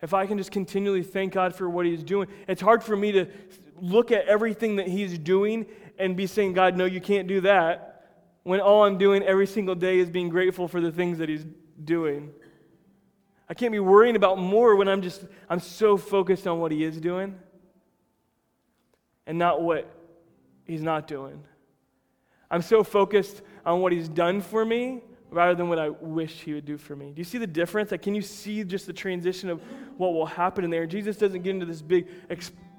If 0.02 0.12
I 0.12 0.26
can 0.26 0.36
just 0.36 0.50
continually 0.50 1.02
thank 1.02 1.32
God 1.32 1.54
for 1.54 1.70
what 1.70 1.86
He's 1.86 2.02
doing, 2.02 2.28
it's 2.46 2.60
hard 2.60 2.82
for 2.82 2.94
me 2.94 3.12
to 3.12 3.26
look 3.80 4.12
at 4.12 4.26
everything 4.26 4.76
that 4.76 4.88
He's 4.88 5.18
doing 5.18 5.64
and 5.98 6.14
be 6.14 6.26
saying, 6.26 6.52
God, 6.52 6.76
no, 6.76 6.84
you 6.84 7.00
can't 7.00 7.26
do 7.26 7.40
that, 7.42 8.04
when 8.42 8.60
all 8.60 8.84
I'm 8.84 8.98
doing 8.98 9.22
every 9.22 9.46
single 9.46 9.74
day 9.74 9.98
is 9.98 10.10
being 10.10 10.28
grateful 10.28 10.68
for 10.68 10.80
the 10.80 10.92
things 10.92 11.18
that 11.18 11.28
He's 11.30 11.46
doing. 11.82 12.32
I 13.48 13.54
can't 13.54 13.72
be 13.72 13.78
worrying 13.78 14.16
about 14.16 14.38
more 14.38 14.74
when 14.76 14.88
I'm 14.88 15.02
just, 15.02 15.24
I'm 15.48 15.60
so 15.60 15.96
focused 15.96 16.46
on 16.46 16.58
what 16.58 16.72
he 16.72 16.82
is 16.82 16.98
doing 16.98 17.38
and 19.26 19.38
not 19.38 19.62
what 19.62 19.88
he's 20.64 20.82
not 20.82 21.06
doing. 21.06 21.42
I'm 22.50 22.62
so 22.62 22.82
focused 22.82 23.42
on 23.64 23.80
what 23.80 23.92
he's 23.92 24.08
done 24.08 24.40
for 24.40 24.64
me 24.64 25.02
rather 25.30 25.54
than 25.54 25.68
what 25.68 25.78
I 25.78 25.88
wish 25.88 26.42
he 26.42 26.54
would 26.54 26.64
do 26.64 26.78
for 26.78 26.94
me. 26.96 27.12
Do 27.12 27.18
you 27.18 27.24
see 27.24 27.38
the 27.38 27.46
difference? 27.46 27.90
Like, 27.90 28.02
can 28.02 28.14
you 28.14 28.22
see 28.22 28.64
just 28.64 28.86
the 28.86 28.92
transition 28.92 29.50
of 29.50 29.60
what 29.96 30.12
will 30.12 30.26
happen 30.26 30.64
in 30.64 30.70
there? 30.70 30.86
Jesus 30.86 31.16
doesn't 31.16 31.42
get 31.42 31.50
into 31.50 31.66
this 31.66 31.82
big 31.82 32.06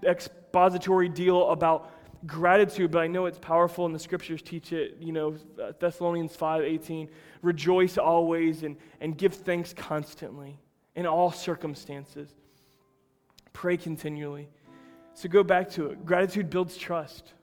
expository 0.03 1.09
deal 1.09 1.49
about 1.49 1.91
gratitude, 2.25 2.91
but 2.91 2.99
I 2.99 3.07
know 3.07 3.25
it's 3.25 3.37
powerful 3.37 3.85
and 3.85 3.93
the 3.93 3.99
scriptures 3.99 4.41
teach 4.41 4.71
it. 4.73 4.97
You 4.99 5.11
know, 5.11 5.35
uh, 5.61 5.73
Thessalonians 5.79 6.35
5 6.35 6.63
18, 6.63 7.09
rejoice 7.41 7.97
always 7.97 8.63
and, 8.63 8.77
and 9.01 9.17
give 9.17 9.33
thanks 9.33 9.73
constantly 9.73 10.59
in 10.95 11.05
all 11.05 11.31
circumstances. 11.31 12.29
Pray 13.53 13.77
continually. 13.77 14.49
So 15.13 15.29
go 15.29 15.43
back 15.43 15.69
to 15.71 15.87
it. 15.87 16.05
Gratitude 16.05 16.49
builds 16.49 16.77
trust. 16.77 17.33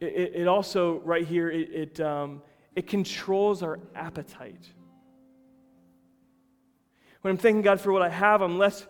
It, 0.00 0.06
it, 0.06 0.32
it 0.36 0.48
also, 0.48 1.00
right 1.00 1.26
here, 1.26 1.50
it, 1.50 1.70
it, 1.70 2.00
um, 2.00 2.42
it 2.74 2.86
controls 2.86 3.62
our 3.62 3.78
appetite. 3.94 4.66
When 7.20 7.32
I'm 7.32 7.38
thanking 7.38 7.62
God 7.62 7.80
for 7.80 7.92
what 7.92 8.02
I 8.02 8.08
have, 8.08 8.42
I'm 8.42 8.58
less 8.58 8.86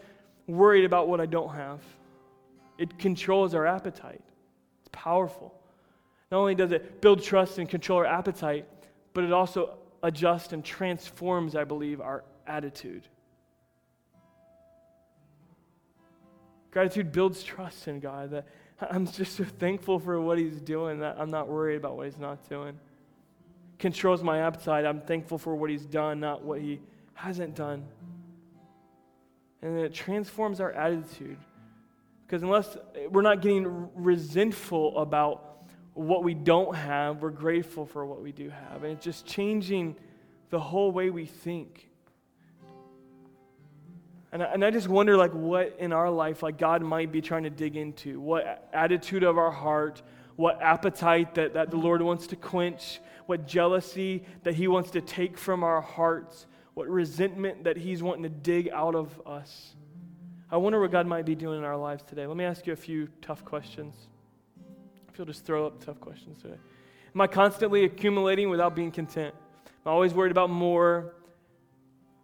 worried 0.47 0.85
about 0.85 1.09
what 1.09 1.21
I 1.21 1.27
don't 1.27 1.55
have. 1.55 1.81
It 2.79 2.99
controls 2.99 3.55
our 3.55 3.67
appetite. 3.67 4.23
It's 4.81 4.91
powerful. 4.93 5.58
Not 6.31 6.39
only 6.39 6.55
does 6.55 6.73
it 6.73 7.01
build 7.01 7.23
trust 7.23 7.59
and 7.59 7.69
control 7.69 7.99
our 8.01 8.07
appetite, 8.07 8.67
but 9.15 9.25
it 9.25 9.33
also 9.33 9.79
adjusts 10.03 10.53
and 10.53 10.65
transforms, 10.65 11.57
I 11.57 11.65
believe, 11.65 12.01
our 12.01 12.25
attitude. 12.47 13.09
Gratitude 16.71 17.13
builds 17.13 17.43
trust 17.43 17.89
in 17.89 17.99
God. 17.99 18.31
That 18.31 18.47
I'm 18.81 19.07
just 19.07 19.37
so 19.37 19.45
thankful 19.45 19.99
for 19.99 20.21
what 20.21 20.39
He's 20.39 20.61
doing 20.61 21.01
that 21.01 21.17
I'm 21.19 21.31
not 21.31 21.49
worried 21.49 21.77
about 21.77 21.97
what 21.97 22.07
He's 22.07 22.19
not 22.19 22.47
doing. 22.49 22.79
Controls 23.79 24.23
my 24.23 24.41
appetite. 24.41 24.85
I'm 24.85 25.01
thankful 25.01 25.39
for 25.39 25.57
what 25.57 25.71
He's 25.71 25.87
done, 25.87 26.21
not 26.21 26.45
what 26.45 26.61
He 26.61 26.81
hasn't 27.15 27.55
done. 27.55 27.85
And 29.63 29.77
then 29.77 29.85
it 29.85 29.95
transforms 29.95 30.61
our 30.61 30.73
attitude. 30.73 31.39
Because 32.27 32.43
unless 32.43 32.77
we're 33.11 33.23
not 33.23 33.41
getting 33.41 33.89
resentful 33.95 34.99
about 34.99 35.48
what 35.99 36.23
we 36.23 36.33
don't 36.33 36.75
have, 36.77 37.23
we're 37.23 37.31
grateful 37.31 37.85
for 37.85 38.07
what 38.07 38.23
we 38.23 38.31
do 38.31 38.51
have. 38.51 38.85
And 38.85 38.93
it's 38.93 39.05
just 39.05 39.27
changing 39.27 39.97
the 40.51 40.61
whole 40.61 40.93
way 40.93 41.11
we 41.11 41.27
think. 41.27 41.91
And 44.31 44.43
I, 44.43 44.47
and 44.47 44.65
I 44.65 44.71
just 44.71 44.89
wonder, 44.89 45.17
like, 45.17 45.33
what 45.33 45.77
in 45.81 45.93
our 45.93 46.09
life, 46.09 46.43
like, 46.43 46.57
God 46.57 46.83
might 46.83 47.11
be 47.11 47.21
trying 47.21 47.43
to 47.45 47.51
dig 47.51 47.77
into. 47.77 48.21
What 48.21 48.69
attitude 48.73 49.25
of 49.25 49.39
our 49.39 49.51
heart, 49.51 50.03
what 50.37 50.63
appetite 50.63 51.35
that, 51.35 51.55
that 51.55 51.71
the 51.71 51.77
Lord 51.77 52.01
wants 52.01 52.29
to 52.29 52.37
quench, 52.37 53.01
what 53.27 53.47
jealousy 53.47 54.23
that 54.45 54.55
He 54.55 54.69
wants 54.69 54.91
to 54.93 55.01
take 55.01 55.37
from 55.37 55.65
our 55.65 55.81
hearts, 55.81 56.47
what 56.75 56.87
resentment 56.89 57.65
that 57.65 57.77
He's 57.77 58.05
wanting 58.05 58.23
to 58.23 58.29
dig 58.29 58.69
out 58.69 58.95
of 58.95 59.21
us. 59.27 59.75
I 60.49 60.59
wonder 60.59 60.81
what 60.81 60.93
God 60.93 61.09
might 61.09 61.25
be 61.25 61.35
doing 61.35 61.59
in 61.59 61.65
our 61.65 61.77
lives 61.77 62.05
today. 62.05 62.27
Let 62.27 62.37
me 62.37 62.45
ask 62.45 62.67
you 62.69 62.73
a 62.73 62.77
few 62.77 63.09
tough 63.21 63.45
questions. 63.45 63.95
You'll 65.19 65.27
just 65.27 65.45
throw 65.45 65.67
up 65.67 65.85
tough 65.85 66.01
questions 66.01 66.41
today. 66.41 66.59
Am 67.15 67.21
I 67.21 67.27
constantly 67.27 67.85
accumulating 67.85 68.51
without 68.51 68.77
being 68.77 68.93
content? 68.93 69.35
Am 69.35 69.73
I'm 69.87 69.93
always 69.93 70.15
worried 70.15 70.31
about 70.31 70.49
more 70.49 71.15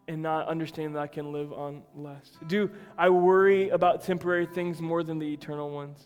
and 0.07 0.23
not 0.23 0.47
understanding 0.49 0.93
that 0.93 1.01
I 1.01 1.07
can 1.07 1.33
live 1.33 1.53
on 1.53 1.83
less. 1.97 2.31
Do 2.47 2.71
I 2.97 3.09
worry 3.09 3.71
about 3.71 4.05
temporary 4.05 4.47
things 4.47 4.81
more 4.81 5.03
than 5.03 5.19
the 5.19 5.33
eternal 5.33 5.71
ones? 5.71 5.99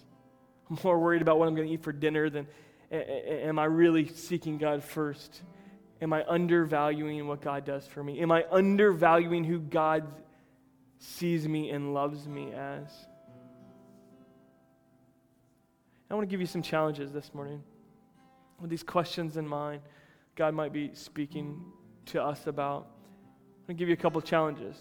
I'm 0.70 0.78
more 0.82 0.98
worried 0.98 1.20
about 1.20 1.38
what 1.38 1.48
I'm 1.48 1.54
going 1.54 1.68
to 1.68 1.74
eat 1.74 1.82
for 1.82 1.92
dinner 1.92 2.30
than 2.30 2.46
am 2.90 3.58
I 3.58 3.64
really 3.64 4.08
seeking 4.08 4.56
God 4.56 4.82
first? 4.82 5.42
Am 6.00 6.12
I 6.12 6.24
undervaluing 6.26 7.26
what 7.26 7.42
God 7.42 7.64
does 7.64 7.86
for 7.86 8.02
me? 8.02 8.20
Am 8.20 8.30
I 8.30 8.44
undervaluing 8.50 9.44
who 9.44 9.58
God 9.58 10.06
sees 10.98 11.48
me 11.48 11.70
and 11.70 11.94
loves 11.94 12.26
me 12.26 12.52
as. 12.52 12.88
I 16.10 16.14
want 16.14 16.26
to 16.26 16.30
give 16.30 16.40
you 16.40 16.46
some 16.46 16.62
challenges 16.62 17.12
this 17.12 17.34
morning. 17.34 17.62
With 18.60 18.70
these 18.70 18.82
questions 18.82 19.36
in 19.36 19.46
mind, 19.46 19.82
God 20.36 20.54
might 20.54 20.72
be 20.72 20.90
speaking 20.94 21.62
to 22.06 22.22
us 22.22 22.46
about. 22.46 22.86
I'm 22.86 23.66
going 23.66 23.76
to 23.76 23.80
give 23.80 23.88
you 23.88 23.94
a 23.94 23.98
couple 23.98 24.20
challenges. 24.22 24.76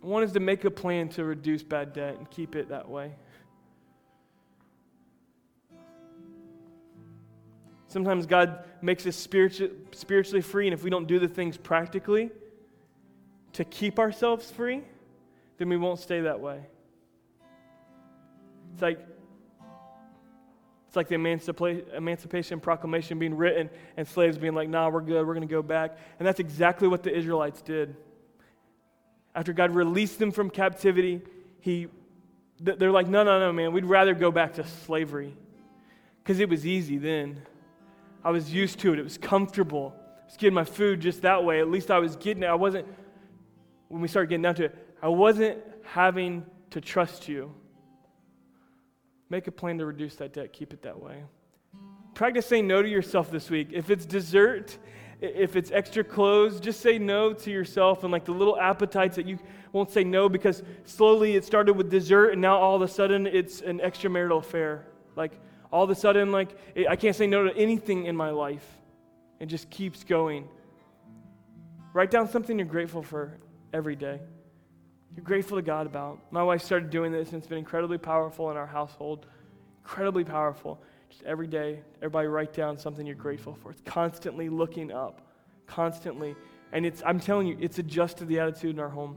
One 0.00 0.22
is 0.22 0.32
to 0.32 0.40
make 0.40 0.64
a 0.64 0.70
plan 0.70 1.08
to 1.10 1.24
reduce 1.24 1.62
bad 1.62 1.92
debt 1.92 2.16
and 2.16 2.30
keep 2.30 2.56
it 2.56 2.70
that 2.70 2.88
way. 2.88 3.12
Sometimes 7.88 8.26
God 8.26 8.64
makes 8.82 9.06
us 9.06 9.14
spiritually 9.14 10.40
free, 10.40 10.66
and 10.66 10.74
if 10.74 10.82
we 10.82 10.90
don't 10.90 11.06
do 11.06 11.18
the 11.18 11.28
things 11.28 11.56
practically 11.56 12.30
to 13.52 13.64
keep 13.64 13.98
ourselves 13.98 14.50
free, 14.50 14.82
then 15.58 15.68
we 15.68 15.76
won't 15.76 16.00
stay 16.00 16.22
that 16.22 16.40
way. 16.40 16.60
It's 18.72 18.82
like 18.82 18.98
it's 20.94 20.96
like 20.96 21.08
the 21.08 21.16
Emancipation 21.96 22.60
Proclamation 22.60 23.18
being 23.18 23.36
written 23.36 23.68
and 23.96 24.06
slaves 24.06 24.38
being 24.38 24.54
like, 24.54 24.68
nah, 24.68 24.88
we're 24.88 25.00
good, 25.00 25.26
we're 25.26 25.34
going 25.34 25.46
to 25.46 25.52
go 25.52 25.60
back. 25.60 25.98
And 26.20 26.28
that's 26.28 26.38
exactly 26.38 26.86
what 26.86 27.02
the 27.02 27.12
Israelites 27.12 27.62
did. 27.62 27.96
After 29.34 29.52
God 29.52 29.72
released 29.72 30.20
them 30.20 30.30
from 30.30 30.50
captivity, 30.50 31.22
he, 31.58 31.88
they're 32.60 32.92
like, 32.92 33.08
no, 33.08 33.24
no, 33.24 33.40
no, 33.40 33.52
man, 33.52 33.72
we'd 33.72 33.86
rather 33.86 34.14
go 34.14 34.30
back 34.30 34.54
to 34.54 34.64
slavery 34.84 35.36
because 36.22 36.38
it 36.38 36.48
was 36.48 36.64
easy 36.64 36.96
then. 36.96 37.42
I 38.22 38.30
was 38.30 38.52
used 38.52 38.78
to 38.80 38.92
it, 38.92 39.00
it 39.00 39.02
was 39.02 39.18
comfortable. 39.18 39.96
I 39.96 40.26
was 40.26 40.36
getting 40.36 40.54
my 40.54 40.62
food 40.62 41.00
just 41.00 41.22
that 41.22 41.42
way. 41.42 41.58
At 41.58 41.72
least 41.72 41.90
I 41.90 41.98
was 41.98 42.14
getting 42.14 42.44
it. 42.44 42.46
I 42.46 42.54
wasn't, 42.54 42.86
when 43.88 44.00
we 44.00 44.06
started 44.06 44.28
getting 44.28 44.42
down 44.42 44.54
to 44.54 44.66
it, 44.66 44.94
I 45.02 45.08
wasn't 45.08 45.58
having 45.82 46.46
to 46.70 46.80
trust 46.80 47.26
you. 47.26 47.52
Make 49.30 49.46
a 49.46 49.52
plan 49.52 49.78
to 49.78 49.86
reduce 49.86 50.16
that 50.16 50.32
debt. 50.32 50.52
Keep 50.52 50.72
it 50.72 50.82
that 50.82 51.00
way. 51.00 51.24
Practice 52.14 52.46
saying 52.46 52.66
no 52.66 52.82
to 52.82 52.88
yourself 52.88 53.30
this 53.30 53.50
week. 53.50 53.68
If 53.72 53.90
it's 53.90 54.06
dessert, 54.06 54.78
if 55.20 55.56
it's 55.56 55.70
extra 55.70 56.04
clothes, 56.04 56.60
just 56.60 56.80
say 56.80 56.98
no 56.98 57.32
to 57.32 57.50
yourself 57.50 58.04
and 58.04 58.12
like 58.12 58.24
the 58.24 58.32
little 58.32 58.58
appetites 58.58 59.16
that 59.16 59.26
you 59.26 59.38
won't 59.72 59.90
say 59.90 60.04
no 60.04 60.28
because 60.28 60.62
slowly 60.84 61.34
it 61.34 61.44
started 61.44 61.72
with 61.72 61.90
dessert 61.90 62.30
and 62.30 62.40
now 62.40 62.56
all 62.56 62.76
of 62.76 62.82
a 62.82 62.88
sudden 62.88 63.26
it's 63.26 63.60
an 63.62 63.80
extramarital 63.80 64.38
affair. 64.38 64.86
Like 65.16 65.32
all 65.72 65.82
of 65.82 65.90
a 65.90 65.94
sudden, 65.94 66.30
like 66.30 66.56
I 66.88 66.94
can't 66.94 67.16
say 67.16 67.26
no 67.26 67.48
to 67.48 67.56
anything 67.56 68.06
in 68.06 68.14
my 68.14 68.30
life. 68.30 68.64
It 69.40 69.46
just 69.46 69.68
keeps 69.70 70.04
going. 70.04 70.48
Write 71.92 72.10
down 72.10 72.28
something 72.28 72.58
you're 72.58 72.66
grateful 72.66 73.02
for 73.02 73.38
every 73.72 73.96
day. 73.96 74.20
You're 75.16 75.24
grateful 75.24 75.56
to 75.56 75.62
God 75.62 75.86
about. 75.86 76.20
My 76.32 76.42
wife 76.42 76.62
started 76.62 76.90
doing 76.90 77.12
this 77.12 77.28
and 77.28 77.38
it's 77.38 77.46
been 77.46 77.58
incredibly 77.58 77.98
powerful 77.98 78.50
in 78.50 78.56
our 78.56 78.66
household. 78.66 79.26
Incredibly 79.82 80.24
powerful. 80.24 80.80
Just 81.08 81.22
every 81.24 81.46
day, 81.46 81.80
everybody 81.98 82.26
write 82.26 82.52
down 82.52 82.76
something 82.76 83.06
you're 83.06 83.14
grateful 83.14 83.54
for. 83.54 83.70
It's 83.70 83.82
constantly 83.84 84.48
looking 84.48 84.90
up, 84.90 85.20
constantly. 85.66 86.34
And 86.72 86.84
it's, 86.84 87.02
I'm 87.06 87.20
telling 87.20 87.46
you, 87.46 87.56
it's 87.60 87.78
adjusted 87.78 88.26
the 88.26 88.40
attitude 88.40 88.74
in 88.74 88.80
our 88.80 88.88
home. 88.88 89.16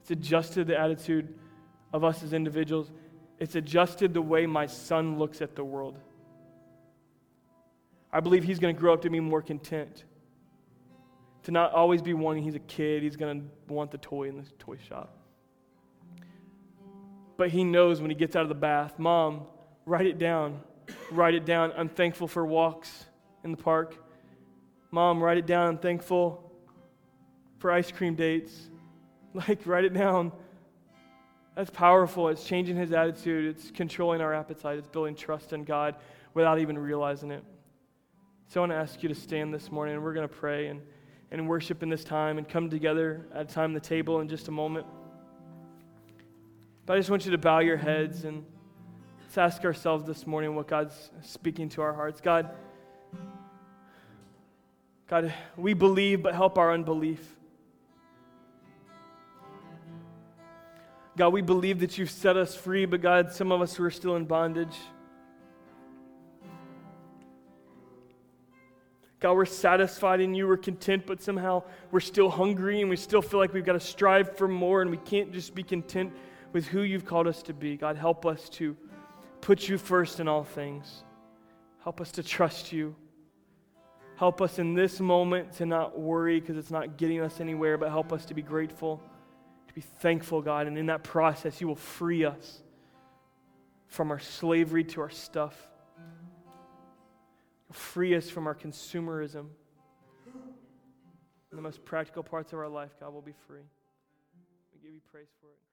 It's 0.00 0.10
adjusted 0.10 0.68
the 0.68 0.78
attitude 0.78 1.34
of 1.92 2.04
us 2.04 2.22
as 2.22 2.32
individuals. 2.32 2.90
It's 3.38 3.54
adjusted 3.54 4.14
the 4.14 4.22
way 4.22 4.46
my 4.46 4.66
son 4.66 5.18
looks 5.18 5.42
at 5.42 5.54
the 5.54 5.64
world. 5.64 5.98
I 8.10 8.20
believe 8.20 8.44
he's 8.44 8.58
going 8.58 8.74
to 8.74 8.80
grow 8.80 8.94
up 8.94 9.02
to 9.02 9.10
be 9.10 9.20
more 9.20 9.42
content. 9.42 10.04
To 11.44 11.50
not 11.50 11.72
always 11.72 12.02
be 12.02 12.14
wanting 12.14 12.42
he's 12.42 12.54
a 12.54 12.60
kid, 12.60 13.02
he's 13.02 13.16
going 13.16 13.40
to 13.40 13.72
want 13.72 13.90
the 13.90 13.98
toy 13.98 14.28
in 14.28 14.36
the 14.36 14.44
toy 14.58 14.76
shop. 14.88 15.16
But 17.36 17.50
he 17.50 17.64
knows 17.64 18.00
when 18.00 18.10
he 18.10 18.16
gets 18.16 18.34
out 18.36 18.42
of 18.42 18.48
the 18.48 18.54
bath, 18.54 18.98
Mom, 18.98 19.46
Write 19.88 20.04
it 20.04 20.18
down. 20.18 20.60
Write 21.10 21.32
it 21.32 21.46
down. 21.46 21.72
I'm 21.74 21.88
thankful 21.88 22.28
for 22.28 22.44
walks 22.44 23.06
in 23.42 23.52
the 23.52 23.56
park. 23.56 23.96
Mom, 24.90 25.24
write 25.24 25.38
it 25.38 25.46
down. 25.46 25.66
I'm 25.66 25.78
thankful 25.78 26.52
for 27.56 27.70
ice 27.72 27.90
cream 27.90 28.14
dates. 28.14 28.52
Like, 29.34 29.66
write 29.66 29.84
it 29.84 29.92
down. 29.92 30.32
That's 31.54 31.70
powerful. 31.70 32.28
It's 32.28 32.44
changing 32.44 32.76
his 32.76 32.92
attitude, 32.92 33.54
it's 33.54 33.70
controlling 33.70 34.22
our 34.22 34.32
appetite, 34.32 34.78
it's 34.78 34.88
building 34.88 35.14
trust 35.14 35.52
in 35.52 35.64
God 35.64 35.96
without 36.32 36.58
even 36.58 36.78
realizing 36.78 37.30
it. 37.30 37.44
So 38.48 38.60
I 38.60 38.62
want 38.62 38.72
to 38.72 38.76
ask 38.76 39.02
you 39.02 39.10
to 39.10 39.14
stand 39.14 39.52
this 39.52 39.70
morning, 39.70 39.94
and 39.94 40.02
we're 40.02 40.14
going 40.14 40.26
to 40.26 40.34
pray 40.34 40.68
and, 40.68 40.80
and 41.30 41.48
worship 41.48 41.82
in 41.82 41.88
this 41.88 42.04
time 42.04 42.38
and 42.38 42.48
come 42.48 42.70
together 42.70 43.26
at 43.34 43.50
a 43.50 43.52
time 43.52 43.72
the 43.72 43.80
table 43.80 44.20
in 44.20 44.28
just 44.28 44.48
a 44.48 44.52
moment. 44.52 44.86
But 46.86 46.94
I 46.94 46.96
just 46.98 47.10
want 47.10 47.24
you 47.24 47.32
to 47.32 47.38
bow 47.38 47.58
your 47.58 47.76
heads 47.76 48.24
and. 48.24 48.44
Let's 49.28 49.36
ask 49.36 49.64
ourselves 49.66 50.06
this 50.06 50.26
morning 50.26 50.54
what 50.54 50.68
God's 50.68 51.10
speaking 51.20 51.68
to 51.70 51.82
our 51.82 51.92
hearts. 51.92 52.22
God, 52.22 52.48
God, 55.06 55.34
we 55.54 55.74
believe, 55.74 56.22
but 56.22 56.34
help 56.34 56.56
our 56.56 56.72
unbelief. 56.72 57.36
God, 61.14 61.34
we 61.34 61.42
believe 61.42 61.80
that 61.80 61.98
you've 61.98 62.10
set 62.10 62.38
us 62.38 62.56
free, 62.56 62.86
but 62.86 63.02
God, 63.02 63.30
some 63.30 63.52
of 63.52 63.60
us 63.60 63.74
who 63.74 63.84
are 63.84 63.90
still 63.90 64.16
in 64.16 64.24
bondage. 64.24 64.78
God, 69.20 69.34
we're 69.34 69.46
satisfied 69.46 70.20
in 70.20 70.34
you, 70.34 70.46
we're 70.46 70.56
content, 70.56 71.04
but 71.04 71.20
somehow 71.20 71.64
we're 71.90 72.00
still 72.00 72.30
hungry 72.30 72.80
and 72.80 72.88
we 72.88 72.96
still 72.96 73.22
feel 73.22 73.40
like 73.40 73.52
we've 73.52 73.64
got 73.64 73.72
to 73.72 73.80
strive 73.80 74.36
for 74.36 74.46
more 74.46 74.80
and 74.80 74.90
we 74.90 74.96
can't 74.98 75.32
just 75.32 75.54
be 75.54 75.64
content 75.64 76.12
with 76.52 76.66
who 76.66 76.82
you've 76.82 77.04
called 77.04 77.26
us 77.26 77.42
to 77.42 77.52
be. 77.52 77.76
God, 77.76 77.96
help 77.96 78.24
us 78.24 78.48
to 78.50 78.76
put 79.40 79.68
you 79.68 79.76
first 79.76 80.20
in 80.20 80.28
all 80.28 80.44
things. 80.44 81.02
Help 81.82 82.00
us 82.00 82.12
to 82.12 82.22
trust 82.22 82.72
you. 82.72 82.94
Help 84.16 84.40
us 84.40 84.58
in 84.58 84.74
this 84.74 85.00
moment 85.00 85.52
to 85.54 85.66
not 85.66 85.98
worry 85.98 86.40
because 86.40 86.56
it's 86.56 86.70
not 86.70 86.96
getting 86.96 87.20
us 87.20 87.40
anywhere, 87.40 87.76
but 87.76 87.88
help 87.88 88.12
us 88.12 88.24
to 88.26 88.34
be 88.34 88.42
grateful, 88.42 89.00
to 89.66 89.74
be 89.74 89.80
thankful, 89.80 90.42
God. 90.42 90.66
And 90.66 90.78
in 90.78 90.86
that 90.86 91.02
process, 91.02 91.60
you 91.60 91.66
will 91.66 91.76
free 91.76 92.24
us 92.24 92.62
from 93.86 94.10
our 94.10 94.18
slavery 94.18 94.84
to 94.84 95.00
our 95.00 95.10
stuff. 95.10 95.68
Free 97.72 98.16
us 98.16 98.30
from 98.30 98.46
our 98.46 98.54
consumerism. 98.54 99.46
In 101.50 101.56
the 101.56 101.62
most 101.62 101.84
practical 101.84 102.22
parts 102.22 102.52
of 102.52 102.58
our 102.58 102.68
life, 102.68 102.90
God 103.00 103.12
will 103.12 103.22
be 103.22 103.34
free. 103.46 103.62
We 104.72 104.80
give 104.80 104.92
you 104.92 105.00
praise 105.10 105.28
for 105.40 105.48
it. 105.48 105.67